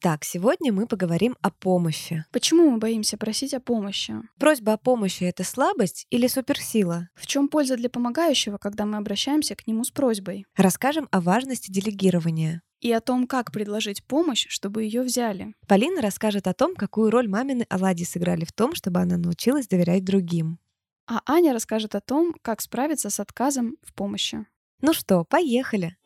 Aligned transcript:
Итак, 0.00 0.22
сегодня 0.22 0.72
мы 0.72 0.86
поговорим 0.86 1.36
о 1.42 1.50
помощи. 1.50 2.24
Почему 2.30 2.70
мы 2.70 2.78
боимся 2.78 3.16
просить 3.18 3.52
о 3.52 3.58
помощи? 3.58 4.14
Просьба 4.38 4.74
о 4.74 4.76
помощи— 4.76 5.24
это 5.24 5.42
слабость 5.42 6.06
или 6.10 6.28
суперсила? 6.28 7.08
В 7.16 7.26
чем 7.26 7.48
польза 7.48 7.76
для 7.76 7.90
помогающего, 7.90 8.58
когда 8.58 8.86
мы 8.86 8.96
обращаемся 8.98 9.56
к 9.56 9.66
нему 9.66 9.82
с 9.82 9.90
просьбой? 9.90 10.46
Расскажем 10.56 11.08
о 11.10 11.20
важности 11.20 11.72
делегирования. 11.72 12.62
И 12.80 12.92
о 12.92 13.00
том, 13.00 13.26
как 13.26 13.50
предложить 13.50 14.04
помощь, 14.04 14.46
чтобы 14.48 14.84
ее 14.84 15.02
взяли. 15.02 15.52
Полина 15.66 16.00
расскажет 16.00 16.46
о 16.46 16.54
том, 16.54 16.76
какую 16.76 17.10
роль 17.10 17.26
мамины 17.26 17.66
оладьи 17.68 18.04
сыграли 18.04 18.44
в 18.44 18.52
том, 18.52 18.76
чтобы 18.76 19.00
она 19.00 19.16
научилась 19.16 19.66
доверять 19.66 20.04
другим. 20.04 20.60
А 21.08 21.22
Аня 21.26 21.52
расскажет 21.52 21.96
о 21.96 22.00
том, 22.00 22.36
как 22.42 22.60
справиться 22.60 23.10
с 23.10 23.18
отказом 23.18 23.76
в 23.82 23.92
помощи. 23.94 24.46
Ну 24.80 24.92
что, 24.92 25.24
поехали! 25.24 25.96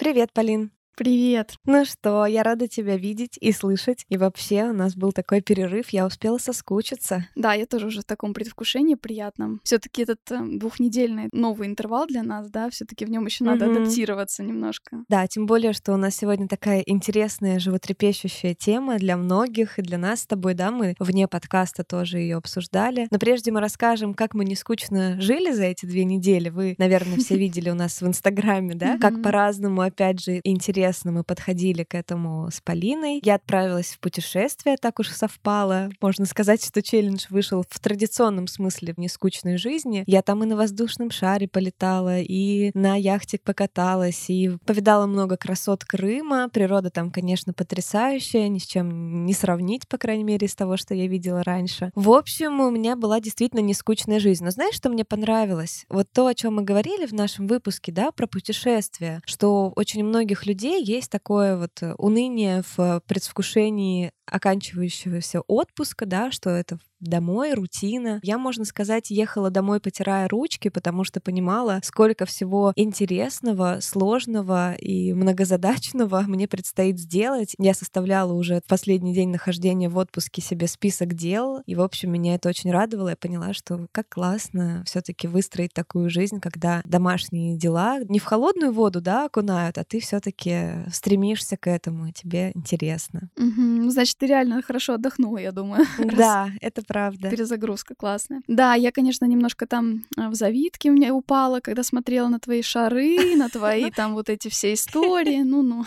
Привет, 0.00 0.32
Полин. 0.32 0.72
Привет. 0.96 1.54
Ну 1.64 1.84
что, 1.86 2.26
я 2.26 2.42
рада 2.42 2.68
тебя 2.68 2.96
видеть 2.96 3.38
и 3.40 3.52
слышать. 3.52 4.04
И 4.10 4.18
вообще, 4.18 4.64
у 4.64 4.74
нас 4.74 4.94
был 4.94 5.12
такой 5.12 5.40
перерыв, 5.40 5.88
я 5.90 6.04
успела 6.04 6.36
соскучиться. 6.36 7.26
Да, 7.34 7.54
я 7.54 7.64
тоже 7.64 7.86
уже 7.86 8.02
в 8.02 8.04
таком 8.04 8.34
предвкушении 8.34 8.96
приятном. 8.96 9.60
все 9.64 9.78
таки 9.78 10.02
этот 10.02 10.20
э, 10.30 10.38
двухнедельный 10.58 11.30
новый 11.32 11.68
интервал 11.68 12.06
для 12.06 12.22
нас, 12.22 12.50
да, 12.50 12.68
все 12.68 12.84
таки 12.84 13.06
в 13.06 13.10
нем 13.10 13.24
еще 13.24 13.44
надо 13.44 13.64
mm-hmm. 13.64 13.76
адаптироваться 13.76 14.42
немножко. 14.42 15.04
Да, 15.08 15.26
тем 15.26 15.46
более, 15.46 15.72
что 15.72 15.94
у 15.94 15.96
нас 15.96 16.16
сегодня 16.16 16.48
такая 16.48 16.82
интересная, 16.84 17.58
животрепещущая 17.58 18.54
тема 18.54 18.98
для 18.98 19.16
многих 19.16 19.78
и 19.78 19.82
для 19.82 19.96
нас 19.96 20.20
с 20.20 20.26
тобой, 20.26 20.52
да, 20.52 20.70
мы 20.70 20.94
вне 20.98 21.26
подкаста 21.28 21.82
тоже 21.82 22.18
ее 22.18 22.36
обсуждали. 22.36 23.08
Но 23.10 23.18
прежде 23.18 23.52
мы 23.52 23.60
расскажем, 23.60 24.12
как 24.12 24.34
мы 24.34 24.44
не 24.44 24.54
скучно 24.54 25.18
жили 25.18 25.50
за 25.52 25.64
эти 25.64 25.86
две 25.86 26.04
недели. 26.04 26.50
Вы, 26.50 26.74
наверное, 26.76 27.16
все 27.16 27.36
видели 27.38 27.70
у 27.70 27.74
нас 27.74 28.02
в 28.02 28.06
Инстаграме, 28.06 28.74
да, 28.74 28.98
как 28.98 29.22
по-разному, 29.22 29.80
опять 29.80 30.22
же, 30.22 30.40
интересно 30.44 30.79
интересно 30.80 31.12
мы 31.12 31.24
подходили 31.24 31.84
к 31.84 31.94
этому 31.94 32.48
с 32.50 32.62
Полиной. 32.62 33.20
Я 33.22 33.34
отправилась 33.34 33.88
в 33.88 33.98
путешествие, 33.98 34.76
так 34.80 34.98
уж 34.98 35.10
совпало. 35.10 35.90
Можно 36.00 36.24
сказать, 36.24 36.64
что 36.64 36.80
челлендж 36.80 37.26
вышел 37.28 37.62
в 37.68 37.78
традиционном 37.78 38.46
смысле 38.46 38.94
в 38.94 38.98
нескучной 38.98 39.58
жизни. 39.58 40.04
Я 40.06 40.22
там 40.22 40.42
и 40.42 40.46
на 40.46 40.56
воздушном 40.56 41.10
шаре 41.10 41.48
полетала, 41.48 42.20
и 42.20 42.70
на 42.72 42.96
яхте 42.96 43.38
покаталась, 43.38 44.30
и 44.30 44.56
повидала 44.64 45.04
много 45.04 45.36
красот 45.36 45.84
Крыма. 45.84 46.48
Природа 46.48 46.88
там, 46.88 47.10
конечно, 47.10 47.52
потрясающая, 47.52 48.48
ни 48.48 48.58
с 48.58 48.64
чем 48.64 49.26
не 49.26 49.34
сравнить, 49.34 49.86
по 49.86 49.98
крайней 49.98 50.24
мере, 50.24 50.46
из 50.46 50.54
того, 50.54 50.78
что 50.78 50.94
я 50.94 51.06
видела 51.06 51.42
раньше. 51.44 51.90
В 51.94 52.10
общем, 52.10 52.60
у 52.60 52.70
меня 52.70 52.96
была 52.96 53.20
действительно 53.20 53.60
нескучная 53.60 54.18
жизнь. 54.18 54.44
Но 54.44 54.50
знаешь, 54.50 54.76
что 54.76 54.88
мне 54.88 55.04
понравилось? 55.04 55.84
Вот 55.90 56.06
то, 56.10 56.26
о 56.26 56.34
чем 56.34 56.54
мы 56.54 56.62
говорили 56.62 57.04
в 57.04 57.12
нашем 57.12 57.46
выпуске, 57.46 57.92
да, 57.92 58.12
про 58.12 58.26
путешествия, 58.26 59.20
что 59.26 59.72
очень 59.76 60.04
многих 60.04 60.46
людей 60.46 60.69
есть 60.78 61.10
такое 61.10 61.56
вот 61.56 61.82
э, 61.82 61.94
уныние 61.98 62.62
в 62.76 63.02
предвкушении 63.06 64.12
оканчивающегося 64.30 65.40
отпуска, 65.42 66.06
да, 66.06 66.30
что 66.30 66.50
это 66.50 66.78
домой, 67.00 67.54
рутина. 67.54 68.20
Я, 68.22 68.38
можно 68.38 68.64
сказать, 68.64 69.10
ехала 69.10 69.50
домой, 69.50 69.80
потирая 69.80 70.28
ручки, 70.28 70.68
потому 70.68 71.04
что 71.04 71.20
понимала, 71.20 71.80
сколько 71.82 72.26
всего 72.26 72.72
интересного, 72.76 73.78
сложного 73.80 74.74
и 74.74 75.12
многозадачного 75.12 76.20
мне 76.28 76.46
предстоит 76.46 76.98
сделать. 76.98 77.54
Я 77.58 77.74
составляла 77.74 78.32
уже 78.32 78.60
в 78.60 78.68
последний 78.68 79.14
день 79.14 79.30
нахождения 79.30 79.88
в 79.88 79.96
отпуске 79.96 80.42
себе 80.42 80.66
список 80.66 81.14
дел, 81.14 81.60
и, 81.66 81.74
в 81.74 81.80
общем, 81.80 82.12
меня 82.12 82.34
это 82.34 82.48
очень 82.48 82.70
радовало. 82.70 83.10
Я 83.10 83.16
поняла, 83.16 83.52
что 83.54 83.86
как 83.92 84.08
классно 84.08 84.84
все 84.86 85.00
таки 85.00 85.26
выстроить 85.26 85.72
такую 85.72 86.10
жизнь, 86.10 86.40
когда 86.40 86.82
домашние 86.84 87.56
дела 87.56 88.00
не 88.08 88.18
в 88.18 88.24
холодную 88.24 88.72
воду, 88.72 89.00
да, 89.00 89.26
окунают, 89.26 89.78
а 89.78 89.84
ты 89.84 90.00
все 90.00 90.20
таки 90.20 90.84
стремишься 90.92 91.56
к 91.56 91.66
этому, 91.68 92.08
и 92.08 92.12
тебе 92.12 92.52
интересно. 92.54 93.30
Угу. 93.36 93.90
Значит, 93.90 94.19
ты 94.20 94.26
реально 94.26 94.60
хорошо 94.60 94.94
отдохнула, 94.94 95.38
я 95.38 95.52
думаю. 95.52 95.86
Да, 96.20 96.50
это 96.60 96.82
правда. 96.82 97.30
Перезагрузка 97.30 97.94
классная. 97.94 98.42
Да, 98.46 98.74
я, 98.74 98.92
конечно, 98.92 99.24
немножко 99.24 99.66
там 99.66 100.04
а, 100.16 100.28
в 100.28 100.34
завитке 100.34 100.90
у 100.90 100.92
меня 100.92 101.14
упала, 101.14 101.60
когда 101.60 101.82
смотрела 101.82 102.28
на 102.28 102.38
твои 102.38 102.60
шары, 102.60 103.36
на 103.36 103.48
твои 103.48 103.90
там 103.96 104.12
вот 104.14 104.28
эти 104.28 104.48
все 104.48 104.74
истории. 104.74 105.42
Ну-ну. 105.42 105.86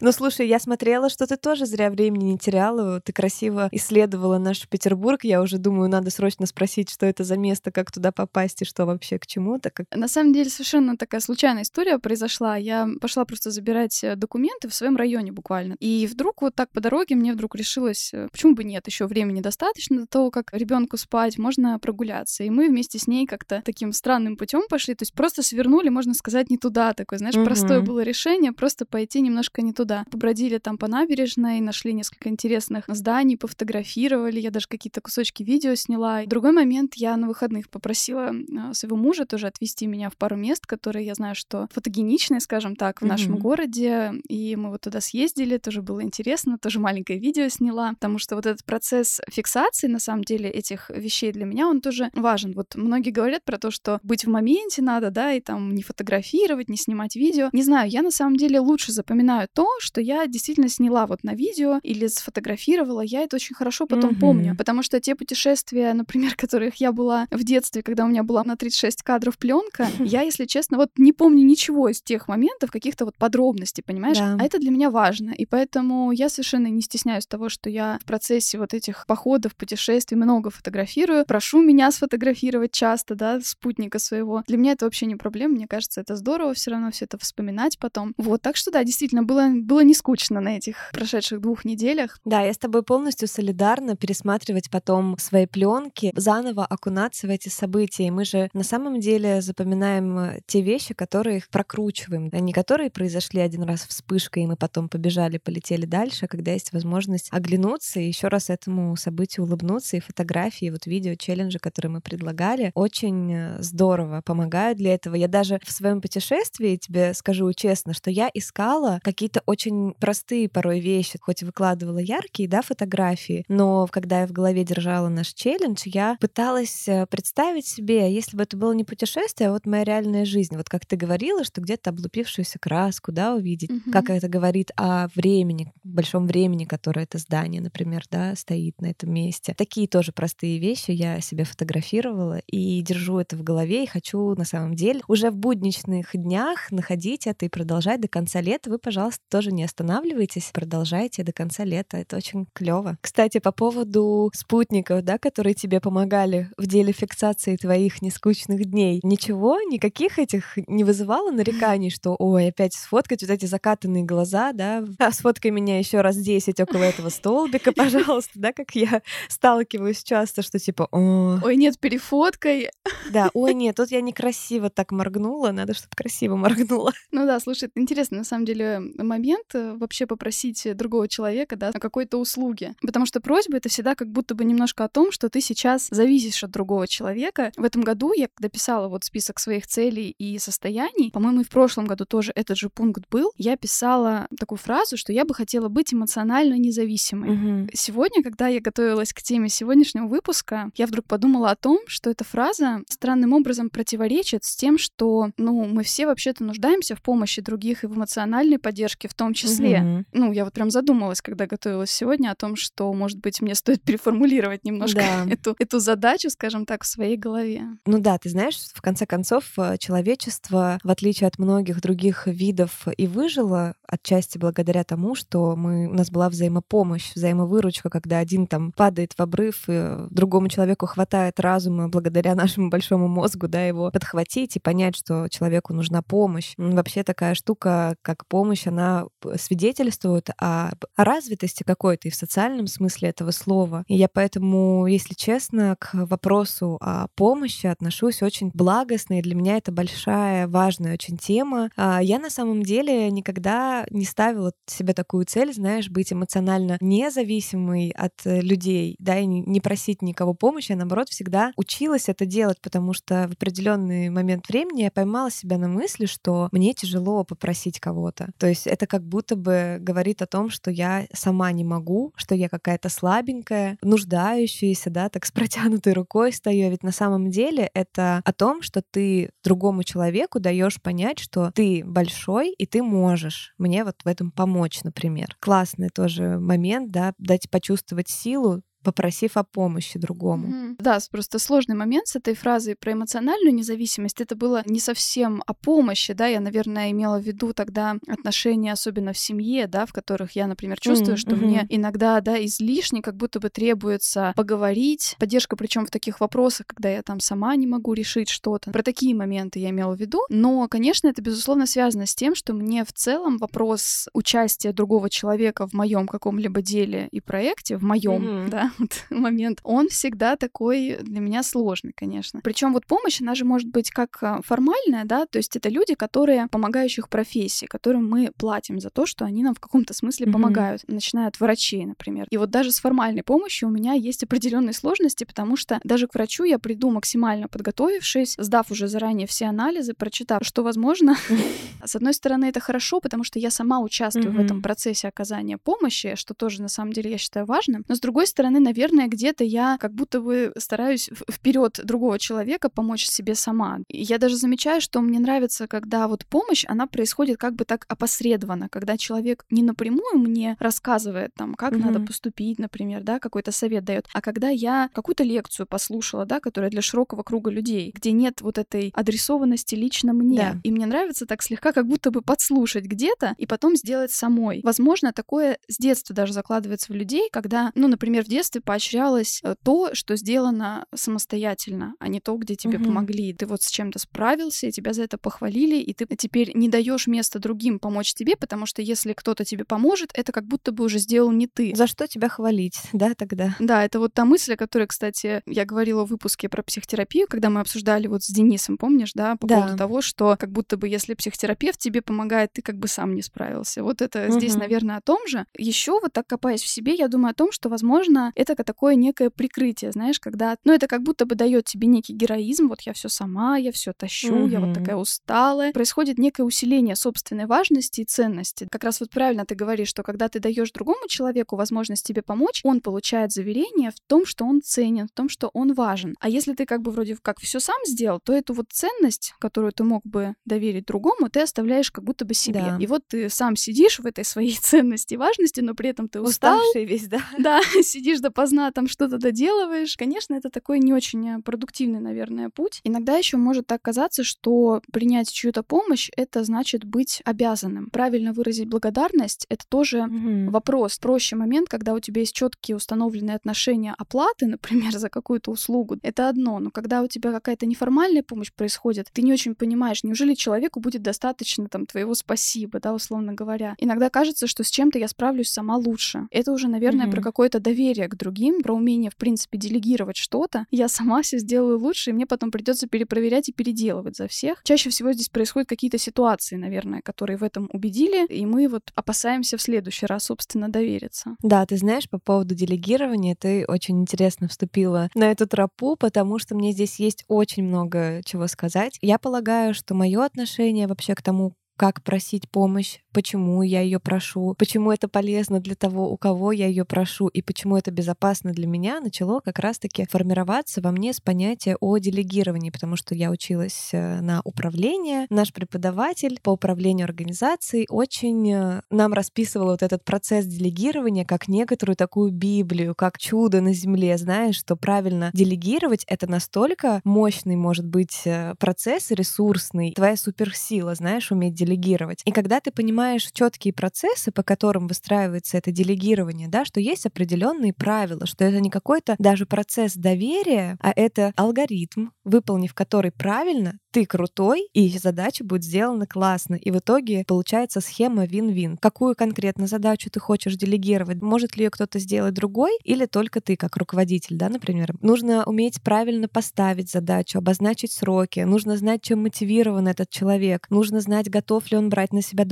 Ну, 0.00 0.12
слушай, 0.12 0.46
я 0.46 0.60
смотрела, 0.60 1.08
что 1.08 1.26
ты 1.26 1.36
тоже 1.36 1.66
зря 1.66 1.90
времени 1.90 2.24
не 2.32 2.38
теряла. 2.38 3.00
Ты 3.00 3.12
красиво 3.12 3.68
исследовала 3.72 4.38
наш 4.38 4.68
Петербург. 4.68 5.24
Я 5.24 5.42
уже 5.42 5.58
думаю, 5.58 5.88
надо 5.88 6.10
срочно 6.10 6.46
спросить, 6.46 6.90
что 6.90 7.06
это 7.06 7.24
за 7.24 7.36
место, 7.36 7.72
как 7.72 7.90
туда 7.90 8.12
попасть 8.12 8.62
и 8.62 8.64
что 8.64 8.86
вообще 8.86 9.18
к 9.18 9.26
чему. 9.26 9.58
Так 9.58 9.74
как... 9.74 9.86
На 9.90 10.06
самом 10.06 10.32
деле, 10.32 10.48
совершенно 10.48 10.96
такая 10.96 11.20
случайная 11.20 11.62
история 11.62 11.98
произошла. 11.98 12.56
Я 12.56 12.88
пошла 13.00 13.24
просто 13.24 13.50
забирать 13.50 14.04
э, 14.04 14.14
документы 14.14 14.68
в 14.68 14.74
своем 14.74 14.96
районе 14.96 15.32
буквально. 15.32 15.76
И 15.80 16.06
вдруг 16.06 16.42
вот 16.42 16.54
так 16.54 16.70
по 16.70 16.80
дороге 16.80 17.16
мне 17.16 17.32
вдруг 17.32 17.56
решилось, 17.64 18.10
э, 18.12 18.28
почему 18.30 18.54
бы 18.54 18.62
нет, 18.62 18.86
еще 18.86 19.06
времени 19.06 19.40
достаточно 19.40 20.00
до 20.00 20.06
того, 20.06 20.30
как 20.30 20.52
ребенку 20.52 20.96
спать, 20.96 21.38
можно 21.38 21.78
прогуляться. 21.78 22.44
И 22.44 22.50
мы 22.50 22.68
вместе 22.68 22.98
с 22.98 23.06
ней 23.06 23.26
как-то 23.26 23.62
таким 23.64 23.92
странным 23.92 24.36
путем 24.36 24.62
пошли, 24.68 24.94
то 24.94 25.02
есть 25.02 25.14
просто 25.14 25.42
свернули, 25.42 25.88
можно 25.88 26.14
сказать, 26.14 26.50
не 26.50 26.58
туда. 26.58 26.92
Такое, 26.92 27.18
знаешь, 27.18 27.36
угу. 27.36 27.44
простое 27.44 27.80
было 27.80 28.00
решение, 28.00 28.52
просто 28.52 28.84
пойти 28.84 29.20
немножко 29.22 29.62
не 29.62 29.72
туда. 29.72 30.04
Побродили 30.10 30.58
там 30.58 30.76
по 30.76 30.88
набережной, 30.88 31.60
нашли 31.60 31.92
несколько 31.94 32.28
интересных 32.28 32.84
зданий, 32.88 33.36
пофотографировали, 33.36 34.40
я 34.40 34.50
даже 34.50 34.68
какие-то 34.68 35.00
кусочки 35.00 35.42
видео 35.42 35.74
сняла. 35.74 36.22
В 36.22 36.28
другой 36.28 36.52
момент 36.52 36.94
я 36.94 37.16
на 37.16 37.26
выходных 37.26 37.70
попросила 37.70 38.32
а, 38.58 38.74
своего 38.74 38.96
мужа 38.96 39.24
тоже 39.24 39.46
отвезти 39.46 39.86
меня 39.86 40.10
в 40.10 40.16
пару 40.16 40.36
мест, 40.36 40.66
которые 40.66 41.06
я 41.06 41.14
знаю, 41.14 41.34
что 41.34 41.68
фотогеничные, 41.72 42.40
скажем 42.40 42.76
так, 42.76 43.00
в 43.00 43.06
нашем 43.06 43.34
угу. 43.34 43.42
городе. 43.42 44.12
И 44.28 44.54
мы 44.56 44.70
вот 44.70 44.82
туда 44.82 45.00
съездили, 45.00 45.56
тоже 45.56 45.82
было 45.82 46.02
интересно, 46.02 46.58
тоже 46.58 46.78
маленькое 46.78 47.18
видео 47.18 47.43
сняла, 47.50 47.90
потому 47.92 48.18
что 48.18 48.36
вот 48.36 48.46
этот 48.46 48.64
процесс 48.64 49.20
фиксации, 49.30 49.86
на 49.86 49.98
самом 49.98 50.24
деле, 50.24 50.50
этих 50.50 50.90
вещей 50.90 51.32
для 51.32 51.44
меня, 51.44 51.68
он 51.68 51.80
тоже 51.80 52.10
важен. 52.14 52.52
Вот 52.52 52.74
многие 52.74 53.10
говорят 53.10 53.44
про 53.44 53.58
то, 53.58 53.70
что 53.70 54.00
быть 54.02 54.24
в 54.24 54.28
моменте 54.28 54.82
надо, 54.82 55.10
да, 55.10 55.32
и 55.32 55.40
там 55.40 55.74
не 55.74 55.82
фотографировать, 55.82 56.68
не 56.68 56.76
снимать 56.76 57.16
видео. 57.16 57.50
Не 57.52 57.62
знаю, 57.62 57.90
я 57.90 58.02
на 58.02 58.10
самом 58.10 58.36
деле 58.36 58.60
лучше 58.60 58.92
запоминаю 58.92 59.48
то, 59.52 59.68
что 59.80 60.00
я 60.00 60.26
действительно 60.26 60.68
сняла 60.68 61.06
вот 61.06 61.24
на 61.24 61.34
видео 61.34 61.80
или 61.82 62.06
сфотографировала. 62.06 63.00
Я 63.00 63.22
это 63.22 63.36
очень 63.36 63.54
хорошо 63.54 63.86
потом 63.86 64.10
mm-hmm. 64.10 64.20
помню, 64.20 64.56
потому 64.56 64.82
что 64.82 65.00
те 65.00 65.14
путешествия, 65.14 65.92
например, 65.94 66.34
которых 66.36 66.76
я 66.76 66.92
была 66.92 67.26
в 67.30 67.44
детстве, 67.44 67.82
когда 67.82 68.04
у 68.04 68.08
меня 68.08 68.22
была 68.22 68.44
на 68.44 68.56
36 68.56 69.02
кадров 69.02 69.38
пленка, 69.38 69.88
я, 70.00 70.22
если 70.22 70.44
честно, 70.44 70.76
вот 70.76 70.90
не 70.96 71.12
помню 71.12 71.44
ничего 71.44 71.88
из 71.88 72.02
тех 72.02 72.28
моментов, 72.28 72.70
каких-то 72.70 73.04
вот 73.04 73.16
подробностей, 73.16 73.82
понимаешь? 73.82 74.18
Да. 74.18 74.36
А 74.40 74.44
это 74.44 74.58
для 74.58 74.70
меня 74.70 74.90
важно, 74.90 75.30
и 75.30 75.46
поэтому 75.46 76.12
я 76.12 76.28
совершенно 76.28 76.68
не 76.68 76.82
стесняюсь 76.82 77.26
того, 77.34 77.48
что 77.48 77.68
я 77.68 77.98
в 78.00 78.04
процессе 78.04 78.58
вот 78.58 78.74
этих 78.74 79.06
походов, 79.08 79.56
путешествий 79.56 80.16
много 80.16 80.50
фотографирую. 80.50 81.24
Прошу 81.26 81.62
меня 81.62 81.90
сфотографировать 81.90 82.70
часто, 82.70 83.16
да, 83.16 83.40
спутника 83.40 83.98
своего. 83.98 84.44
Для 84.46 84.56
меня 84.56 84.72
это 84.72 84.84
вообще 84.84 85.06
не 85.06 85.16
проблема. 85.16 85.54
Мне 85.54 85.66
кажется, 85.66 86.00
это 86.00 86.14
здорово 86.14 86.54
все 86.54 86.70
равно 86.70 86.92
все 86.92 87.06
это 87.06 87.18
вспоминать 87.18 87.80
потом. 87.80 88.14
Вот, 88.18 88.40
так 88.40 88.54
что 88.54 88.70
да, 88.70 88.84
действительно, 88.84 89.24
было, 89.24 89.48
было 89.52 89.82
не 89.82 89.94
скучно 89.94 90.40
на 90.40 90.58
этих 90.58 90.76
прошедших 90.92 91.40
двух 91.40 91.64
неделях. 91.64 92.20
Да, 92.24 92.42
я 92.42 92.52
с 92.52 92.58
тобой 92.58 92.84
полностью 92.84 93.26
солидарна 93.26 93.96
пересматривать 93.96 94.70
потом 94.70 95.18
свои 95.18 95.46
пленки, 95.46 96.12
заново 96.14 96.64
окунаться 96.64 97.26
в 97.26 97.30
эти 97.30 97.48
события. 97.48 98.06
И 98.06 98.12
мы 98.12 98.24
же 98.24 98.48
на 98.52 98.62
самом 98.62 99.00
деле 99.00 99.42
запоминаем 99.42 100.18
э, 100.18 100.40
те 100.46 100.60
вещи, 100.60 100.94
которые 100.94 101.38
их 101.38 101.48
прокручиваем, 101.48 102.30
а 102.32 102.38
не 102.38 102.52
которые 102.52 102.90
произошли 102.90 103.40
один 103.40 103.64
раз 103.64 103.84
вспышкой, 103.88 104.44
и 104.44 104.46
мы 104.46 104.54
потом 104.54 104.88
побежали, 104.88 105.38
полетели 105.38 105.84
дальше, 105.84 106.28
когда 106.28 106.52
есть 106.52 106.72
возможность 106.72 107.23
оглянуться 107.30 108.00
и 108.00 108.06
еще 108.06 108.28
раз 108.28 108.50
этому 108.50 108.96
событию 108.96 109.46
улыбнуться, 109.46 109.96
и 109.96 110.00
фотографии, 110.00 110.66
и 110.66 110.70
вот 110.70 110.86
видео, 110.86 111.14
челленджи, 111.14 111.58
которые 111.58 111.92
мы 111.92 112.00
предлагали, 112.00 112.72
очень 112.74 113.32
э, 113.32 113.62
здорово 113.62 114.22
помогают 114.24 114.78
для 114.78 114.94
этого. 114.94 115.14
Я 115.14 115.28
даже 115.28 115.60
в 115.64 115.70
своем 115.70 116.00
путешествии 116.00 116.76
тебе 116.76 117.14
скажу 117.14 117.52
честно, 117.52 117.94
что 117.94 118.10
я 118.10 118.30
искала 118.32 119.00
какие-то 119.02 119.42
очень 119.46 119.94
простые 120.00 120.48
порой 120.48 120.80
вещи, 120.80 121.18
хоть 121.20 121.42
и 121.42 121.44
выкладывала 121.44 121.98
яркие, 121.98 122.48
да, 122.48 122.62
фотографии, 122.62 123.44
но 123.48 123.86
когда 123.90 124.20
я 124.20 124.26
в 124.26 124.32
голове 124.32 124.64
держала 124.64 125.08
наш 125.08 125.28
челлендж, 125.28 125.82
я 125.84 126.16
пыталась 126.20 126.88
э, 126.88 127.06
представить 127.06 127.66
себе, 127.66 128.12
если 128.12 128.36
бы 128.36 128.42
это 128.42 128.56
было 128.56 128.72
не 128.72 128.84
путешествие, 128.84 129.48
а 129.48 129.52
вот 129.52 129.66
моя 129.66 129.84
реальная 129.84 130.24
жизнь. 130.24 130.56
Вот 130.56 130.68
как 130.68 130.86
ты 130.86 130.96
говорила, 130.96 131.44
что 131.44 131.60
где-то 131.60 131.90
облупившуюся 131.90 132.58
краску, 132.58 133.12
да, 133.12 133.34
увидеть, 133.34 133.70
mm-hmm. 133.70 133.90
как 133.92 134.10
это 134.10 134.28
говорит 134.28 134.70
о 134.76 135.08
времени, 135.14 135.72
большом 135.82 136.26
времени, 136.26 136.64
которое 136.64 137.06
это 137.14 137.18
здание, 137.18 137.62
например, 137.62 138.02
да, 138.10 138.34
стоит 138.34 138.80
на 138.80 138.86
этом 138.86 139.12
месте. 139.12 139.54
Такие 139.56 139.86
тоже 139.86 140.12
простые 140.12 140.58
вещи 140.58 140.90
я 140.90 141.20
себе 141.20 141.44
фотографировала 141.44 142.40
и 142.46 142.82
держу 142.82 143.18
это 143.18 143.36
в 143.36 143.42
голове 143.42 143.84
и 143.84 143.86
хочу 143.86 144.34
на 144.34 144.44
самом 144.44 144.74
деле 144.74 145.00
уже 145.06 145.30
в 145.30 145.36
будничных 145.36 146.10
днях 146.14 146.70
находить 146.72 147.26
это 147.26 147.46
и 147.46 147.48
продолжать 147.48 148.00
до 148.00 148.08
конца 148.08 148.40
лета. 148.40 148.70
Вы, 148.70 148.78
пожалуйста, 148.78 149.22
тоже 149.30 149.52
не 149.52 149.64
останавливайтесь, 149.64 150.50
продолжайте 150.52 151.22
до 151.22 151.32
конца 151.32 151.64
лета. 151.64 151.98
Это 151.98 152.16
очень 152.16 152.46
клево. 152.52 152.98
Кстати, 153.00 153.38
по 153.38 153.52
поводу 153.52 154.30
спутников, 154.34 155.02
да, 155.02 155.18
которые 155.18 155.54
тебе 155.54 155.80
помогали 155.80 156.50
в 156.58 156.66
деле 156.66 156.92
фиксации 156.92 157.56
твоих 157.56 158.02
нескучных 158.02 158.64
дней. 158.64 159.00
Ничего, 159.04 159.60
никаких 159.60 160.18
этих 160.18 160.56
не 160.66 160.82
вызывало 160.82 161.30
нареканий, 161.30 161.90
что, 161.90 162.16
ой, 162.18 162.48
опять 162.48 162.74
сфоткать 162.74 163.22
вот 163.22 163.30
эти 163.30 163.46
закатанные 163.46 164.04
глаза, 164.04 164.52
да, 164.52 164.84
а 164.98 165.12
сфоткай 165.12 165.50
меня 165.50 165.78
еще 165.78 166.00
раз 166.00 166.16
10 166.16 166.58
около 166.60 166.82
этого 166.82 167.03
столбика, 167.10 167.72
пожалуйста, 167.76 168.32
да, 168.34 168.52
как 168.52 168.74
я 168.74 169.02
сталкиваюсь 169.28 170.02
часто, 170.02 170.42
что 170.42 170.58
типа, 170.58 170.88
о... 170.90 171.38
Ой, 171.42 171.56
нет, 171.56 171.78
перефоткай. 171.78 172.70
Да, 173.10 173.30
ой, 173.34 173.54
нет, 173.54 173.76
тут 173.76 173.90
я 173.90 174.00
некрасиво 174.00 174.70
так 174.70 174.92
моргнула, 174.92 175.52
надо, 175.52 175.74
чтобы 175.74 175.90
красиво 175.96 176.36
моргнула. 176.36 176.92
Ну 177.10 177.26
да, 177.26 177.38
слушай, 177.38 177.70
интересно, 177.76 178.18
на 178.18 178.24
самом 178.24 178.44
деле, 178.44 178.80
момент 178.98 179.54
э, 179.54 179.76
вообще 179.76 180.06
попросить 180.06 180.66
другого 180.76 181.06
человека, 181.06 181.54
да, 181.56 181.68
о 181.68 181.78
какой-то 181.78 182.18
услуге. 182.18 182.74
Потому 182.80 183.06
что 183.06 183.20
просьба— 183.20 183.56
это 183.58 183.68
всегда 183.68 183.94
как 183.94 184.08
будто 184.08 184.34
бы 184.34 184.44
немножко 184.44 184.84
о 184.84 184.88
том, 184.88 185.12
что 185.12 185.28
ты 185.28 185.40
сейчас 185.40 185.88
зависишь 185.90 186.42
от 186.42 186.50
другого 186.50 186.88
человека. 186.88 187.52
В 187.56 187.62
этом 187.62 187.82
году 187.82 188.12
я, 188.12 188.28
когда 188.34 188.48
писала 188.48 188.88
вот 188.88 189.04
список 189.04 189.38
своих 189.38 189.66
целей 189.66 190.14
и 190.18 190.38
состояний, 190.38 191.10
по-моему, 191.12 191.42
и 191.42 191.44
в 191.44 191.50
прошлом 191.50 191.86
году 191.86 192.04
тоже 192.04 192.32
этот 192.34 192.56
же 192.56 192.68
пункт 192.68 193.04
был, 193.10 193.32
я 193.36 193.56
писала 193.56 194.26
такую 194.38 194.58
фразу, 194.58 194.96
что 194.96 195.12
я 195.12 195.24
бы 195.24 195.34
хотела 195.34 195.68
быть 195.68 195.94
эмоционально 195.94 196.54
независимой. 196.54 196.93
Мгм. 197.26 197.68
Сегодня, 197.72 198.22
когда 198.22 198.48
я 198.48 198.60
готовилась 198.60 199.12
к 199.12 199.22
теме 199.22 199.48
сегодняшнего 199.48 200.06
выпуска, 200.06 200.70
я 200.74 200.86
вдруг 200.86 201.06
подумала 201.06 201.50
о 201.50 201.56
том, 201.56 201.80
что 201.86 202.10
эта 202.10 202.24
фраза 202.24 202.80
странным 202.88 203.32
образом 203.32 203.70
противоречит 203.70 204.44
с 204.44 204.56
тем, 204.56 204.78
что, 204.78 205.30
ну, 205.36 205.64
мы 205.64 205.82
все 205.82 206.06
вообще-то 206.06 206.44
нуждаемся 206.44 206.96
в 206.96 207.02
помощи 207.02 207.42
других 207.42 207.84
и 207.84 207.86
в 207.86 207.94
эмоциональной 207.96 208.58
поддержке 208.58 209.08
в 209.08 209.14
том 209.14 209.34
числе. 209.34 209.80
Мгм. 209.80 210.06
Ну, 210.12 210.32
я 210.32 210.44
вот 210.44 210.54
прям 210.54 210.70
задумалась, 210.70 211.20
когда 211.20 211.46
готовилась 211.46 211.90
сегодня 211.90 212.30
о 212.30 212.34
том, 212.34 212.56
что, 212.56 212.92
может 212.92 213.18
быть, 213.20 213.40
мне 213.40 213.54
стоит 213.54 213.82
переформулировать 213.84 214.64
немножко 214.64 215.00
Да. 215.00 215.24
эту, 215.30 215.54
эту 215.58 215.78
задачу, 215.78 216.30
скажем 216.30 216.66
так, 216.66 216.84
в 216.84 216.86
своей 216.86 217.16
голове. 217.16 217.62
Ну 217.86 217.98
да, 217.98 218.18
ты 218.18 218.28
знаешь, 218.28 218.56
в 218.74 218.80
конце 218.82 219.06
концов, 219.06 219.44
э, 219.58 219.76
человечество, 219.78 220.78
в 220.82 220.90
отличие 220.90 221.28
от 221.28 221.38
многих 221.38 221.80
других 221.80 222.26
видов, 222.26 222.86
и 222.96 223.06
выжило 223.06 223.74
отчасти 223.86 224.38
благодаря 224.38 224.84
тому, 224.84 225.14
что 225.14 225.56
мы, 225.56 225.88
у 225.88 225.94
нас 225.94 226.10
была 226.10 226.28
взаимопомощь, 226.28 226.74
взаимовыручка, 227.14 227.90
когда 227.90 228.18
один 228.18 228.46
там 228.46 228.72
падает 228.72 229.12
в 229.16 229.20
обрыв, 229.20 229.64
и 229.68 229.96
другому 230.10 230.48
человеку 230.48 230.86
хватает 230.86 231.40
разума 231.40 231.88
благодаря 231.88 232.34
нашему 232.34 232.68
большому 232.70 233.08
мозгу, 233.08 233.48
да, 233.48 233.64
его 233.66 233.90
подхватить 233.90 234.56
и 234.56 234.60
понять, 234.60 234.96
что 234.96 235.28
человеку 235.28 235.72
нужна 235.72 236.02
помощь. 236.02 236.54
Вообще 236.58 237.02
такая 237.02 237.34
штука, 237.34 237.96
как 238.02 238.26
помощь, 238.28 238.66
она 238.66 239.06
п- 239.20 239.38
свидетельствует 239.38 240.30
о, 240.40 240.72
о 240.96 241.04
развитости 241.04 241.62
какой-то 241.62 242.08
и 242.08 242.10
в 242.10 242.14
социальном 242.14 242.66
смысле 242.66 243.08
этого 243.10 243.30
слова. 243.30 243.84
И 243.88 243.94
я 243.96 244.08
поэтому, 244.12 244.86
если 244.86 245.14
честно, 245.14 245.76
к 245.78 245.90
вопросу 245.94 246.78
о 246.80 247.06
помощи 247.16 247.66
отношусь 247.66 248.22
очень 248.22 248.50
благостно, 248.54 249.18
и 249.18 249.22
для 249.22 249.34
меня 249.34 249.56
это 249.56 249.72
большая, 249.72 250.48
важная 250.48 250.94
очень 250.94 251.16
тема. 251.16 251.70
А, 251.76 252.02
Я 252.02 252.18
на 252.18 252.30
самом 252.30 252.62
деле 252.62 253.10
никогда 253.10 253.86
не 253.90 254.04
ставила 254.04 254.52
себе 254.66 254.92
такую 254.94 255.24
цель, 255.26 255.52
знаешь, 255.52 255.88
быть 255.90 256.12
эмоционально 256.12 256.73
независимой 256.80 257.90
от 257.90 258.14
э, 258.24 258.40
людей, 258.40 258.96
да, 258.98 259.18
и 259.18 259.26
не 259.26 259.60
просить 259.60 260.02
никого 260.02 260.34
помощи, 260.34 260.72
а 260.72 260.76
наоборот 260.76 261.08
всегда 261.08 261.52
училась 261.56 262.08
это 262.08 262.26
делать, 262.26 262.60
потому 262.60 262.92
что 262.92 263.28
в 263.28 263.32
определенный 263.32 264.08
момент 264.10 264.48
времени 264.48 264.82
я 264.82 264.90
поймала 264.90 265.30
себя 265.30 265.58
на 265.58 265.68
мысли, 265.68 266.06
что 266.06 266.48
мне 266.52 266.74
тяжело 266.74 267.24
попросить 267.24 267.80
кого-то. 267.80 268.30
То 268.38 268.46
есть 268.46 268.66
это 268.66 268.86
как 268.86 269.02
будто 269.06 269.36
бы 269.36 269.78
говорит 269.80 270.22
о 270.22 270.26
том, 270.26 270.50
что 270.50 270.70
я 270.70 271.06
сама 271.12 271.52
не 271.52 271.64
могу, 271.64 272.12
что 272.16 272.34
я 272.34 272.48
какая-то 272.48 272.88
слабенькая, 272.88 273.78
нуждающаяся, 273.82 274.90
да, 274.90 275.08
так 275.08 275.24
с 275.24 275.32
протянутой 275.32 275.92
рукой 275.92 276.32
стою. 276.32 276.66
А 276.66 276.70
Ведь 276.70 276.82
на 276.82 276.92
самом 276.92 277.30
деле 277.30 277.70
это 277.74 278.20
о 278.24 278.32
том, 278.32 278.62
что 278.62 278.82
ты 278.82 279.30
другому 279.42 279.82
человеку 279.82 280.40
даешь 280.40 280.80
понять, 280.80 281.18
что 281.18 281.50
ты 281.54 281.82
большой 281.84 282.52
и 282.52 282.66
ты 282.66 282.82
можешь 282.82 283.54
мне 283.58 283.84
вот 283.84 283.96
в 284.04 284.08
этом 284.08 284.30
помочь, 284.30 284.82
например. 284.84 285.36
Классный 285.40 285.88
тоже 285.88 286.38
момент, 286.38 286.63
да, 286.90 287.14
дать 287.18 287.50
почувствовать 287.50 288.08
силу, 288.08 288.62
попросив 288.84 289.36
о 289.36 289.44
помощи 289.44 289.98
другому. 289.98 290.46
Мгм. 290.48 290.76
Да, 290.78 290.98
просто 291.10 291.38
сложный 291.38 291.74
момент 291.76 292.06
с 292.08 292.16
этой 292.16 292.34
фразой 292.34 292.76
про 292.76 292.92
эмоциональную 292.92 293.54
независимость. 293.54 294.20
Это 294.20 294.36
было 294.36 294.62
не 294.66 294.80
совсем 294.80 295.42
о 295.46 295.54
помощи, 295.54 296.12
да, 296.12 296.26
я, 296.26 296.40
наверное, 296.40 296.90
имела 296.90 297.18
в 297.18 297.22
виду 297.24 297.52
тогда 297.52 297.96
отношения, 298.08 298.72
особенно 298.72 299.12
в 299.12 299.18
семье, 299.18 299.66
да, 299.66 299.86
в 299.86 299.92
которых 299.92 300.32
я, 300.36 300.46
например, 300.46 300.78
чувствую, 300.80 301.12
М, 301.12 301.16
что 301.18 301.36
мгм. 301.36 301.44
мне 301.46 301.66
иногда, 301.68 302.20
да, 302.20 302.44
излишне 302.44 303.02
как 303.02 303.16
будто 303.16 303.40
бы 303.40 303.48
требуется 303.50 304.32
поговорить, 304.36 305.16
поддержка 305.18 305.56
причем 305.56 305.86
в 305.86 305.90
таких 305.90 306.20
вопросах, 306.20 306.66
когда 306.66 306.90
я 306.90 307.02
там 307.02 307.20
сама 307.20 307.56
не 307.56 307.66
могу 307.66 307.94
решить 307.94 308.28
что-то. 308.28 308.70
Про 308.70 308.82
такие 308.82 309.14
моменты 309.14 309.58
я 309.58 309.70
имела 309.70 309.94
в 309.96 310.00
виду, 310.00 310.20
но, 310.28 310.68
конечно, 310.68 311.08
это, 311.08 311.22
безусловно, 311.22 311.66
связано 311.66 312.06
с 312.06 312.14
тем, 312.14 312.34
что 312.34 312.52
мне 312.52 312.84
в 312.84 312.92
целом 312.92 313.38
вопрос 313.38 314.08
участия 314.12 314.72
другого 314.72 315.08
человека 315.10 315.66
в 315.66 315.72
моем 315.72 316.06
каком-либо 316.06 316.60
деле 316.62 317.08
и 317.10 317.20
проекте, 317.20 317.76
в 317.76 317.82
моем, 317.82 318.22
Мгм. 318.22 318.50
да, 318.50 318.70
вот 318.78 319.04
момент, 319.10 319.60
он 319.62 319.88
всегда 319.88 320.36
такой 320.36 320.98
для 321.00 321.20
меня 321.20 321.42
сложный, 321.42 321.92
конечно. 321.94 322.40
Причем 322.42 322.72
вот 322.72 322.86
помощь, 322.86 323.20
она 323.20 323.34
же 323.34 323.44
может 323.44 323.68
быть 323.68 323.90
как 323.90 324.18
а, 324.22 324.40
формальная, 324.42 325.04
да, 325.04 325.26
то 325.26 325.38
есть 325.38 325.56
это 325.56 325.68
люди, 325.68 325.94
которые 325.94 326.48
помогающих 326.48 327.08
профессий, 327.08 327.66
которым 327.66 328.08
мы 328.08 328.30
платим 328.36 328.80
за 328.80 328.90
то, 328.90 329.06
что 329.06 329.24
они 329.24 329.42
нам 329.42 329.54
в 329.54 329.60
каком-то 329.60 329.94
смысле 329.94 330.26
Мгм. 330.26 330.32
помогают, 330.32 330.82
начиная 330.88 331.28
от 331.28 331.40
врачей, 331.40 331.84
например. 331.86 332.26
И 332.30 332.36
вот 332.36 332.50
даже 332.50 332.72
с 332.72 332.80
формальной 332.80 333.22
помощью 333.22 333.68
у 333.68 333.72
меня 333.72 333.92
есть 333.92 334.22
определенные 334.22 334.72
сложности, 334.72 335.24
потому 335.24 335.56
что 335.56 335.80
даже 335.84 336.06
к 336.06 336.14
врачу 336.14 336.44
я 336.44 336.58
приду 336.58 336.90
максимально 336.90 337.48
подготовившись, 337.48 338.34
сдав 338.38 338.70
уже 338.70 338.88
заранее 338.88 339.26
все 339.26 339.46
анализы, 339.46 339.94
прочитав, 339.94 340.44
что 340.44 340.62
возможно. 340.62 341.16
С 341.84 341.96
одной 341.96 342.14
стороны, 342.14 342.46
это 342.46 342.60
хорошо, 342.60 343.00
потому 343.00 343.24
что 343.24 343.38
я 343.38 343.50
сама 343.50 343.80
участвую 343.80 344.32
в 344.32 344.38
этом 344.38 344.62
процессе 344.62 345.08
оказания 345.08 345.58
помощи, 345.58 346.14
что 346.16 346.34
тоже 346.34 346.62
на 346.62 346.68
самом 346.68 346.92
деле 346.92 347.10
я 347.10 347.18
считаю 347.18 347.46
важным. 347.46 347.84
Но 347.88 347.94
с 347.94 348.00
другой 348.00 348.26
стороны, 348.26 348.60
наверное, 348.64 349.06
где-то 349.08 349.44
я 349.44 349.76
как 349.80 349.92
будто 349.94 350.20
бы 350.20 350.52
стараюсь 350.58 351.10
вперед 351.30 351.80
другого 351.84 352.18
человека 352.18 352.68
помочь 352.68 353.06
себе 353.06 353.34
сама. 353.34 353.78
И 353.88 354.02
я 354.02 354.18
даже 354.18 354.36
замечаю, 354.36 354.80
что 354.80 355.00
мне 355.00 355.18
нравится, 355.20 355.66
когда 355.68 356.08
вот 356.08 356.26
помощь, 356.26 356.64
она 356.68 356.86
происходит 356.86 357.38
как 357.38 357.54
бы 357.54 357.64
так 357.64 357.84
опосредованно, 357.88 358.68
когда 358.68 358.96
человек 358.96 359.44
не 359.50 359.62
напрямую 359.62 360.18
мне 360.18 360.56
рассказывает 360.58 361.32
там, 361.36 361.54
как 361.54 361.72
надо 361.72 361.98
Мгм. 361.98 362.06
поступить, 362.06 362.58
например, 362.58 363.02
да, 363.02 363.18
какой-то 363.18 363.52
совет 363.52 363.84
дает, 363.84 364.06
а 364.12 364.20
когда 364.20 364.48
я 364.48 364.88
какую-то 364.92 365.22
лекцию 365.24 365.66
послушала, 365.66 366.26
да, 366.26 366.40
которая 366.40 366.70
для 366.70 366.82
широкого 366.82 367.22
круга 367.22 367.50
людей, 367.50 367.92
где 367.94 368.12
нет 368.12 368.40
вот 368.40 368.58
этой 368.58 368.90
адресованности 368.94 369.74
лично 369.74 370.12
мне. 370.12 370.36
Да. 370.36 370.60
И 370.62 370.70
мне 370.70 370.86
нравится 370.86 371.26
так 371.26 371.42
слегка 371.42 371.72
как 371.72 371.86
будто 371.86 372.10
бы 372.10 372.22
подслушать 372.22 372.84
где-то 372.84 373.34
и 373.38 373.46
потом 373.46 373.76
сделать 373.76 374.10
самой. 374.12 374.60
Возможно, 374.62 375.12
такое 375.12 375.58
с 375.68 375.76
детства 375.78 376.14
даже 376.14 376.32
закладывается 376.32 376.92
в 376.92 376.96
людей, 376.96 377.28
когда, 377.30 377.70
ну, 377.74 377.88
например, 377.88 378.24
в 378.24 378.28
детстве 378.28 378.53
поощрялось 378.60 379.40
э, 379.42 379.54
то, 379.62 379.94
что 379.94 380.16
сделано 380.16 380.86
самостоятельно, 380.94 381.94
а 381.98 382.08
не 382.08 382.20
то, 382.20 382.36
где 382.36 382.54
тебе 382.56 382.78
Мгм. 382.78 382.86
помогли. 382.88 383.32
Ты 383.34 383.46
вот 383.46 383.62
с 383.62 383.70
чем-то 383.70 383.98
справился, 383.98 384.66
и 384.66 384.70
тебя 384.72 384.92
за 384.92 385.02
это 385.04 385.16
похвалили, 385.18 385.76
и 385.76 385.92
ты 385.94 386.06
теперь 386.16 386.50
не 386.54 386.68
даешь 386.68 387.06
места 387.06 387.38
другим 387.38 387.78
помочь 387.78 388.14
тебе, 388.14 388.36
потому 388.36 388.66
что 388.66 388.82
если 388.82 389.12
кто-то 389.12 389.44
тебе 389.44 389.64
поможет, 389.64 390.10
это 390.14 390.32
как 390.32 390.44
будто 390.46 390.72
бы 390.72 390.84
уже 390.84 390.98
сделал 390.98 391.30
не 391.32 391.46
ты. 391.46 391.72
За 391.74 391.86
что 391.86 392.06
тебя 392.06 392.28
хвалить, 392.28 392.78
да, 392.92 393.14
тогда? 393.14 393.54
Да, 393.58 393.84
это 393.84 393.98
вот 393.98 394.12
та 394.14 394.24
мысль, 394.24 394.54
о 394.54 394.56
которой, 394.56 394.86
кстати, 394.86 395.42
я 395.46 395.64
говорила 395.64 396.04
в 396.04 396.08
выпуске 396.10 396.48
про 396.48 396.62
психотерапию, 396.62 397.26
когда 397.28 397.50
мы 397.50 397.60
обсуждали 397.60 398.06
вот 398.06 398.22
с 398.22 398.28
Денисом, 398.32 398.76
помнишь, 398.76 399.12
да, 399.14 399.36
по 399.36 399.46
Да. 399.46 399.56
поводу 399.60 399.76
того, 399.78 400.02
что 400.02 400.36
как 400.38 400.50
будто 400.50 400.76
бы 400.76 400.88
если 400.88 401.14
психотерапевт 401.14 401.78
тебе 401.78 402.02
помогает, 402.02 402.52
ты 402.52 402.62
как 402.62 402.76
бы 402.78 402.88
сам 402.88 403.14
не 403.14 403.22
справился. 403.22 403.82
Вот 403.82 404.02
это 404.02 404.30
здесь, 404.30 404.52
Мгм. 404.52 404.60
наверное, 404.60 404.96
о 404.96 405.00
том 405.00 405.26
же. 405.26 405.46
Еще 405.56 405.92
вот 406.00 406.12
так 406.12 406.26
копаясь 406.26 406.62
в 406.62 406.68
себе, 406.68 406.94
я 406.94 407.08
думаю 407.08 407.30
о 407.30 407.34
том, 407.34 407.52
что, 407.52 407.68
возможно, 407.68 408.32
это 408.34 408.54
такое 408.64 408.94
некое 408.94 409.30
прикрытие, 409.30 409.92
знаешь, 409.92 410.20
когда, 410.20 410.56
ну, 410.64 410.72
это 410.72 410.86
как 410.86 411.02
будто 411.02 411.26
бы 411.26 411.34
дает 411.34 411.64
тебе 411.64 411.88
некий 411.88 412.12
героизм, 412.12 412.68
вот 412.68 412.80
я 412.82 412.92
все 412.92 413.08
сама, 413.08 413.56
я 413.56 413.72
все 413.72 413.92
тащу, 413.92 414.34
mm-hmm. 414.34 414.50
я 414.50 414.60
вот 414.60 414.74
такая 414.74 414.96
усталая. 414.96 415.72
Происходит 415.72 416.18
некое 416.18 416.44
усиление 416.44 416.96
собственной 416.96 417.46
важности 417.46 418.02
и 418.02 418.04
ценности. 418.04 418.66
Как 418.70 418.84
раз 418.84 419.00
вот 419.00 419.10
правильно 419.10 419.44
ты 419.44 419.54
говоришь, 419.54 419.88
что 419.88 420.02
когда 420.02 420.28
ты 420.28 420.40
даешь 420.40 420.72
другому 420.72 421.08
человеку 421.08 421.56
возможность 421.56 422.06
тебе 422.06 422.22
помочь, 422.22 422.60
он 422.64 422.80
получает 422.80 423.32
заверение 423.32 423.90
в 423.90 424.00
том, 424.06 424.26
что 424.26 424.44
он 424.44 424.62
ценен, 424.62 425.06
в 425.08 425.12
том, 425.12 425.28
что 425.28 425.50
он 425.52 425.74
важен. 425.74 426.16
А 426.20 426.28
если 426.28 426.54
ты 426.54 426.66
как 426.66 426.82
бы 426.82 426.90
вроде 426.90 427.16
как 427.20 427.40
все 427.40 427.60
сам 427.60 427.76
сделал, 427.86 428.20
то 428.20 428.32
эту 428.32 428.54
вот 428.54 428.66
ценность, 428.70 429.34
которую 429.38 429.72
ты 429.72 429.84
мог 429.84 430.02
бы 430.04 430.34
доверить 430.44 430.86
другому, 430.86 431.28
ты 431.28 431.40
оставляешь 431.40 431.90
как 431.90 432.04
будто 432.04 432.24
бы 432.24 432.34
себе. 432.34 432.60
Да. 432.60 432.78
И 432.80 432.86
вот 432.86 433.02
ты 433.06 433.28
сам 433.28 433.56
сидишь 433.56 433.98
в 433.98 434.06
этой 434.06 434.24
своей 434.24 434.56
ценности, 434.60 435.14
важности, 435.14 435.60
но 435.60 435.74
при 435.74 435.90
этом 435.90 436.08
ты 436.08 436.20
устал. 436.20 436.58
Уставший 436.58 436.84
весь, 436.84 437.08
да? 437.08 437.20
Да, 437.38 437.60
сидишь 437.82 438.20
допоздна, 438.24 438.70
там 438.72 438.88
что-то 438.88 439.18
доделываешь. 439.18 439.96
Конечно, 439.96 440.34
это 440.34 440.50
такой 440.50 440.78
не 440.80 440.92
очень 440.92 441.28
э, 441.28 441.38
продуктивный, 441.40 442.00
наверное, 442.00 442.50
путь. 442.50 442.80
Иногда 442.84 443.16
еще 443.16 443.36
может 443.36 443.66
так 443.66 443.82
казаться, 443.82 444.24
что 444.24 444.82
принять 444.92 445.30
чью-то 445.30 445.62
помощь— 445.62 446.10
это 446.16 446.42
значит 446.44 446.84
быть 446.84 447.22
обязанным. 447.24 447.90
Правильно 447.90 448.32
выразить 448.32 448.68
благодарность— 448.68 449.46
это 449.48 449.64
тоже 449.68 449.98
mm-hmm. 449.98 450.50
вопрос. 450.50 450.98
Проще 450.98 451.36
момент, 451.36 451.68
когда 451.68 451.92
у 451.94 452.00
тебя 452.00 452.20
есть 452.20 452.34
четкие 452.34 452.76
установленные 452.76 453.36
отношения 453.36 453.94
оплаты, 453.98 454.46
например, 454.54 454.92
за 454.96 455.10
какую-то 455.10 455.50
услугу, 455.50 455.98
это 456.02 456.28
одно. 456.28 456.58
Но 456.58 456.70
когда 456.70 457.02
у 457.02 457.06
тебя 457.06 457.30
какая-то 457.32 457.66
неформальная 457.66 458.22
помощь 458.22 458.52
происходит, 458.52 459.08
ты 459.12 459.22
не 459.22 459.32
очень 459.32 459.54
понимаешь, 459.54 460.02
неужели 460.02 460.34
человеку 460.34 460.80
будет 460.80 461.02
достаточно 461.02 461.68
там 461.68 461.86
твоего 461.86 462.14
спасибо, 462.14 462.80
да, 462.80 462.94
условно 462.94 463.34
говоря. 463.34 463.74
Иногда 463.78 464.08
кажется, 464.08 464.46
что 464.46 464.64
с 464.64 464.70
чем-то 464.70 464.98
я 464.98 465.08
справлюсь 465.08 465.50
сама 465.50 465.76
лучше. 465.76 466.26
Это 466.30 466.52
уже, 466.52 466.68
наверное, 466.68 467.06
mm-hmm. 467.06 467.10
про 467.10 467.22
какое-то 467.22 467.60
доверие 467.60 468.08
к 468.08 468.13
другим, 468.14 468.62
про 468.62 468.74
умение, 468.74 469.10
в 469.10 469.16
принципе, 469.16 469.58
делегировать 469.58 470.16
что-то. 470.16 470.66
Я 470.70 470.88
сама 470.88 471.22
все 471.22 471.38
сделаю 471.38 471.78
лучше, 471.78 472.10
и 472.10 472.12
мне 472.12 472.26
потом 472.26 472.50
придется 472.50 472.86
перепроверять 472.86 473.48
и 473.48 473.52
переделывать 473.52 474.16
за 474.16 474.28
всех. 474.28 474.62
Чаще 474.64 474.90
всего 474.90 475.12
здесь 475.12 475.28
происходят 475.28 475.68
какие-то 475.68 475.98
ситуации, 475.98 476.56
наверное, 476.56 477.00
которые 477.02 477.36
в 477.36 477.42
этом 477.42 477.68
убедили, 477.72 478.26
и 478.26 478.46
мы 478.46 478.68
вот 478.68 478.82
опасаемся 478.94 479.56
в 479.56 479.62
следующий 479.62 480.06
раз, 480.06 480.24
собственно, 480.24 480.68
довериться. 480.68 481.36
Да, 481.42 481.64
ты 481.66 481.76
знаешь, 481.76 482.08
по 482.08 482.18
поводу 482.18 482.54
делегирования, 482.54 483.36
ты 483.38 483.64
очень 483.66 484.00
интересно 484.00 484.48
вступила 484.48 485.10
на 485.14 485.30
эту 485.30 485.46
тропу, 485.46 485.96
потому 485.96 486.38
что 486.38 486.54
мне 486.54 486.72
здесь 486.72 486.98
есть 486.98 487.24
очень 487.28 487.64
много 487.64 488.20
чего 488.24 488.46
сказать. 488.46 488.98
Я 489.00 489.18
полагаю, 489.18 489.74
что 489.74 489.94
мое 489.94 490.24
отношение 490.24 490.86
вообще 490.86 491.14
к 491.14 491.22
тому, 491.22 491.54
как 491.76 492.02
просить 492.02 492.48
помощь, 492.50 492.98
почему 493.14 493.62
я 493.62 493.80
ее 493.80 494.00
прошу, 494.00 494.54
почему 494.58 494.92
это 494.92 495.08
полезно 495.08 495.60
для 495.60 495.76
того, 495.76 496.10
у 496.10 496.16
кого 496.18 496.52
я 496.52 496.66
ее 496.66 496.84
прошу, 496.84 497.28
и 497.28 497.40
почему 497.40 497.76
это 497.76 497.90
безопасно 497.90 498.52
для 498.52 498.66
меня, 498.66 499.00
начало 499.00 499.40
как 499.40 499.60
раз-таки 499.60 500.06
формироваться 500.10 500.82
во 500.82 500.90
мне 500.90 501.12
с 501.12 501.20
понятия 501.20 501.76
о 501.80 501.96
делегировании, 501.98 502.70
потому 502.70 502.96
что 502.96 503.14
я 503.14 503.30
училась 503.30 503.90
э, 503.92 504.20
на 504.20 504.42
управление. 504.44 505.26
Наш 505.30 505.52
преподаватель 505.52 506.40
по 506.42 506.50
управлению 506.50 507.04
организацией 507.04 507.86
очень 507.88 508.52
э, 508.52 508.82
нам 508.90 509.12
расписывал 509.12 509.68
вот 509.68 509.82
этот 509.82 510.04
процесс 510.04 510.44
делегирования 510.46 511.24
как 511.24 511.46
некоторую 511.46 511.96
такую 511.96 512.32
Библию, 512.32 512.94
как 512.96 513.18
чудо 513.18 513.60
на 513.60 513.72
земле, 513.72 514.18
знаешь, 514.18 514.56
что 514.56 514.74
правильно 514.74 515.30
делегировать— 515.32 516.04
это 516.08 516.28
настолько 516.28 517.00
мощный, 517.04 517.54
может 517.54 517.86
быть, 517.86 518.22
э, 518.24 518.54
процесс 518.58 519.12
ресурсный, 519.12 519.92
твоя 519.92 520.16
суперсила, 520.16 520.96
знаешь, 520.96 521.30
уметь 521.30 521.54
делегировать. 521.54 522.22
И 522.24 522.32
когда 522.32 522.58
ты 522.58 522.72
понимаешь 522.72 523.03
четкие 523.32 523.72
процессы, 523.74 524.32
по 524.32 524.42
которым 524.42 524.86
выстраивается 524.86 525.58
это 525.58 525.70
делегирование, 525.70 526.48
да, 526.48 526.64
что 526.64 526.80
есть 526.80 527.06
определенные 527.06 527.72
правила, 527.72 528.26
что 528.26 528.44
это 528.44 528.60
не 528.60 528.70
какой-то 528.70 529.16
даже 529.18 529.46
процесс 529.46 529.94
доверия, 529.94 530.76
а 530.80 530.92
это 530.94 531.32
алгоритм, 531.36 532.08
выполнив 532.24 532.74
который 532.74 533.12
правильно, 533.12 533.78
ты 533.94 534.06
крутой, 534.06 534.68
и 534.72 534.88
задача 534.98 535.44
будет 535.44 535.62
сделана 535.62 536.04
классно. 536.04 536.56
И 536.56 536.72
в 536.72 536.78
итоге 536.78 537.24
получается 537.26 537.80
схема 537.80 538.26
вин-вин. 538.26 538.76
Какую 538.76 539.14
конкретно 539.14 539.68
задачу 539.68 540.10
ты 540.10 540.18
хочешь 540.18 540.56
делегировать? 540.56 541.22
Может 541.22 541.56
ли 541.56 541.64
ее 541.64 541.70
кто-то 541.70 542.00
сделать 542.00 542.34
другой 542.34 542.76
или 542.82 543.06
только 543.06 543.40
ты 543.40 543.56
как 543.56 543.76
руководитель, 543.76 544.36
да, 544.36 544.48
например? 544.48 544.94
Нужно 545.00 545.44
уметь 545.44 545.80
правильно 545.80 546.26
поставить 546.26 546.90
задачу, 546.90 547.38
обозначить 547.38 547.92
сроки, 547.92 548.40
нужно 548.40 548.76
знать, 548.76 549.02
чем 549.02 549.22
мотивирован 549.22 549.86
этот 549.86 550.10
человек, 550.10 550.66
нужно 550.70 551.00
знать, 551.00 551.30
готов 551.30 551.70
ли 551.70 551.76
он 551.76 551.88
брать 551.88 552.12
на 552.12 552.20
себя 552.20 552.44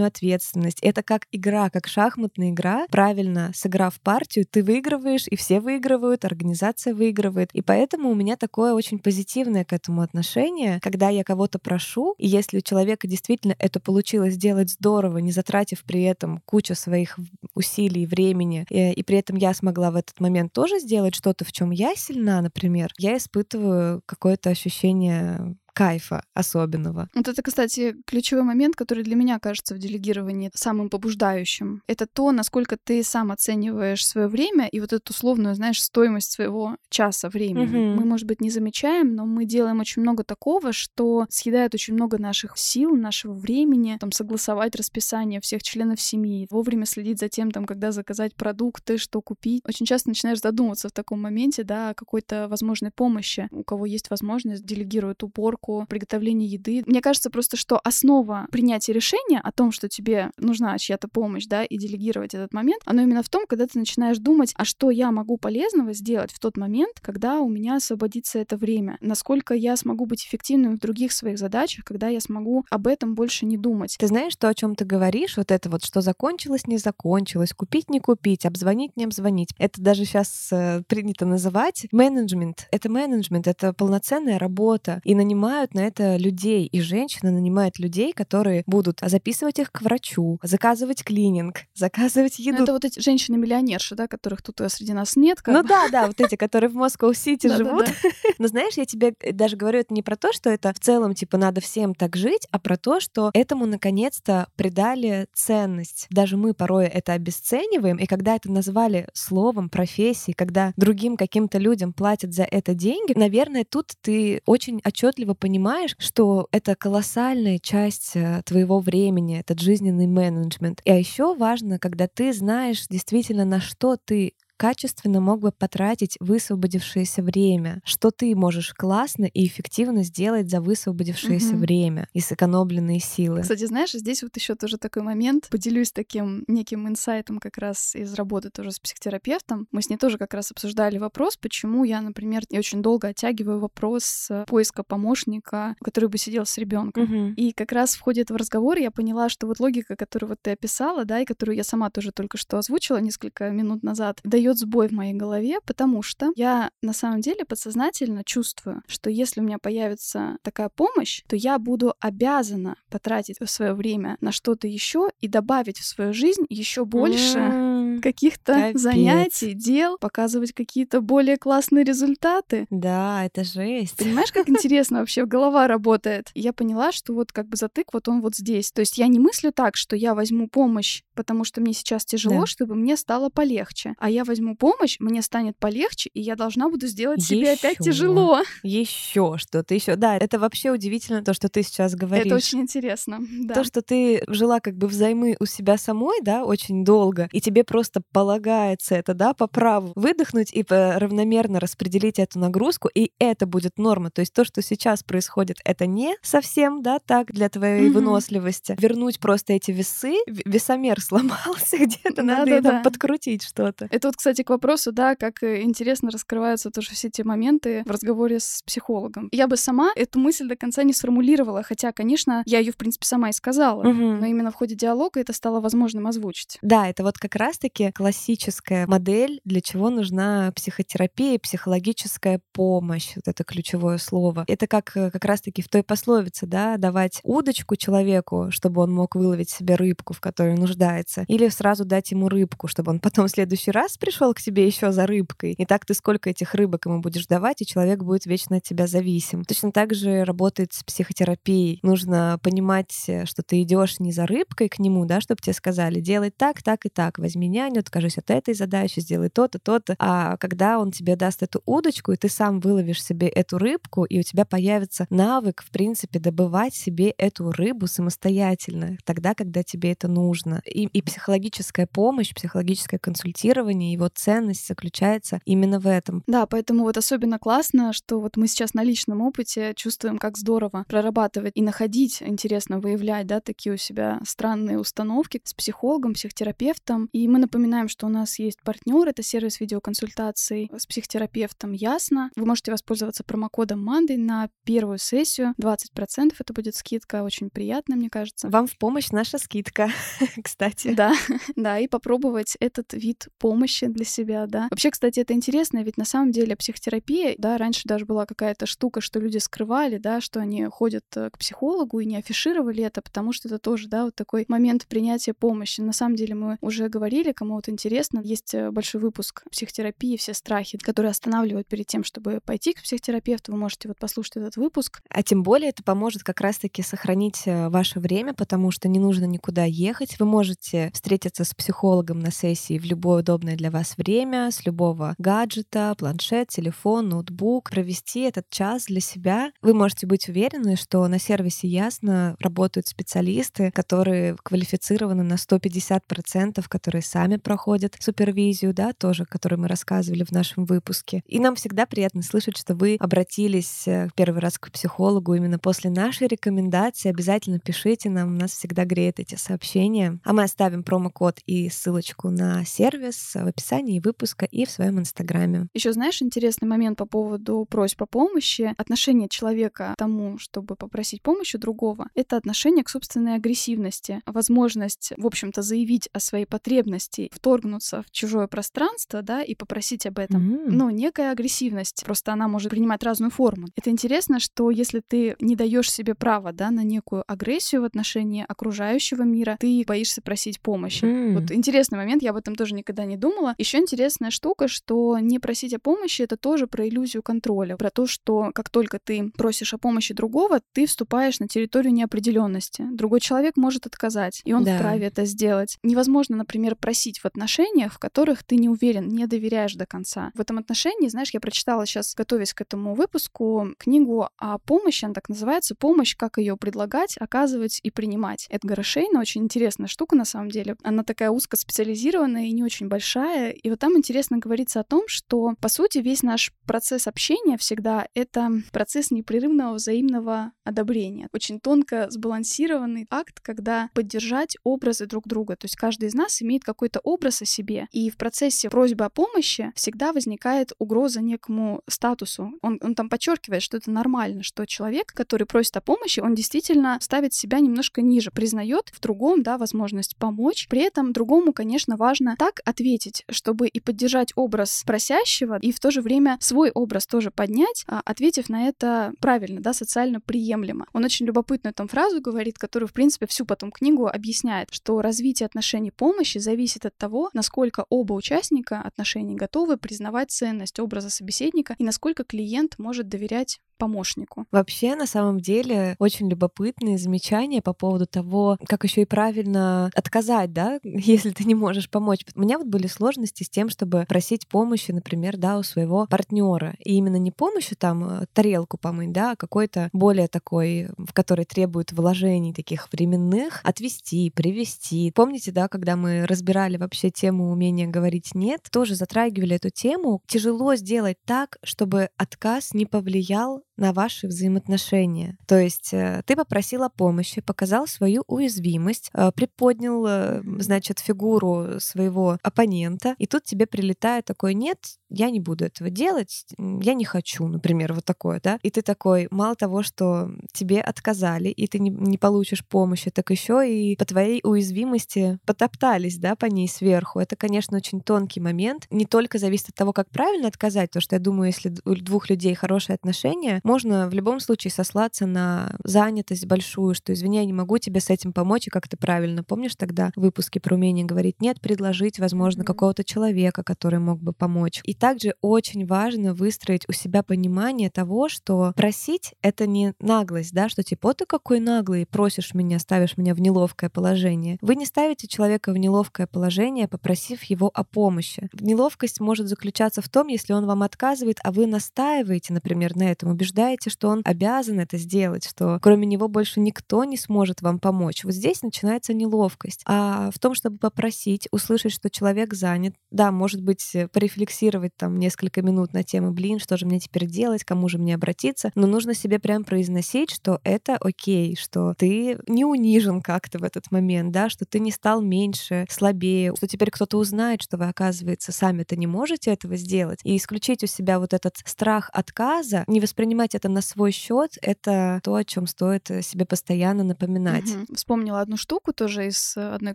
дополнительную 0.00 0.06
ответственность. 0.06 0.78
Это 0.82 1.02
как 1.02 1.26
игра, 1.32 1.70
как 1.70 1.86
шахматная 1.86 2.50
игра. 2.50 2.86
Правильно 2.90 3.52
сыграв 3.54 4.00
партию, 4.00 4.46
ты 4.50 4.62
выигрываешь, 4.62 5.26
и 5.28 5.36
все 5.36 5.60
выигрывают, 5.60 6.24
организация 6.24 6.94
выигрывает. 6.94 7.50
И 7.52 7.62
поэтому 7.62 8.10
у 8.10 8.14
меня 8.14 8.36
такое 8.36 8.72
очень 8.72 8.98
позитивное 8.98 9.64
к 9.64 9.72
этому 9.72 10.02
отношение, 10.02 10.80
когда 10.80 11.08
я 11.10 11.24
кого-то 11.24 11.58
прошу, 11.58 12.14
и 12.18 12.26
если 12.26 12.58
у 12.58 12.60
человека 12.60 13.06
действительно 13.06 13.54
это 13.58 13.80
получилось 13.80 14.34
сделать 14.34 14.70
здорово, 14.70 15.18
не 15.18 15.32
затратив 15.32 15.84
при 15.84 16.02
этом 16.02 16.40
кучу 16.44 16.74
своих 16.74 17.18
усилий, 17.54 18.06
времени, 18.06 18.64
э, 18.70 18.92
и 18.92 19.02
при 19.02 19.18
этом 19.18 19.36
я 19.36 19.54
смогла 19.54 19.90
в 19.90 19.96
этот 19.96 20.20
момент 20.20 20.52
тоже 20.52 20.78
сделать 20.78 21.14
что-то, 21.14 21.44
в 21.44 21.52
чем 21.52 21.70
я 21.70 21.94
сильна, 21.96 22.40
например, 22.40 22.92
я 22.98 23.16
испытываю 23.16 24.02
какое-то 24.06 24.50
ощущение 24.50 25.56
кайфа 25.74 26.22
особенного. 26.34 27.08
Вот 27.14 27.28
это, 27.28 27.42
кстати, 27.42 27.96
ключевой 28.06 28.44
момент, 28.44 28.76
который 28.76 29.04
для 29.04 29.16
меня 29.16 29.38
кажется 29.38 29.74
в 29.74 29.78
делегировании 29.78 30.50
самым 30.54 30.90
побуждающим. 30.90 31.82
Это 31.86 32.06
то, 32.06 32.32
насколько 32.32 32.76
ты 32.82 33.02
сам 33.02 33.32
оцениваешь 33.32 34.06
свое 34.06 34.28
время 34.28 34.68
и 34.68 34.80
вот 34.80 34.92
эту 34.92 35.10
условную, 35.10 35.54
знаешь, 35.54 35.82
стоимость 35.82 36.32
своего 36.32 36.76
часа 36.88 37.28
времени. 37.28 37.92
Угу. 37.92 38.00
Мы, 38.00 38.04
может 38.04 38.26
быть, 38.26 38.40
не 38.40 38.50
замечаем, 38.50 39.14
но 39.14 39.26
мы 39.26 39.44
делаем 39.44 39.80
очень 39.80 40.02
много 40.02 40.24
такого, 40.24 40.72
что 40.72 41.26
съедает 41.28 41.74
очень 41.74 41.94
много 41.94 42.18
наших 42.18 42.56
сил, 42.56 42.96
нашего 42.96 43.34
времени, 43.34 43.96
там, 44.00 44.12
согласовать 44.12 44.76
расписание 44.76 45.40
всех 45.40 45.62
членов 45.62 46.00
семьи, 46.00 46.46
вовремя 46.50 46.86
следить 46.86 47.18
за 47.18 47.28
тем, 47.28 47.50
там, 47.50 47.66
когда 47.66 47.92
заказать 47.92 48.34
продукты, 48.34 48.98
что 48.98 49.20
купить. 49.20 49.62
Очень 49.66 49.86
часто 49.86 50.08
начинаешь 50.08 50.40
задумываться 50.40 50.88
в 50.88 50.92
таком 50.92 51.20
моменте, 51.20 51.64
да, 51.64 51.90
о 51.90 51.94
какой-то 51.94 52.48
возможной 52.48 52.90
помощи. 52.90 53.48
У 53.50 53.62
кого 53.62 53.86
есть 53.86 54.10
возможность, 54.10 54.64
делегирует 54.64 55.22
уборку, 55.22 55.59
уборку, 55.60 55.86
приготовление 55.88 56.48
еды. 56.48 56.82
Мне 56.86 57.00
кажется 57.00 57.30
просто, 57.30 57.56
что 57.56 57.80
основа 57.82 58.46
принятия 58.50 58.92
решения 58.92 59.40
о 59.42 59.52
том, 59.52 59.72
что 59.72 59.88
тебе 59.88 60.30
нужна 60.36 60.76
чья-то 60.78 61.08
помощь, 61.08 61.46
да, 61.46 61.64
и 61.64 61.76
делегировать 61.76 62.34
этот 62.34 62.52
момент, 62.52 62.82
оно 62.84 63.02
именно 63.02 63.22
в 63.22 63.28
том, 63.28 63.46
когда 63.46 63.66
ты 63.66 63.78
начинаешь 63.78 64.18
думать, 64.18 64.52
а 64.56 64.64
что 64.64 64.90
я 64.90 65.10
могу 65.10 65.36
полезного 65.36 65.92
сделать 65.92 66.32
в 66.32 66.38
тот 66.38 66.56
момент, 66.56 67.00
когда 67.00 67.40
у 67.40 67.48
меня 67.48 67.76
освободится 67.76 68.38
это 68.38 68.56
время, 68.56 68.98
насколько 69.00 69.54
я 69.54 69.76
смогу 69.76 70.06
быть 70.06 70.24
эффективным 70.24 70.76
в 70.76 70.80
других 70.80 71.12
своих 71.12 71.38
задачах, 71.38 71.84
когда 71.84 72.08
я 72.08 72.20
смогу 72.20 72.64
об 72.70 72.86
этом 72.86 73.14
больше 73.14 73.46
не 73.46 73.56
думать. 73.56 73.96
Ты 73.98 74.06
знаешь, 74.06 74.36
то, 74.36 74.48
о 74.48 74.54
чем 74.54 74.74
ты 74.74 74.84
говоришь, 74.84 75.36
вот 75.36 75.50
это 75.50 75.70
вот, 75.70 75.84
что 75.84 76.00
закончилось, 76.00 76.66
не 76.66 76.78
закончилось, 76.78 77.52
купить, 77.52 77.90
не 77.90 78.00
купить, 78.00 78.46
обзвонить, 78.46 78.96
не 78.96 79.04
обзвонить. 79.04 79.50
Это 79.58 79.80
даже 79.80 80.04
сейчас 80.04 80.48
э, 80.52 80.82
принято 80.86 81.26
называть 81.26 81.86
менеджмент. 81.92 82.68
Это 82.70 82.88
менеджмент, 82.90 83.46
это 83.46 83.72
полноценная 83.72 84.38
работа. 84.38 85.00
И 85.04 85.14
нанимать 85.14 85.49
нанимают 85.50 85.74
на 85.74 85.80
это 85.80 86.16
людей, 86.16 86.66
и 86.66 86.80
женщина 86.80 87.32
нанимает 87.32 87.78
людей, 87.78 88.12
которые 88.12 88.62
будут 88.66 89.00
записывать 89.02 89.58
их 89.58 89.72
к 89.72 89.82
врачу, 89.82 90.38
заказывать 90.42 91.02
клининг, 91.02 91.62
заказывать 91.74 92.36
ну, 92.38 92.44
еду. 92.44 92.58
Ну, 92.58 92.62
это 92.64 92.72
вот 92.72 92.84
эти 92.84 93.00
женщины-миллионерши, 93.00 93.96
да, 93.96 94.06
которых 94.06 94.42
тут 94.42 94.60
среди 94.70 94.92
нас 94.92 95.16
нет. 95.16 95.38
ну 95.46 95.62
бы. 95.62 95.68
да, 95.68 95.88
да, 95.88 96.06
вот 96.06 96.20
эти, 96.20 96.36
которые 96.36 96.70
в 96.70 96.74
Москва-Сити 96.74 97.48
живут. 97.48 97.86
Но 98.38 98.46
знаешь, 98.46 98.74
я 98.76 98.86
тебе 98.86 99.14
даже 99.32 99.56
говорю 99.56 99.80
это 99.80 99.92
не 99.92 100.02
про 100.02 100.16
то, 100.16 100.32
что 100.32 100.50
это 100.50 100.72
в 100.72 100.78
целом, 100.78 101.14
типа, 101.14 101.36
надо 101.36 101.60
всем 101.60 101.94
так 101.94 102.14
жить, 102.14 102.46
а 102.52 102.60
про 102.60 102.76
то, 102.76 103.00
что 103.00 103.30
этому 103.34 103.66
наконец-то 103.66 104.46
придали 104.54 105.26
ценность. 105.34 106.06
Даже 106.10 106.36
мы 106.36 106.54
порой 106.54 106.86
это 106.86 107.12
обесцениваем, 107.12 107.96
и 107.96 108.06
когда 108.06 108.36
это 108.36 108.50
назвали 108.52 109.08
словом 109.14 109.68
профессии, 109.68 110.32
когда 110.32 110.72
другим 110.76 111.16
каким-то 111.16 111.58
людям 111.58 111.92
платят 111.92 112.32
за 112.32 112.44
это 112.44 112.74
деньги, 112.74 113.18
наверное, 113.18 113.64
тут 113.68 113.92
ты 114.00 114.42
очень 114.46 114.80
отчетливо 114.84 115.34
понимаешь, 115.40 115.96
что 115.98 116.46
это 116.52 116.76
колоссальная 116.76 117.58
часть 117.58 118.12
э, 118.14 118.42
твоего 118.44 118.78
времени, 118.80 119.40
этот 119.40 119.60
жизненный 119.60 120.06
менеджмент. 120.06 120.80
И 120.84 120.90
а 120.90 120.96
еще 120.96 121.34
важно, 121.34 121.78
когда 121.78 122.06
ты 122.06 122.32
знаешь 122.32 122.86
действительно, 122.88 123.44
на 123.44 123.60
что 123.60 123.96
ты 123.96 124.34
качественно 124.60 125.22
мог 125.22 125.40
бы 125.40 125.52
потратить 125.52 126.18
высвободившееся 126.20 127.22
время, 127.22 127.80
что 127.82 128.10
ты 128.10 128.36
можешь 128.36 128.74
классно 128.74 129.24
и 129.24 129.46
эффективно 129.46 130.02
сделать 130.02 130.50
за 130.50 130.60
высвободившееся 130.60 131.54
угу. 131.54 131.60
время 131.60 132.08
и 132.12 132.20
сэкономленные 132.20 133.00
силы.Кстати, 133.00 133.64
знаешь, 133.64 133.92
здесь 133.92 134.22
вот 134.22 134.36
еще 134.36 134.56
тоже 134.56 134.76
такой 134.76 135.02
момент. 135.02 135.48
Поделюсь 135.50 135.92
таким 135.92 136.44
неким 136.46 136.86
инсайтом 136.86 137.38
как 137.38 137.56
раз 137.56 137.96
из 137.96 138.12
работы 138.12 138.50
тоже 138.50 138.72
с 138.72 138.78
психотерапевтом. 138.78 139.66
Мы 139.72 139.80
с 139.80 139.88
ней 139.88 139.96
тоже 139.96 140.18
как 140.18 140.34
раз 140.34 140.50
обсуждали 140.52 140.98
вопрос, 140.98 141.38
почему 141.38 141.84
я, 141.84 142.02
например, 142.02 142.42
я 142.50 142.58
очень 142.58 142.82
долго 142.82 143.08
оттягиваю 143.08 143.60
вопрос 143.60 144.26
э, 144.28 144.44
поиска 144.46 144.82
помощника, 144.82 145.74
который 145.82 146.10
бы 146.10 146.18
сидел 146.18 146.44
с 146.44 146.58
ребенком. 146.58 147.04
Угу. 147.04 147.34
И 147.38 147.52
как 147.52 147.72
раз 147.72 147.94
в 147.94 148.00
ходе 148.00 148.20
этого 148.20 148.38
разговора 148.38 148.78
я 148.78 148.90
поняла, 148.90 149.30
что 149.30 149.46
вот 149.46 149.58
логика, 149.58 149.96
которую 149.96 150.28
вот 150.28 150.38
ты 150.42 150.50
описала, 150.50 151.06
да, 151.06 151.20
и 151.20 151.24
которую 151.24 151.56
я 151.56 151.64
сама 151.64 151.88
тоже 151.88 152.12
только 152.12 152.36
что 152.36 152.58
озвучила 152.58 152.98
несколько 152.98 153.48
минут 153.48 153.82
назад, 153.82 154.20
дает 154.22 154.49
дает 154.50 154.58
сбой 154.58 154.88
в 154.88 154.92
моей 154.92 155.14
голове, 155.14 155.58
потому 155.64 156.02
что 156.02 156.32
я 156.34 156.70
на 156.82 156.92
самом 156.92 157.20
деле 157.20 157.44
подсознательно 157.44 158.24
чувствую, 158.24 158.82
что 158.86 159.10
если 159.10 159.40
у 159.40 159.44
меня 159.44 159.58
появится 159.58 160.38
такая 160.42 160.68
помощь, 160.68 161.22
то 161.28 161.36
я 161.36 161.58
буду 161.58 161.94
обязана 162.00 162.76
потратить 162.90 163.36
свое 163.48 163.74
время 163.74 164.16
на 164.20 164.32
что-то 164.32 164.66
еще 164.66 165.10
и 165.20 165.28
добавить 165.28 165.78
в 165.78 165.84
свою 165.84 166.12
жизнь 166.12 166.44
еще 166.48 166.84
больше 166.84 167.98
каких-то 168.02 168.72
занятий, 168.74 169.54
дел, 169.54 169.98
показывать 169.98 170.52
какие-то 170.52 171.00
более 171.00 171.36
классные 171.36 171.84
результаты. 171.84 172.66
Да, 172.70 173.24
это 173.24 173.44
жесть. 173.44 173.96
Понимаешь, 173.96 174.32
как 174.32 174.48
интересно 174.48 175.00
вообще 175.00 175.26
голова 175.26 175.66
работает? 175.66 176.30
Я 176.34 176.52
поняла, 176.52 176.92
что 176.92 177.14
вот 177.14 177.32
как 177.32 177.48
бы 177.48 177.56
затык 177.56 177.92
вот 177.92 178.08
он 178.08 178.20
вот 178.20 178.36
здесь. 178.36 178.72
То 178.72 178.80
есть 178.80 178.98
я 178.98 179.06
не 179.06 179.18
мыслю 179.18 179.52
так, 179.52 179.76
что 179.76 179.96
я 179.96 180.14
возьму 180.14 180.48
помощь, 180.48 181.02
потому 181.14 181.44
что 181.44 181.60
мне 181.60 181.72
сейчас 181.72 182.04
тяжело, 182.04 182.40
да. 182.40 182.46
чтобы 182.46 182.74
мне 182.74 182.96
стало 182.96 183.28
полегче. 183.28 183.94
А 183.98 184.08
я 184.08 184.24
возьму 184.24 184.39
помощь, 184.56 184.96
мне 185.00 185.22
станет 185.22 185.56
полегче, 185.56 186.10
и 186.12 186.20
я 186.20 186.36
должна 186.36 186.68
буду 186.68 186.86
сделать 186.86 187.22
себе 187.22 187.52
опять 187.52 187.78
тяжело. 187.78 188.42
Еще 188.62 189.36
что-то, 189.38 189.74
еще. 189.74 189.96
Да, 189.96 190.16
это 190.16 190.38
вообще 190.38 190.70
удивительно 190.70 191.22
то, 191.22 191.34
что 191.34 191.48
ты 191.48 191.62
сейчас 191.62 191.94
говоришь. 191.94 192.26
Это 192.26 192.36
очень 192.36 192.60
интересно. 192.60 193.20
Да. 193.42 193.54
То, 193.54 193.64
что 193.64 193.82
ты 193.82 194.22
жила 194.28 194.60
как 194.60 194.76
бы 194.76 194.86
взаймы 194.86 195.36
у 195.40 195.46
себя 195.46 195.76
самой, 195.76 196.20
да, 196.22 196.44
очень 196.44 196.84
долго, 196.84 197.28
и 197.32 197.40
тебе 197.40 197.64
просто 197.64 198.02
полагается 198.12 198.94
это, 198.94 199.14
да, 199.14 199.34
по 199.34 199.46
праву 199.46 199.92
выдохнуть 199.94 200.52
и 200.52 200.64
равномерно 200.68 201.60
распределить 201.60 202.18
эту 202.18 202.38
нагрузку, 202.38 202.88
и 202.94 203.12
это 203.18 203.46
будет 203.46 203.78
норма. 203.78 204.10
То 204.10 204.20
есть 204.20 204.32
то, 204.32 204.44
что 204.44 204.62
сейчас 204.62 205.02
происходит, 205.02 205.58
это 205.64 205.86
не 205.86 206.14
совсем, 206.22 206.82
да, 206.82 206.98
так 206.98 207.32
для 207.32 207.48
твоей 207.48 207.88
mm-hmm. 207.88 207.92
выносливости. 207.92 208.76
Вернуть 208.78 209.18
просто 209.18 209.54
эти 209.54 209.70
весы, 209.70 210.16
весомер 210.26 211.00
сломался 211.00 211.78
где-то, 211.78 212.22
надо 212.22 212.60
да, 212.60 212.70
да. 212.70 212.82
подкрутить 212.82 213.42
что-то. 213.42 213.88
Это 213.90 214.08
вот, 214.08 214.16
кстати, 214.16 214.29
к 214.38 214.50
вопросу, 214.50 214.92
да, 214.92 215.16
как 215.16 215.42
э, 215.42 215.62
интересно 215.62 216.10
раскрываются 216.10 216.70
тоже 216.70 216.90
все 216.90 217.08
эти 217.08 217.22
моменты 217.22 217.82
в 217.84 217.90
разговоре 217.90 218.40
с 218.40 218.62
психологом. 218.64 219.28
Я 219.32 219.46
бы 219.46 219.56
сама 219.56 219.90
эту 219.96 220.18
мысль 220.18 220.48
до 220.48 220.56
конца 220.56 220.82
не 220.82 220.92
сформулировала, 220.92 221.62
хотя, 221.62 221.92
конечно, 221.92 222.42
я 222.46 222.58
ее 222.58 222.72
в 222.72 222.76
принципе 222.76 223.06
сама 223.06 223.30
и 223.30 223.32
сказала, 223.32 223.80
угу. 223.80 223.92
но 223.92 224.26
именно 224.26 224.50
в 224.50 224.54
ходе 224.54 224.74
диалога 224.74 225.20
это 225.20 225.32
стало 225.32 225.60
возможным 225.60 226.06
озвучить. 226.06 226.58
Да, 226.62 226.88
это 226.88 227.02
вот 227.02 227.18
как 227.18 227.36
раз-таки 227.36 227.92
классическая 227.92 228.86
модель, 228.86 229.40
для 229.44 229.60
чего 229.60 229.90
нужна 229.90 230.52
психотерапия, 230.54 231.38
психологическая 231.38 232.40
помощь, 232.52 233.12
вот 233.16 233.28
это 233.28 233.44
ключевое 233.44 233.98
слово. 233.98 234.44
Это 234.46 234.66
как 234.66 234.96
э, 234.96 235.10
как 235.10 235.24
раз-таки 235.24 235.62
в 235.62 235.68
той 235.68 235.82
пословице, 235.82 236.46
да, 236.46 236.76
давать 236.76 237.20
удочку 237.22 237.76
человеку, 237.76 238.48
чтобы 238.50 238.82
он 238.82 238.92
мог 238.92 239.14
выловить 239.14 239.50
себе 239.50 239.74
рыбку, 239.74 240.14
в 240.14 240.20
которой 240.20 240.54
нуждается, 240.54 241.24
или 241.28 241.48
сразу 241.48 241.84
дать 241.84 242.10
ему 242.10 242.28
рыбку, 242.28 242.68
чтобы 242.68 242.90
он 242.90 243.00
потом 243.00 243.26
в 243.26 243.30
следующий 243.30 243.70
раз 243.70 243.96
пришел 244.10 244.34
к 244.34 244.40
тебе 244.40 244.66
еще 244.66 244.90
за 244.90 245.06
рыбкой. 245.06 245.52
И 245.52 245.64
так 245.64 245.86
ты 245.86 245.94
сколько 245.94 246.30
этих 246.30 246.56
рыбок 246.56 246.86
ему 246.86 247.00
будешь 247.00 247.28
давать, 247.28 247.62
и 247.62 247.66
человек 247.66 248.02
будет 248.02 248.26
вечно 248.26 248.56
от 248.56 248.64
тебя 248.64 248.88
зависим. 248.88 249.44
Точно 249.44 249.70
так 249.70 249.94
же 249.94 250.24
работает 250.24 250.72
с 250.72 250.82
психотерапией. 250.82 251.78
Нужно 251.84 252.40
понимать, 252.42 253.04
э, 253.06 253.24
что 253.24 253.44
ты 253.44 253.62
идешь 253.62 254.00
не 254.00 254.10
за 254.10 254.26
рыбкой 254.26 254.68
к 254.68 254.80
нему, 254.80 255.04
да, 255.04 255.20
чтобы 255.20 255.40
тебе 255.40 255.54
сказали, 255.54 256.00
делай 256.00 256.32
так, 256.36 256.60
так 256.60 256.86
и 256.86 256.88
так, 256.88 257.20
возьми 257.20 257.46
няню, 257.46 257.78
откажись 257.78 258.18
от 258.18 258.30
этой 258.30 258.54
задачи, 258.54 258.98
сделай 258.98 259.28
то-то, 259.28 259.60
то-то. 259.60 259.94
А 260.00 260.36
когда 260.38 260.80
он 260.80 260.90
тебе 260.90 261.14
даст 261.14 261.44
эту 261.44 261.62
удочку, 261.64 262.10
и 262.10 262.16
ты 262.16 262.28
сам 262.28 262.58
выловишь 262.58 263.04
себе 263.04 263.28
эту 263.28 263.58
рыбку, 263.58 264.06
и 264.06 264.18
у 264.18 264.22
тебя 264.22 264.44
появится 264.44 265.06
навык, 265.08 265.62
в 265.62 265.70
принципе, 265.70 266.18
добывать 266.18 266.74
себе 266.74 267.10
эту 267.10 267.52
рыбу 267.52 267.86
самостоятельно, 267.86 268.96
тогда, 269.04 269.34
когда 269.34 269.62
тебе 269.62 269.92
это 269.92 270.08
нужно. 270.08 270.62
И, 270.66 270.86
и 270.86 271.00
психологическая 271.00 271.86
помощь, 271.86 272.34
психологическое 272.34 272.98
консультирование, 272.98 273.99
его 274.00 274.08
ценность 274.08 274.66
заключается 274.66 275.40
именно 275.44 275.78
в 275.78 275.86
этом. 275.86 276.22
Да, 276.26 276.46
поэтому 276.46 276.84
вот 276.84 276.96
особенно 276.96 277.38
классно, 277.38 277.92
что 277.92 278.20
вот 278.20 278.36
мы 278.36 278.48
сейчас 278.48 278.74
на 278.74 278.82
личном 278.82 279.20
опыте 279.20 279.72
чувствуем, 279.76 280.18
как 280.18 280.36
здорово 280.36 280.84
прорабатывать 280.88 281.52
и 281.54 281.62
находить, 281.62 282.22
интересно 282.22 282.80
выявлять, 282.80 283.26
да, 283.26 283.40
такие 283.40 283.74
у 283.74 283.76
себя 283.76 284.20
странные 284.26 284.78
установки 284.78 285.40
с 285.44 285.54
психологом, 285.54 286.14
психотерапевтом. 286.14 287.08
И 287.12 287.28
мы 287.28 287.38
напоминаем, 287.38 287.88
что 287.88 288.06
у 288.06 288.10
нас 288.10 288.38
есть 288.38 288.60
партнер, 288.62 289.08
это 289.08 289.22
сервис 289.22 289.60
видеоконсультаций 289.60 290.70
с 290.76 290.86
психотерапевтом 290.86 291.72
Ясно. 291.72 292.30
Вы 292.36 292.46
можете 292.46 292.70
воспользоваться 292.70 293.24
промокодом 293.24 293.82
Манды 293.82 294.16
на 294.16 294.48
первую 294.64 294.98
сессию. 294.98 295.54
20% 295.60 296.34
это 296.38 296.52
будет 296.52 296.74
скидка, 296.74 297.22
очень 297.22 297.50
приятно, 297.50 297.96
мне 297.96 298.08
кажется. 298.08 298.48
Вам 298.48 298.66
в 298.66 298.76
помощь 298.78 299.10
наша 299.10 299.38
скидка, 299.38 299.90
кстати. 300.42 300.94
Да, 300.94 301.12
да, 301.56 301.78
и 301.78 301.88
попробовать 301.88 302.56
этот 302.60 302.92
вид 302.92 303.28
помощи 303.38 303.89
для 303.92 304.04
себя, 304.04 304.46
да. 304.46 304.68
Вообще, 304.70 304.90
кстати, 304.90 305.20
это 305.20 305.32
интересно, 305.34 305.82
ведь 305.82 305.96
на 305.96 306.04
самом 306.04 306.32
деле 306.32 306.56
психотерапия, 306.56 307.34
да, 307.38 307.58
раньше 307.58 307.82
даже 307.84 308.06
была 308.06 308.26
какая-то 308.26 308.66
штука, 308.66 309.00
что 309.00 309.20
люди 309.20 309.38
скрывали, 309.38 309.98
да, 309.98 310.20
что 310.20 310.40
они 310.40 310.64
ходят 310.66 311.04
э, 311.16 311.30
к 311.30 311.38
психологу 311.38 312.00
и 312.00 312.06
не 312.06 312.16
афишировали 312.16 312.82
это, 312.84 313.02
потому 313.02 313.32
что 313.32 313.48
это 313.48 313.58
тоже, 313.58 313.88
да, 313.88 314.04
вот 314.04 314.14
такой 314.14 314.44
момент 314.48 314.86
принятия 314.86 315.34
помощи. 315.34 315.80
На 315.80 315.92
самом 315.92 316.16
деле 316.16 316.34
мы 316.34 316.58
уже 316.60 316.88
говорили, 316.88 317.32
кому 317.32 317.54
вот 317.54 317.68
интересно, 317.68 318.20
есть 318.22 318.54
э, 318.54 318.70
большой 318.70 319.00
выпуск 319.00 319.44
психотерапии, 319.50 320.16
все 320.16 320.34
страхи, 320.34 320.78
которые 320.78 321.10
останавливают 321.10 321.66
перед 321.66 321.86
тем, 321.86 322.04
чтобы 322.04 322.40
пойти 322.44 322.72
к 322.72 322.82
психотерапевту. 322.82 323.52
Вы 323.52 323.58
можете 323.58 323.88
вот 323.88 323.98
послушать 323.98 324.36
этот 324.36 324.56
выпуск. 324.56 325.00
А 325.08 325.22
тем 325.22 325.42
более 325.42 325.70
это 325.70 325.82
поможет 325.82 326.22
как 326.22 326.40
раз-таки 326.40 326.82
сохранить 326.82 327.42
э, 327.46 327.68
ваше 327.68 328.00
время, 328.00 328.34
потому 328.34 328.70
что 328.70 328.88
не 328.88 328.98
нужно 328.98 329.24
никуда 329.24 329.64
ехать. 329.64 330.18
Вы 330.18 330.26
можете 330.26 330.90
встретиться 330.92 331.44
с 331.44 331.54
психологом 331.54 332.20
на 332.20 332.30
сессии 332.30 332.78
в 332.78 332.84
любое 332.84 333.20
удобное 333.20 333.56
для 333.56 333.70
вас 333.70 333.79
время, 333.96 334.50
с 334.50 334.64
любого 334.66 335.14
гаджета, 335.18 335.94
планшет, 335.98 336.48
телефон, 336.48 337.08
ноутбук, 337.08 337.70
провести 337.70 338.20
этот 338.20 338.48
час 338.50 338.84
для 338.86 339.00
себя. 339.00 339.52
Вы 339.62 339.74
можете 339.74 340.06
быть 340.06 340.28
уверены, 340.28 340.76
что 340.76 341.06
на 341.08 341.18
сервисе 341.18 341.68
Ясно 341.68 342.36
работают 342.40 342.86
специалисты, 342.86 343.70
которые 343.70 344.36
квалифицированы 344.42 345.22
на 345.22 345.34
150%, 345.34 346.64
которые 346.68 347.02
сами 347.02 347.36
проходят 347.36 347.96
супервизию, 347.98 348.74
да, 348.74 348.92
тоже, 348.92 349.24
которую 349.24 349.60
мы 349.60 349.68
рассказывали 349.68 350.24
в 350.24 350.32
нашем 350.32 350.64
выпуске. 350.64 351.22
И 351.26 351.38
нам 351.38 351.54
всегда 351.54 351.86
приятно 351.86 352.22
слышать, 352.22 352.56
что 352.56 352.74
вы 352.74 352.96
обратились 352.98 353.86
э, 353.86 354.08
первый 354.14 354.40
раз 354.40 354.58
к 354.58 354.70
психологу 354.70 355.34
именно 355.34 355.58
после 355.58 355.90
нашей 355.90 356.26
рекомендации. 356.26 357.08
Обязательно 357.08 357.58
пишите 357.58 358.10
нам, 358.10 358.36
нас 358.36 358.52
всегда 358.52 358.84
греет 358.84 359.20
эти 359.20 359.36
сообщения. 359.36 360.18
А 360.24 360.32
мы 360.32 360.42
оставим 360.42 360.82
промокод 360.82 361.40
и 361.46 361.68
ссылочку 361.68 362.30
на 362.30 362.64
сервис 362.64 363.32
в 363.34 363.46
описании 363.46 363.69
выпуска 364.02 364.46
и 364.46 364.64
в 364.64 364.70
своем 364.70 364.98
инстаграме. 364.98 365.68
Еще 365.74 365.92
знаешь 365.92 366.22
интересный 366.22 366.68
момент 366.68 366.98
по 366.98 367.06
поводу 367.06 367.66
просьб 367.70 368.02
о 368.02 368.06
помощи? 368.06 368.74
Отношение 368.76 369.28
человека 369.28 369.92
к 369.94 369.98
тому, 369.98 370.38
чтобы 370.38 370.76
попросить 370.76 371.22
помощи 371.22 371.58
другого, 371.58 372.08
это 372.14 372.36
отношение 372.36 372.84
к 372.84 372.88
собственной 372.88 373.36
агрессивности, 373.36 374.20
возможность, 374.26 375.12
в 375.16 375.26
общем-то, 375.26 375.62
заявить 375.62 376.08
о 376.12 376.20
своей 376.20 376.46
потребности, 376.46 377.30
вторгнуться 377.32 378.02
в 378.02 378.10
чужое 378.10 378.46
пространство, 378.46 379.22
да, 379.22 379.42
и 379.42 379.54
попросить 379.54 380.06
об 380.06 380.18
этом. 380.18 380.42
Mm-hmm. 380.42 380.70
Но 380.70 380.90
некая 380.90 381.32
агрессивность, 381.32 382.04
просто 382.04 382.32
она 382.32 382.48
может 382.48 382.70
принимать 382.70 383.02
разную 383.02 383.30
форму. 383.30 383.68
Это 383.76 383.90
интересно, 383.90 384.40
что 384.40 384.70
если 384.70 385.00
ты 385.00 385.36
не 385.40 385.56
даешь 385.56 385.90
себе 385.90 386.14
права, 386.14 386.52
да, 386.52 386.70
на 386.70 386.82
некую 386.82 387.24
агрессию 387.26 387.82
в 387.82 387.84
отношении 387.84 388.44
окружающего 388.46 389.22
мира, 389.22 389.56
ты 389.60 389.84
боишься 389.86 390.22
просить 390.22 390.60
помощи. 390.60 391.04
Mm. 391.04 391.38
Вот 391.38 391.50
интересный 391.52 391.98
момент, 391.98 392.22
я 392.22 392.30
об 392.30 392.36
этом 392.36 392.54
тоже 392.54 392.74
никогда 392.74 393.04
не 393.04 393.16
думала. 393.16 393.54
Еще 393.60 393.76
интересная 393.76 394.30
штука, 394.30 394.68
что 394.68 395.18
не 395.18 395.38
просить 395.38 395.74
о 395.74 395.78
помощи 395.78 396.22
это 396.22 396.38
тоже 396.38 396.66
про 396.66 396.88
иллюзию 396.88 397.22
контроля, 397.22 397.76
про 397.76 397.90
то, 397.90 398.06
что 398.06 398.52
как 398.54 398.70
только 398.70 398.98
ты 398.98 399.30
просишь 399.36 399.74
о 399.74 399.78
помощи 399.78 400.14
другого, 400.14 400.60
ты 400.72 400.86
вступаешь 400.86 401.40
на 401.40 401.46
территорию 401.46 401.92
неопределенности. 401.92 402.86
Другой 402.90 403.20
человек 403.20 403.58
может 403.58 403.84
отказать, 403.84 404.40
и 404.46 404.54
он 404.54 404.64
да. 404.64 404.78
вправе 404.78 405.08
это 405.08 405.26
сделать. 405.26 405.76
Невозможно, 405.82 406.38
например, 406.38 406.74
просить 406.74 407.18
в 407.18 407.26
отношениях, 407.26 407.92
в 407.92 407.98
которых 407.98 408.44
ты 408.44 408.56
не 408.56 408.70
уверен, 408.70 409.08
не 409.08 409.26
доверяешь 409.26 409.74
до 409.74 409.84
конца. 409.84 410.30
В 410.32 410.40
этом 410.40 410.56
отношении, 410.56 411.08
знаешь, 411.08 411.34
я 411.34 411.40
прочитала 411.40 411.84
сейчас, 411.84 412.14
готовясь 412.14 412.54
к 412.54 412.62
этому 412.62 412.94
выпуску, 412.94 413.74
книгу 413.76 414.30
о 414.38 414.56
помощи, 414.56 415.04
она 415.04 415.12
так 415.12 415.28
называется, 415.28 415.74
«Помощь. 415.74 416.16
Как 416.16 416.38
ее 416.38 416.56
предлагать, 416.56 417.16
оказывать 417.18 417.80
и 417.82 417.90
принимать». 417.90 418.46
Эдгара 418.48 418.82
Шейна, 418.82 419.20
очень 419.20 419.42
интересная 419.42 419.86
штука 419.86 420.16
на 420.16 420.24
самом 420.24 420.50
деле. 420.50 420.76
Она 420.82 421.04
такая 421.04 421.28
узкоспециализированная 421.28 422.46
и 422.46 422.52
не 422.52 422.64
очень 422.64 422.88
большая. 422.88 423.49
И 423.50 423.70
вот 423.70 423.78
там 423.78 423.96
интересно 423.96 424.38
говорится 424.38 424.80
о 424.80 424.84
том, 424.84 425.04
что, 425.06 425.54
по 425.60 425.68
сути, 425.68 425.98
весь 425.98 426.22
наш 426.22 426.52
процесс 426.66 427.06
общения 427.06 427.56
всегда— 427.56 428.06
это 428.14 428.50
процесс 428.72 429.10
непрерывного 429.10 429.74
взаимного 429.74 430.52
одобрения. 430.64 431.28
Очень 431.32 431.60
тонко 431.60 432.06
сбалансированный 432.10 433.06
акт, 433.10 433.40
когда 433.40 433.90
поддержать 433.94 434.56
образы 434.64 435.06
друг 435.06 435.26
друга. 435.26 435.56
То 435.56 435.66
есть 435.66 435.76
каждый 435.76 436.08
из 436.08 436.14
нас 436.14 436.40
имеет 436.42 436.64
какой-то 436.64 437.00
образ 437.02 437.42
о 437.42 437.44
себе. 437.44 437.86
И 437.92 438.10
в 438.10 438.16
процессе 438.16 438.70
просьбы 438.70 439.04
о 439.04 439.10
помощи 439.10 439.72
всегда 439.74 440.12
возникает 440.12 440.72
угроза 440.78 441.20
некому 441.20 441.82
статусу. 441.88 442.52
Он, 442.62 442.78
он 442.82 442.94
там 442.94 443.08
подчеркивает, 443.08 443.62
что 443.62 443.76
это 443.76 443.90
нормально, 443.90 444.42
что 444.42 444.66
человек, 444.66 445.12
который 445.12 445.46
просит 445.46 445.76
о 445.76 445.80
помощи, 445.80 446.20
он 446.20 446.34
действительно 446.34 446.98
ставит 447.00 447.34
себя 447.34 447.60
немножко 447.60 448.02
ниже, 448.02 448.30
признает 448.30 448.90
в 448.92 449.00
другом, 449.00 449.42
да, 449.42 449.58
возможность 449.58 450.16
помочь. 450.16 450.68
При 450.68 450.82
этом 450.82 451.12
другому, 451.12 451.52
конечно, 451.52 451.96
важно 451.96 452.36
так 452.38 452.60
ответить, 452.64 453.24
чтобы 453.40 453.68
и 453.68 453.80
поддержать 453.80 454.32
образ 454.36 454.82
просящего, 454.84 455.58
и 455.62 455.72
в 455.72 455.80
то 455.80 455.90
же 455.90 456.02
время 456.02 456.36
свой 456.40 456.70
образ 456.70 457.06
тоже 457.06 457.30
поднять, 457.30 457.84
а, 457.86 458.02
ответив 458.04 458.50
на 458.50 458.68
это 458.68 459.14
правильно, 459.18 459.62
да, 459.62 459.72
социально 459.72 460.20
приемлемо. 460.20 460.86
Он 460.92 461.06
очень 461.06 461.24
любопытную 461.24 461.72
там 461.72 461.88
фразу 461.88 462.20
говорит, 462.20 462.58
которую, 462.58 462.88
в 462.90 462.92
принципе, 462.92 463.26
всю 463.26 463.46
потом 463.46 463.72
книгу 463.72 464.06
объясняет, 464.06 464.68
что 464.70 465.00
развитие 465.00 465.46
отношений 465.46 465.90
помощи 465.90 466.36
зависит 466.36 466.84
от 466.84 466.94
того, 466.98 467.30
насколько 467.32 467.86
оба 467.88 468.12
участника 468.12 468.82
отношений 468.82 469.36
готовы 469.36 469.78
признавать 469.78 470.30
ценность 470.30 470.78
образа 470.78 471.08
собеседника 471.08 471.74
и 471.78 471.84
насколько 471.84 472.24
клиент 472.24 472.78
может 472.78 473.08
доверять 473.08 473.58
помощнику. 473.80 474.44
Вообще, 474.52 474.94
на 474.94 475.06
самом 475.06 475.40
деле, 475.40 475.96
очень 475.98 476.28
любопытные 476.28 476.98
замечания 476.98 477.62
по 477.62 477.72
поводу 477.72 478.06
того, 478.06 478.58
как 478.66 478.84
еще 478.84 479.02
и 479.02 479.06
правильно 479.06 479.90
отказать, 479.94 480.52
да, 480.52 480.78
если 480.84 481.30
ты 481.30 481.44
не 481.44 481.54
можешь 481.54 481.88
помочь. 481.88 482.20
У 482.36 482.40
меня 482.40 482.58
вот 482.58 482.68
были 482.68 482.86
сложности 482.86 483.42
с 483.42 483.48
тем, 483.48 483.70
чтобы 483.70 484.04
просить 484.06 484.46
помощи, 484.46 484.92
например, 484.92 485.38
да, 485.38 485.58
у 485.58 485.62
своего 485.62 486.06
партнера. 486.08 486.74
И 486.84 486.94
именно 486.94 487.16
не 487.16 487.30
помощи 487.30 487.74
там 487.74 488.04
э, 488.04 488.26
тарелку 488.34 488.76
помыть, 488.76 489.12
да, 489.12 489.32
а 489.32 489.36
какой-то 489.36 489.88
более 489.92 490.28
такой, 490.28 490.88
в 490.98 491.12
который 491.14 491.46
требует 491.46 491.92
вложений 491.92 492.52
таких 492.52 492.92
временных, 492.92 493.60
отвести, 493.64 494.30
привести. 494.30 495.10
Помните, 495.14 495.52
да, 495.52 495.68
когда 495.68 495.96
мы 495.96 496.26
разбирали 496.26 496.76
вообще 496.76 497.10
тему 497.10 497.50
умения 497.50 497.88
говорить 497.88 498.34
нет, 498.34 498.60
тоже 498.70 498.94
затрагивали 498.94 499.56
эту 499.56 499.70
тему. 499.70 500.22
Тяжело 500.26 500.74
сделать 500.74 501.16
так, 501.24 501.56
чтобы 501.62 502.10
отказ 502.18 502.74
не 502.74 502.84
повлиял 502.84 503.62
на 503.80 503.92
ваши 503.92 504.28
взаимоотношения. 504.28 505.36
То 505.46 505.58
есть 505.58 505.92
э, 505.92 506.22
ты 506.26 506.36
попросила 506.36 506.88
помощи, 506.88 507.40
показал 507.40 507.86
свою 507.86 508.22
уязвимость, 508.26 509.10
э, 509.14 509.32
приподнял, 509.34 510.06
э, 510.06 510.42
значит, 510.58 510.98
фигуру 510.98 511.80
своего 511.80 512.38
оппонента, 512.42 513.14
и 513.18 513.26
тут 513.26 513.44
тебе 513.44 513.66
прилетает 513.66 514.26
такой 514.26 514.54
«нет, 514.54 514.78
я 515.08 515.30
не 515.30 515.40
буду 515.40 515.64
этого 515.64 515.90
делать, 515.90 516.44
я 516.58 516.94
не 516.94 517.04
хочу», 517.04 517.46
например, 517.48 517.94
вот 517.94 518.04
такое, 518.04 518.40
да? 518.42 518.58
И 518.62 518.70
ты 518.70 518.82
такой, 518.82 519.26
мало 519.30 519.56
того, 519.56 519.82
что 519.82 520.30
тебе 520.52 520.80
отказали, 520.80 521.48
и 521.48 521.66
ты 521.66 521.78
не, 521.78 521.90
не 521.90 522.18
получишь 522.18 522.64
помощи, 522.66 523.10
так 523.10 523.30
еще 523.30 523.66
и 523.66 523.96
по 523.96 524.04
твоей 524.04 524.40
уязвимости 524.44 525.38
потоптались, 525.46 526.18
да, 526.18 526.36
по 526.36 526.46
ней 526.46 526.68
сверху. 526.68 527.18
Это, 527.18 527.34
конечно, 527.34 527.78
очень 527.78 528.02
тонкий 528.02 528.40
момент. 528.40 528.86
Не 528.90 529.06
только 529.06 529.38
зависит 529.38 529.70
от 529.70 529.74
того, 529.74 529.92
как 529.92 530.10
правильно 530.10 530.48
отказать, 530.48 530.90
то 530.90 531.00
что 531.00 531.16
я 531.16 531.20
думаю, 531.20 531.46
если 531.46 531.74
у 531.86 531.94
двух 531.94 532.28
людей 532.28 532.54
хорошие 532.54 532.94
отношения, 532.94 533.60
можно 533.70 534.08
в 534.08 534.14
любом 534.14 534.40
случае 534.40 534.72
сослаться 534.72 535.26
на 535.26 535.76
занятость 535.84 536.44
большую, 536.44 536.92
что 536.92 537.12
извини, 537.12 537.36
я 537.36 537.44
не 537.44 537.52
могу 537.52 537.78
тебе 537.78 538.00
с 538.00 538.10
этим 538.10 538.32
помочь, 538.32 538.66
и 538.66 538.70
как 538.70 538.88
ты 538.88 538.96
правильно 538.96 539.44
помнишь 539.44 539.76
тогда 539.76 540.10
в 540.16 540.22
выпуске 540.22 540.58
про 540.58 540.74
умение 540.74 541.06
говорить 541.06 541.40
нет, 541.40 541.60
предложить, 541.60 542.18
возможно, 542.18 542.64
какого-то 542.64 543.04
человека, 543.04 543.62
который 543.62 544.00
мог 544.00 544.20
бы 544.20 544.32
помочь. 544.32 544.80
И 544.82 544.92
также 544.92 545.34
очень 545.40 545.86
важно 545.86 546.34
выстроить 546.34 546.82
у 546.88 546.92
себя 546.92 547.22
понимание 547.22 547.90
того, 547.90 548.28
что 548.28 548.72
просить— 548.74 549.36
это 549.40 549.68
не 549.68 549.94
наглость, 550.00 550.52
да, 550.52 550.68
что 550.68 550.82
типа, 550.82 551.14
ты 551.14 551.24
какой 551.24 551.60
наглый, 551.60 552.06
просишь 552.06 552.54
меня, 552.54 552.80
ставишь 552.80 553.16
меня 553.16 553.36
в 553.36 553.40
неловкое 553.40 553.88
положение. 553.88 554.58
Вы 554.62 554.74
не 554.74 554.84
ставите 554.84 555.28
человека 555.28 555.70
в 555.70 555.76
неловкое 555.76 556.26
положение, 556.26 556.88
попросив 556.88 557.44
его 557.44 557.70
о 557.72 557.84
помощи. 557.84 558.50
Неловкость 558.58 559.20
может 559.20 559.46
заключаться 559.46 560.02
в 560.02 560.08
том, 560.08 560.26
если 560.26 560.54
он 560.54 560.66
вам 560.66 560.82
отказывает, 560.82 561.38
а 561.44 561.52
вы 561.52 561.68
настаиваете, 561.68 562.52
например, 562.52 562.96
на 562.96 563.04
этом, 563.12 563.30
убеждаете 563.30 563.49
убеждаете, 563.50 563.90
что 563.90 564.08
он 564.08 564.22
обязан 564.24 564.80
это 564.80 564.96
сделать, 564.96 565.46
что 565.48 565.78
кроме 565.82 566.06
него 566.06 566.28
больше 566.28 566.60
никто 566.60 567.04
не 567.04 567.16
сможет 567.16 567.62
вам 567.62 567.78
помочь. 567.78 568.24
Вот 568.24 568.32
здесь 568.32 568.62
начинается 568.62 569.12
неловкость. 569.12 569.82
А 569.86 570.30
в 570.32 570.38
том, 570.38 570.54
чтобы 570.54 570.78
попросить, 570.78 571.48
услышать, 571.50 571.92
что 571.92 572.10
человек 572.10 572.54
занят, 572.54 572.94
да, 573.10 573.32
может 573.32 573.62
быть, 573.62 573.94
э, 573.94 574.08
порефлексировать 574.08 574.92
там 574.96 575.18
несколько 575.18 575.62
минут 575.62 575.92
на 575.92 576.02
тему, 576.04 576.32
блин, 576.32 576.58
что 576.58 576.76
же 576.76 576.86
мне 576.86 577.00
теперь 577.00 577.26
делать, 577.26 577.64
кому 577.64 577.88
же 577.88 577.98
мне 577.98 578.14
обратиться, 578.14 578.70
но 578.74 578.86
нужно 578.86 579.14
себе 579.14 579.38
прям 579.38 579.64
произносить, 579.64 580.30
что 580.30 580.60
это 580.64 580.96
окей, 580.96 581.56
что 581.56 581.94
ты 581.98 582.38
не 582.46 582.64
унижен 582.64 583.20
как-то 583.20 583.58
в 583.58 583.64
этот 583.64 583.90
момент, 583.90 584.32
да, 584.32 584.48
что 584.48 584.64
ты 584.64 584.78
не 584.78 584.92
стал 584.92 585.20
меньше, 585.20 585.86
слабее, 585.88 586.54
что 586.56 586.66
теперь 586.66 586.90
кто-то 586.90 587.18
узнает, 587.18 587.62
что 587.62 587.76
вы, 587.76 587.88
оказывается, 587.88 588.52
сами-то 588.52 588.96
не 588.96 589.06
можете 589.06 589.50
этого 589.50 589.76
сделать, 589.76 590.20
и 590.24 590.36
исключить 590.36 590.84
у 590.84 590.86
себя 590.86 591.18
вот 591.18 591.32
этот 591.32 591.56
страх 591.64 592.10
отказа, 592.12 592.84
не 592.86 593.00
воспринимать 593.00 593.39
принимать 593.40 593.54
это 593.54 593.68
на 593.68 593.80
свой 593.80 594.10
счет, 594.10 594.58
это 594.60 595.20
то, 595.24 595.34
о 595.34 595.44
чем 595.44 595.66
стоит 595.66 596.10
э, 596.10 596.20
себе 596.20 596.44
постоянно 596.44 597.04
напоминать. 597.04 597.74
Угу. 597.74 597.94
Вспомнила 597.94 598.40
одну 598.40 598.56
штуку 598.58 598.92
тоже 598.92 599.28
из 599.28 599.56
э, 599.56 599.74
одной 599.74 599.94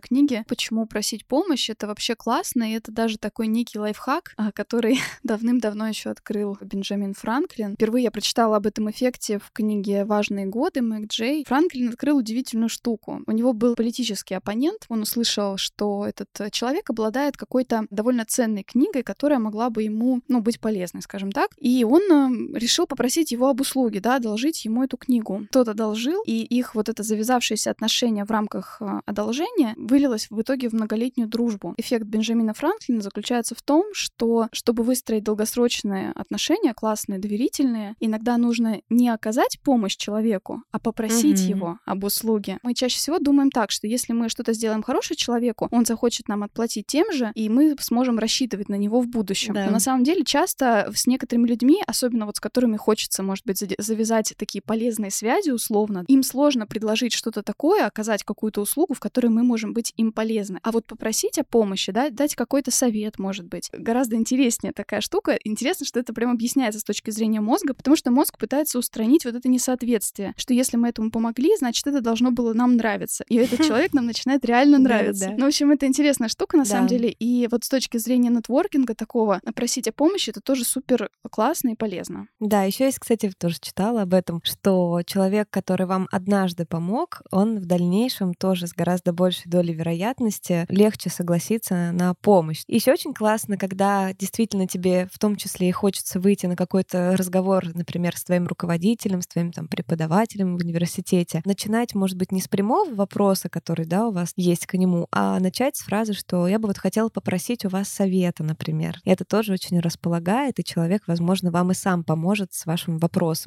книги. 0.00 0.44
Почему 0.48 0.86
просить 0.86 1.24
помощь? 1.26 1.70
Это 1.70 1.86
вообще 1.86 2.16
классно, 2.16 2.64
и 2.68 2.74
это 2.74 2.90
даже 2.90 3.18
такой 3.18 3.46
некий 3.46 3.78
лайфхак, 3.78 4.32
а, 4.36 4.50
который 4.50 4.98
давным-давно 5.22 5.86
еще 5.86 6.10
открыл 6.10 6.58
Бенджамин 6.60 7.14
Франклин. 7.14 7.74
Впервые 7.74 8.04
я 8.04 8.10
прочитала 8.10 8.56
об 8.56 8.66
этом 8.66 8.90
эффекте 8.90 9.38
в 9.38 9.52
книге 9.52 10.04
«Важные 10.04 10.46
годы» 10.46 10.82
Мэг 10.82 11.06
Джей. 11.06 11.44
Франклин 11.46 11.90
открыл 11.90 12.16
удивительную 12.16 12.68
штуку. 12.68 13.22
У 13.26 13.32
него 13.32 13.52
был 13.52 13.76
политический 13.76 14.34
оппонент. 14.34 14.86
Он 14.88 15.02
услышал, 15.02 15.56
что 15.56 16.04
этот 16.04 16.28
э, 16.40 16.50
человек 16.50 16.90
обладает 16.90 17.36
какой-то 17.36 17.86
довольно 17.90 18.24
ценной 18.24 18.64
книгой, 18.64 19.04
которая 19.04 19.38
могла 19.38 19.70
бы 19.70 19.84
ему, 19.84 20.20
ну, 20.26 20.40
быть 20.40 20.58
полезной, 20.58 21.02
скажем 21.02 21.30
так. 21.30 21.50
И 21.58 21.84
он 21.84 22.54
решил 22.56 22.86
попросить 22.86 23.30
его 23.30 23.35
об 23.44 23.60
услуге, 23.60 24.00
да, 24.00 24.16
одолжить 24.16 24.64
ему 24.64 24.82
эту 24.82 24.96
книгу. 24.96 25.46
Тот 25.52 25.68
одолжил, 25.68 26.22
и 26.26 26.42
их 26.42 26.74
вот 26.74 26.88
это 26.88 27.02
завязавшееся 27.02 27.70
отношение 27.70 28.24
в 28.24 28.30
рамках 28.30 28.78
э, 28.80 29.00
одолжения 29.04 29.74
вылилось 29.76 30.28
в 30.30 30.40
итоге 30.40 30.68
в 30.68 30.72
многолетнюю 30.72 31.28
дружбу. 31.28 31.74
Эффект 31.76 32.06
Бенджамина 32.06 32.54
Франклина 32.54 33.00
заключается 33.00 33.54
в 33.54 33.62
том, 33.62 33.84
что 33.92 34.48
чтобы 34.52 34.82
выстроить 34.82 35.24
долгосрочные 35.24 36.12
отношения, 36.12 36.74
классные, 36.74 37.18
доверительные, 37.18 37.94
иногда 38.00 38.36
нужно 38.38 38.80
не 38.88 39.08
оказать 39.08 39.58
помощь 39.62 39.96
человеку, 39.96 40.62
а 40.72 40.78
попросить 40.78 41.40
mm-hmm. 41.40 41.50
его 41.50 41.78
об 41.84 42.04
услуге. 42.04 42.58
Мы 42.62 42.74
чаще 42.74 42.96
всего 42.96 43.18
думаем 43.18 43.50
так, 43.50 43.70
что 43.70 43.86
если 43.86 44.12
мы 44.12 44.28
что-то 44.28 44.52
сделаем 44.52 44.82
хорошее 44.82 45.16
человеку, 45.16 45.68
он 45.70 45.84
захочет 45.84 46.28
нам 46.28 46.42
отплатить 46.42 46.86
тем 46.86 47.12
же, 47.12 47.32
и 47.34 47.48
мы 47.48 47.76
сможем 47.80 48.18
рассчитывать 48.18 48.68
на 48.68 48.76
него 48.76 49.00
в 49.00 49.08
будущем. 49.08 49.54
Да. 49.54 49.66
Но 49.66 49.72
на 49.72 49.80
самом 49.80 50.04
деле 50.04 50.24
часто 50.24 50.90
с 50.94 51.06
некоторыми 51.06 51.48
людьми, 51.48 51.82
особенно 51.86 52.26
вот 52.26 52.36
с 52.36 52.40
которыми 52.40 52.76
хочется, 52.76 53.22
может 53.26 53.44
быть, 53.44 53.62
завязать 53.78 54.34
такие 54.36 54.62
полезные 54.62 55.10
связи 55.10 55.50
условно, 55.50 56.04
им 56.08 56.22
сложно 56.22 56.66
предложить 56.66 57.12
что-то 57.12 57.42
такое, 57.42 57.86
оказать 57.86 58.24
какую-то 58.24 58.60
услугу, 58.60 58.94
в 58.94 59.00
которой 59.00 59.28
мы 59.28 59.42
можем 59.42 59.72
быть 59.72 59.92
им 59.96 60.12
полезны. 60.12 60.60
А 60.62 60.72
вот 60.72 60.86
попросить 60.86 61.38
о 61.38 61.44
помощи, 61.44 61.92
да, 61.92 62.10
дать 62.10 62.34
какой-то 62.34 62.70
совет, 62.70 63.18
может 63.18 63.46
быть, 63.46 63.70
гораздо 63.72 64.16
интереснее 64.16 64.72
такая 64.72 65.00
штука. 65.00 65.38
Интересно, 65.44 65.86
что 65.86 66.00
это 66.00 66.12
прям 66.12 66.30
объясняется 66.30 66.80
с 66.80 66.84
точки 66.84 67.10
зрения 67.10 67.40
мозга, 67.40 67.74
потому 67.74 67.96
что 67.96 68.10
мозг 68.10 68.38
пытается 68.38 68.78
устранить 68.78 69.24
вот 69.24 69.34
это 69.34 69.48
несоответствие, 69.48 70.34
что 70.36 70.54
если 70.54 70.76
мы 70.76 70.88
этому 70.88 71.10
помогли, 71.10 71.56
значит, 71.58 71.86
это 71.86 72.00
должно 72.00 72.30
было 72.30 72.52
нам 72.52 72.76
нравиться. 72.76 73.24
И 73.28 73.36
этот 73.36 73.60
человек 73.66 73.92
нам 73.92 74.06
начинает 74.06 74.44
реально 74.44 74.78
нравиться. 74.78 75.34
Ну, 75.36 75.44
в 75.44 75.48
общем, 75.48 75.70
это 75.70 75.86
интересная 75.86 76.28
штука 76.28 76.56
на 76.56 76.64
самом 76.64 76.88
деле. 76.88 77.10
И 77.10 77.48
вот 77.50 77.64
с 77.64 77.68
точки 77.68 77.98
зрения 77.98 78.30
нетворкинга 78.30 78.94
такого, 78.94 79.40
просить 79.54 79.88
о 79.88 79.92
помощи, 79.92 80.30
это 80.30 80.40
тоже 80.40 80.64
супер 80.64 81.10
классно 81.30 81.70
и 81.70 81.74
полезно. 81.74 82.28
Да, 82.40 82.64
еще 82.64 82.84
есть, 82.84 82.98
кстати, 82.98 83.15
кстати, 83.16 83.34
тоже 83.38 83.56
читала 83.60 84.02
об 84.02 84.12
этом, 84.12 84.40
что 84.44 85.00
человек, 85.06 85.48
который 85.50 85.86
вам 85.86 86.06
однажды 86.12 86.66
помог, 86.66 87.22
он 87.30 87.58
в 87.58 87.64
дальнейшем 87.64 88.34
тоже 88.34 88.66
с 88.66 88.72
гораздо 88.72 89.12
большей 89.12 89.50
долей 89.50 89.72
вероятности 89.72 90.66
легче 90.68 91.08
согласится 91.08 91.92
на 91.92 92.14
помощь. 92.14 92.62
Еще 92.66 92.92
очень 92.92 93.14
классно, 93.14 93.56
когда 93.56 94.12
действительно 94.12 94.66
тебе 94.66 95.08
в 95.12 95.18
том 95.18 95.36
числе 95.36 95.68
и 95.68 95.72
хочется 95.72 96.20
выйти 96.20 96.46
на 96.46 96.56
какой-то 96.56 97.16
разговор, 97.16 97.64
например, 97.74 98.16
с 98.16 98.24
твоим 98.24 98.46
руководителем, 98.46 99.22
с 99.22 99.26
твоим 99.26 99.50
там 99.52 99.68
преподавателем 99.68 100.56
в 100.56 100.60
университете, 100.60 101.40
начинать, 101.44 101.94
может 101.94 102.18
быть, 102.18 102.32
не 102.32 102.42
с 102.42 102.48
прямого 102.48 102.94
вопроса, 102.94 103.48
который, 103.48 103.86
да, 103.86 104.08
у 104.08 104.12
вас 104.12 104.32
есть 104.36 104.66
к 104.66 104.74
нему, 104.74 105.06
а 105.10 105.40
начать 105.40 105.76
с 105.76 105.82
фразы, 105.84 106.12
что 106.12 106.46
я 106.48 106.58
бы 106.58 106.68
вот 106.68 106.78
хотела 106.78 107.08
попросить 107.08 107.64
у 107.64 107.68
вас 107.68 107.88
совета, 107.88 108.42
например. 108.42 108.98
И 109.04 109.10
это 109.10 109.24
тоже 109.24 109.52
очень 109.54 109.80
располагает, 109.80 110.58
и 110.58 110.64
человек, 110.64 111.04
возможно, 111.06 111.50
вам 111.50 111.70
и 111.70 111.74
сам 111.74 112.04
поможет 112.04 112.52
с 112.52 112.66
вашим 112.66 112.98
вопросом, 112.98 113.05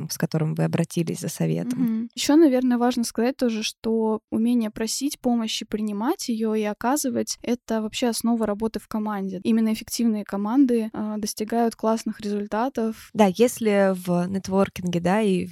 с 0.09 0.17
которым 0.17 0.55
вы 0.55 0.63
обратились 0.63 1.19
за 1.19 1.29
советом. 1.29 1.79
Mm-hmm. 1.79 2.09
Еще, 2.15 2.35
наверное, 2.35 2.77
важно 2.77 3.03
сказать 3.03 3.37
тоже, 3.37 3.63
что 3.63 4.21
умение 4.31 4.69
просить 4.69 5.19
помощи, 5.19 5.65
принимать 5.65 6.29
ее 6.29 6.59
и 6.59 6.63
оказывать— 6.63 7.37
это 7.41 7.81
вообще 7.81 8.07
основа 8.07 8.45
работы 8.45 8.79
в 8.79 8.87
команде. 8.87 9.39
Именно 9.43 9.73
эффективные 9.73 10.23
команды 10.25 10.89
э, 10.93 11.15
достигают 11.17 11.75
классных 11.75 12.21
результатов. 12.21 13.09
Да, 13.13 13.29
если 13.35 13.93
в 13.93 14.27
нетворкинге, 14.27 14.99
да, 14.99 15.21
и 15.21 15.47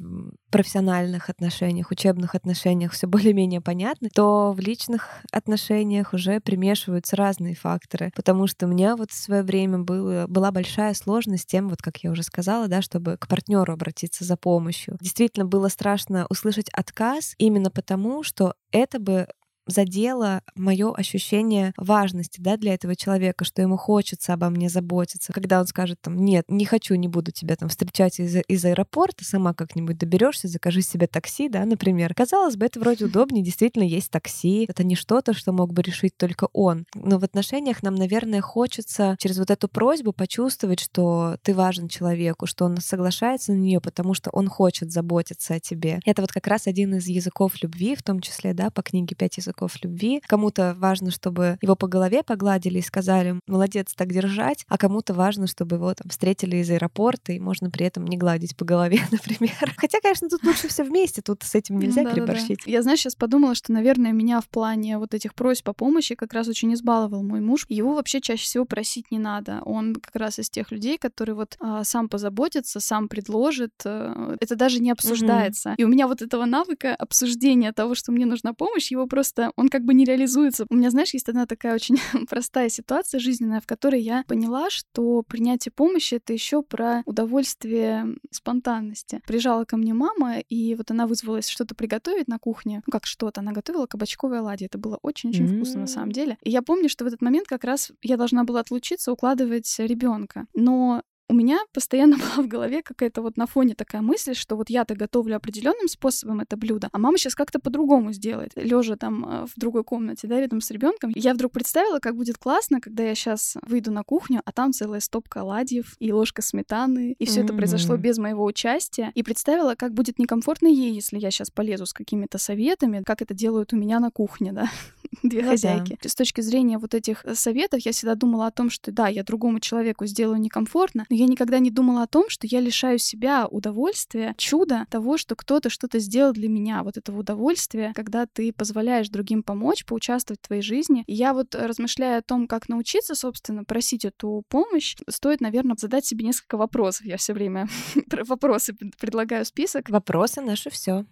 профессиональных 0.49 1.29
отношениях, 1.29 1.91
учебных 1.91 2.35
отношениях 2.35 2.93
все 2.93 3.07
более-менее 3.07 3.61
понятно, 3.61 4.09
то 4.13 4.53
в 4.53 4.59
личных 4.59 5.21
отношениях 5.31 6.13
уже 6.13 6.39
примешиваются 6.39 7.15
разные 7.15 7.55
факторы. 7.55 8.11
Потому 8.15 8.47
что 8.47 8.65
у 8.65 8.69
меня 8.69 8.95
вот 8.95 9.11
в 9.11 9.15
свое 9.15 9.43
время 9.43 9.79
было, 9.79 10.25
была 10.27 10.51
большая 10.51 10.93
сложность 10.93 11.43
с 11.43 11.45
тем, 11.45 11.69
вот 11.69 11.81
как 11.81 11.97
я 11.97 12.11
уже 12.11 12.23
сказала, 12.23 12.67
да, 12.67 12.81
чтобы 12.81 13.17
к 13.17 13.27
партнеру 13.27 13.73
обратиться 13.73 14.23
за 14.23 14.37
помощью. 14.37 14.97
Действительно 15.01 15.45
было 15.45 15.67
страшно 15.69 16.25
услышать 16.29 16.69
отказ 16.69 17.33
именно 17.37 17.71
потому, 17.71 18.23
что 18.23 18.53
это 18.71 18.99
бы 18.99 19.27
задело 19.67 20.41
мое 20.55 20.93
ощущение 20.93 21.73
важности, 21.77 22.41
да, 22.41 22.57
для 22.57 22.73
этого 22.73 22.95
человека, 22.95 23.45
что 23.45 23.61
ему 23.61 23.77
хочется 23.77 24.33
обо 24.33 24.49
мне 24.49 24.69
заботиться. 24.69 25.33
Когда 25.33 25.59
он 25.59 25.67
скажет 25.67 25.99
там, 26.01 26.17
нет, 26.17 26.45
не 26.47 26.65
хочу, 26.65 26.95
не 26.95 27.07
буду 27.07 27.31
тебя 27.31 27.55
там 27.55 27.69
встречать 27.69 28.19
из, 28.19 28.37
из 28.47 28.65
аэропорта, 28.65 29.25
сама 29.25 29.53
как-нибудь 29.53 29.97
доберешься, 29.97 30.47
закажи 30.47 30.81
себе 30.81 31.07
такси, 31.07 31.49
да, 31.49 31.65
например. 31.65 32.13
Казалось 32.13 32.55
бы, 32.55 32.65
это 32.65 32.79
вроде 32.79 33.05
удобнее, 33.05 33.43
действительно 33.43 33.83
есть 33.83 34.09
такси, 34.09 34.65
это 34.67 34.83
не 34.83 34.95
что-то, 34.95 35.33
что 35.33 35.51
мог 35.51 35.73
бы 35.73 35.81
решить 35.81 36.15
только 36.17 36.47
он. 36.53 36.85
Но 36.95 37.19
в 37.19 37.23
отношениях 37.23 37.83
нам, 37.83 37.95
наверное, 37.95 38.41
хочется 38.41 39.15
через 39.19 39.37
вот 39.37 39.51
эту 39.51 39.67
просьбу 39.67 40.13
почувствовать, 40.13 40.79
что 40.79 41.37
ты 41.43 41.53
важен 41.53 41.87
человеку, 41.87 42.45
что 42.45 42.65
он 42.65 42.77
соглашается 42.77 43.51
на 43.51 43.57
нее, 43.57 43.81
потому 43.81 44.13
что 44.13 44.29
он 44.31 44.47
хочет 44.47 44.91
заботиться 44.91 45.55
о 45.55 45.59
тебе. 45.59 45.99
Это 46.05 46.21
вот 46.21 46.31
как 46.31 46.47
раз 46.47 46.67
один 46.67 46.95
из 46.95 47.07
языков 47.07 47.61
любви, 47.61 47.95
в 47.95 48.03
том 48.03 48.21
числе, 48.21 48.53
да, 48.53 48.69
по 48.69 48.81
книге 48.81 49.15
«Пять 49.15 49.37
языков 49.37 49.56
любви». 49.81 50.21
Кому-то 50.27 50.75
важно, 50.77 51.11
чтобы 51.11 51.57
его 51.61 51.75
по 51.75 51.87
голове 51.87 52.23
погладили 52.23 52.79
и 52.79 52.81
сказали 52.81 53.39
«молодец, 53.47 53.93
так 53.95 54.11
держать», 54.11 54.65
а 54.67 54.77
кому-то 54.77 55.13
важно, 55.13 55.47
чтобы 55.47 55.77
его 55.77 55.93
там 55.93 56.09
встретили 56.09 56.57
из 56.57 56.69
аэропорта, 56.69 57.33
и 57.33 57.39
можно 57.39 57.69
при 57.69 57.85
этом 57.85 58.05
не 58.05 58.17
гладить 58.17 58.55
по 58.55 58.65
голове, 58.65 58.99
например. 59.11 59.73
Хотя, 59.77 59.99
конечно, 60.01 60.29
тут 60.29 60.43
лучше 60.43 60.67
все 60.67 60.83
вместе, 60.83 61.21
тут 61.21 61.43
с 61.43 61.55
этим 61.55 61.79
нельзя 61.79 62.01
ну, 62.01 62.09
да, 62.09 62.15
переборщить. 62.15 62.59
Да, 62.59 62.65
да. 62.65 62.71
Я, 62.71 62.81
знаешь, 62.81 62.99
сейчас 62.99 63.15
подумала, 63.15 63.55
что, 63.55 63.71
наверное, 63.71 64.11
меня 64.11 64.41
в 64.41 64.49
плане 64.49 64.97
вот 64.97 65.13
этих 65.13 65.33
просьб 65.33 65.69
о 65.69 65.73
помощи 65.73 66.15
как 66.15 66.33
раз 66.33 66.47
очень 66.47 66.73
избаловал 66.73 67.23
мой 67.23 67.41
муж. 67.41 67.65
Его 67.69 67.95
вообще 67.95 68.21
чаще 68.21 68.43
всего 68.43 68.65
просить 68.65 69.11
не 69.11 69.19
надо. 69.19 69.61
Он 69.65 69.95
как 69.95 70.15
раз 70.15 70.39
из 70.39 70.49
тех 70.49 70.71
людей, 70.71 70.97
которые 70.97 71.35
вот 71.35 71.55
а, 71.59 71.83
сам 71.83 72.09
позаботится, 72.09 72.79
сам 72.79 73.07
предложит. 73.07 73.73
А, 73.85 74.35
это 74.39 74.55
даже 74.55 74.79
не 74.79 74.91
обсуждается. 74.91 75.69
Mm-hmm. 75.69 75.75
И 75.77 75.83
у 75.83 75.87
меня 75.87 76.07
вот 76.07 76.21
этого 76.21 76.45
навыка 76.45 76.95
обсуждения 76.95 77.71
того, 77.71 77.95
что 77.95 78.11
мне 78.11 78.25
нужна 78.25 78.53
помощь, 78.53 78.91
его 78.91 79.07
просто, 79.07 79.46
он 79.55 79.69
как 79.69 79.83
бы 79.83 79.93
не 79.93 80.05
реализуется. 80.05 80.65
У 80.69 80.75
меня, 80.75 80.89
знаешь, 80.89 81.13
есть 81.13 81.29
одна 81.29 81.45
такая 81.45 81.75
очень 81.75 81.97
простая 82.29 82.69
ситуация 82.69 83.19
жизненная, 83.19 83.61
в 83.61 83.67
которой 83.67 84.01
я 84.01 84.23
поняла, 84.27 84.69
что 84.69 85.23
принятие 85.23 85.71
помощи— 85.71 86.15
это 86.15 86.33
еще 86.33 86.61
про 86.61 87.01
удовольствие 87.05 88.15
спонтанности. 88.31 89.21
Приезжала 89.25 89.65
ко 89.65 89.77
мне 89.77 89.93
мама, 89.93 90.39
и 90.39 90.75
вот 90.75 90.91
она 90.91 91.07
вызвалась 91.07 91.47
что-то 91.47 91.75
приготовить 91.75 92.27
на 92.27 92.39
кухне. 92.39 92.81
Ну, 92.85 92.91
как 92.91 93.05
что-то. 93.05 93.41
Она 93.41 93.51
готовила 93.51 93.85
кабачковые 93.85 94.39
оладьи. 94.39 94.67
Это 94.67 94.77
было 94.77 94.99
очень-очень 95.01 95.45
mm-hmm. 95.45 95.55
вкусно 95.57 95.81
на 95.81 95.87
самом 95.87 96.11
деле. 96.11 96.37
И 96.43 96.49
я 96.49 96.61
помню, 96.61 96.89
что 96.89 97.03
в 97.03 97.07
этот 97.07 97.21
момент 97.21 97.47
как 97.47 97.63
раз 97.63 97.91
я 98.01 98.17
должна 98.17 98.43
была 98.43 98.61
отлучиться, 98.61 99.11
укладывать 99.11 99.73
ребенка. 99.79 100.47
Но 100.53 101.03
у 101.29 101.33
меня 101.33 101.59
постоянно 101.73 102.17
была 102.35 102.43
в 102.43 102.47
голове 102.47 102.81
какая-то 102.81 103.21
вот 103.21 103.37
на 103.37 103.47
фоне 103.47 103.75
такая 103.75 104.01
мысль, 104.01 104.33
что 104.33 104.55
вот 104.55 104.69
я-то 104.69 104.95
готовлю 104.95 105.35
определенным 105.35 105.87
способом 105.87 106.39
это 106.39 106.57
блюдо, 106.57 106.89
а 106.91 106.97
мама 106.97 107.17
сейчас 107.17 107.35
как-то 107.35 107.59
по-другому 107.59 108.13
сделает, 108.13 108.51
лежа 108.55 108.95
там 108.95 109.25
э, 109.25 109.45
в 109.45 109.59
другой 109.59 109.83
комнате, 109.83 110.27
да, 110.27 110.39
рядом 110.39 110.61
с 110.61 110.71
ребенком. 110.71 111.11
Я 111.15 111.33
вдруг 111.33 111.51
представила, 111.51 111.99
как 111.99 112.15
будет 112.15 112.37
классно, 112.37 112.81
когда 112.81 113.03
я 113.03 113.15
сейчас 113.15 113.57
выйду 113.61 113.91
на 113.91 114.03
кухню, 114.03 114.41
а 114.45 114.51
там 114.51 114.71
целая 114.71 114.99
стопка 114.99 115.41
оладьев 115.41 115.95
и 115.99 116.11
ложка 116.11 116.41
сметаны, 116.41 117.15
и 117.17 117.25
все 117.25 117.41
mm-hmm. 117.41 117.43
это 117.45 117.53
произошло 117.53 117.97
без 117.97 118.17
моего 118.17 118.43
участия. 118.45 119.11
И 119.15 119.23
представила, 119.23 119.75
как 119.75 119.93
будет 119.93 120.19
некомфортно 120.19 120.67
ей, 120.67 120.93
если 120.93 121.19
я 121.19 121.31
сейчас 121.31 121.51
полезу 121.51 121.85
с 121.85 121.93
какими-то 121.93 122.37
советами, 122.37 123.03
как 123.05 123.21
это 123.21 123.33
делают 123.33 123.73
у 123.73 123.77
меня 123.77 123.99
на 123.99 124.11
кухне, 124.11 124.53
да, 124.53 124.69
две 125.23 125.43
ну, 125.43 125.49
хозяйки. 125.49 125.97
Да. 126.01 126.09
С 126.09 126.15
точки 126.15 126.41
зрения 126.41 126.77
вот 126.77 126.93
этих 126.93 127.25
э, 127.25 127.35
советов 127.35 127.81
я 127.81 127.91
всегда 127.91 128.15
думала 128.15 128.47
о 128.47 128.51
том, 128.51 128.69
что 128.69 128.91
да, 128.91 129.07
я 129.07 129.23
другому 129.23 129.59
человеку 129.59 130.05
сделаю 130.05 130.39
некомфортно, 130.39 131.05
но 131.09 131.15
я 131.15 131.25
никогда 131.25 131.59
не 131.59 131.71
думала 131.71 132.03
о 132.03 132.07
том, 132.07 132.29
что 132.29 132.47
я 132.47 132.59
лишаю 132.59 132.97
себя 132.97 133.47
удовольствия, 133.47 134.33
чуда 134.37 134.85
того, 134.89 135.17
что 135.17 135.35
кто-то 135.35 135.69
что-то 135.69 135.99
сделал 135.99 136.33
для 136.33 136.49
меня. 136.49 136.83
Вот 136.83 136.97
этого 136.97 137.19
удовольствия, 137.19 137.91
когда 137.95 138.25
ты 138.25 138.53
позволяешь 138.53 139.09
другим 139.09 139.43
помочь, 139.43 139.85
поучаствовать 139.85 140.39
в 140.41 140.47
твоей 140.47 140.61
жизни. 140.61 141.03
И 141.07 141.13
я 141.13 141.33
вот 141.33 141.55
размышляя 141.55 142.19
о 142.19 142.21
том, 142.21 142.47
как 142.47 142.69
научиться, 142.69 143.15
собственно, 143.15 143.63
просить 143.63 144.05
эту 144.05 144.43
помощь, 144.49 144.95
стоит, 145.09 145.41
наверное, 145.41 145.75
задать 145.79 146.05
себе 146.05 146.25
несколько 146.25 146.57
вопросов. 146.57 147.05
Я 147.05 147.17
все 147.17 147.33
время 147.33 147.67
вопросы 148.25 148.75
предлагаю 148.99 149.45
список. 149.45 149.89
Вопросы 149.89 150.41
наши 150.41 150.69
все. 150.69 151.05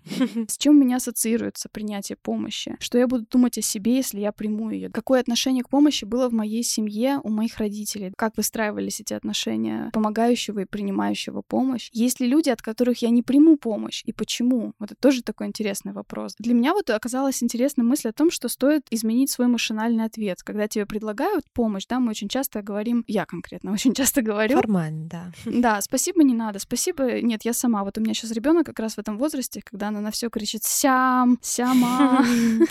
С 0.47 0.57
чем 0.57 0.77
у 0.77 0.83
меня 0.83 0.97
ассоциируется 0.97 1.69
принятие 1.69 2.15
помощи? 2.15 2.77
Что 2.79 2.97
я 2.97 3.07
буду 3.07 3.25
думать 3.29 3.57
о 3.57 3.61
себе, 3.61 3.84
если 3.91 4.19
я 4.19 4.31
приму 4.31 4.69
ее? 4.69 4.89
Какое 4.89 5.19
отношение 5.19 5.63
к 5.63 5.69
помощи 5.69 6.05
было 6.05 6.29
в 6.29 6.33
моей 6.33 6.63
семье, 6.63 7.19
у 7.23 7.29
моих 7.29 7.57
родителей? 7.57 8.13
Как 8.15 8.37
выстраивались 8.37 8.99
эти 8.99 9.13
отношения? 9.13 9.89
помогающего 9.93 10.59
и 10.59 10.65
принимающего 10.65 11.41
помощь? 11.41 11.89
Есть 11.93 12.19
ли 12.19 12.27
люди, 12.27 12.49
от 12.49 12.61
которых 12.61 13.01
я 13.01 13.09
не 13.09 13.23
приму 13.23 13.57
помощь? 13.57 14.03
И 14.05 14.13
почему? 14.13 14.73
Вот 14.79 14.91
это 14.91 14.99
тоже 14.99 15.23
такой 15.23 15.47
интересный 15.47 15.93
вопрос. 15.93 16.35
Для 16.39 16.53
меня 16.53 16.73
вот 16.73 16.89
оказалась 16.89 17.41
интересная 17.41 17.85
мысль 17.85 18.09
о 18.09 18.13
том, 18.13 18.31
что 18.31 18.49
стоит 18.49 18.85
изменить 18.89 19.31
свой 19.31 19.47
машинальный 19.47 20.05
ответ. 20.05 20.43
Когда 20.43 20.67
тебе 20.67 20.85
предлагают 20.85 21.45
помощь, 21.53 21.85
да, 21.87 21.99
мы 21.99 22.11
очень 22.11 22.29
часто 22.29 22.61
говорим, 22.61 23.03
я 23.07 23.25
конкретно 23.25 23.71
очень 23.71 23.93
часто 23.93 24.21
говорю. 24.21 24.55
Формально, 24.55 25.07
да. 25.07 25.31
Да, 25.45 25.81
спасибо 25.81 26.23
не 26.23 26.33
надо, 26.33 26.59
спасибо, 26.59 27.21
нет, 27.21 27.43
я 27.43 27.53
сама. 27.53 27.83
Вот 27.83 27.97
у 27.97 28.01
меня 28.01 28.13
сейчас 28.13 28.31
ребенок 28.31 28.65
как 28.65 28.79
раз 28.79 28.95
в 28.95 28.99
этом 28.99 29.17
возрасте, 29.17 29.61
когда 29.63 29.89
она 29.89 30.01
на 30.01 30.11
все 30.11 30.29
кричит 30.29 30.63
«сям», 30.63 31.37
«сяма». 31.41 32.25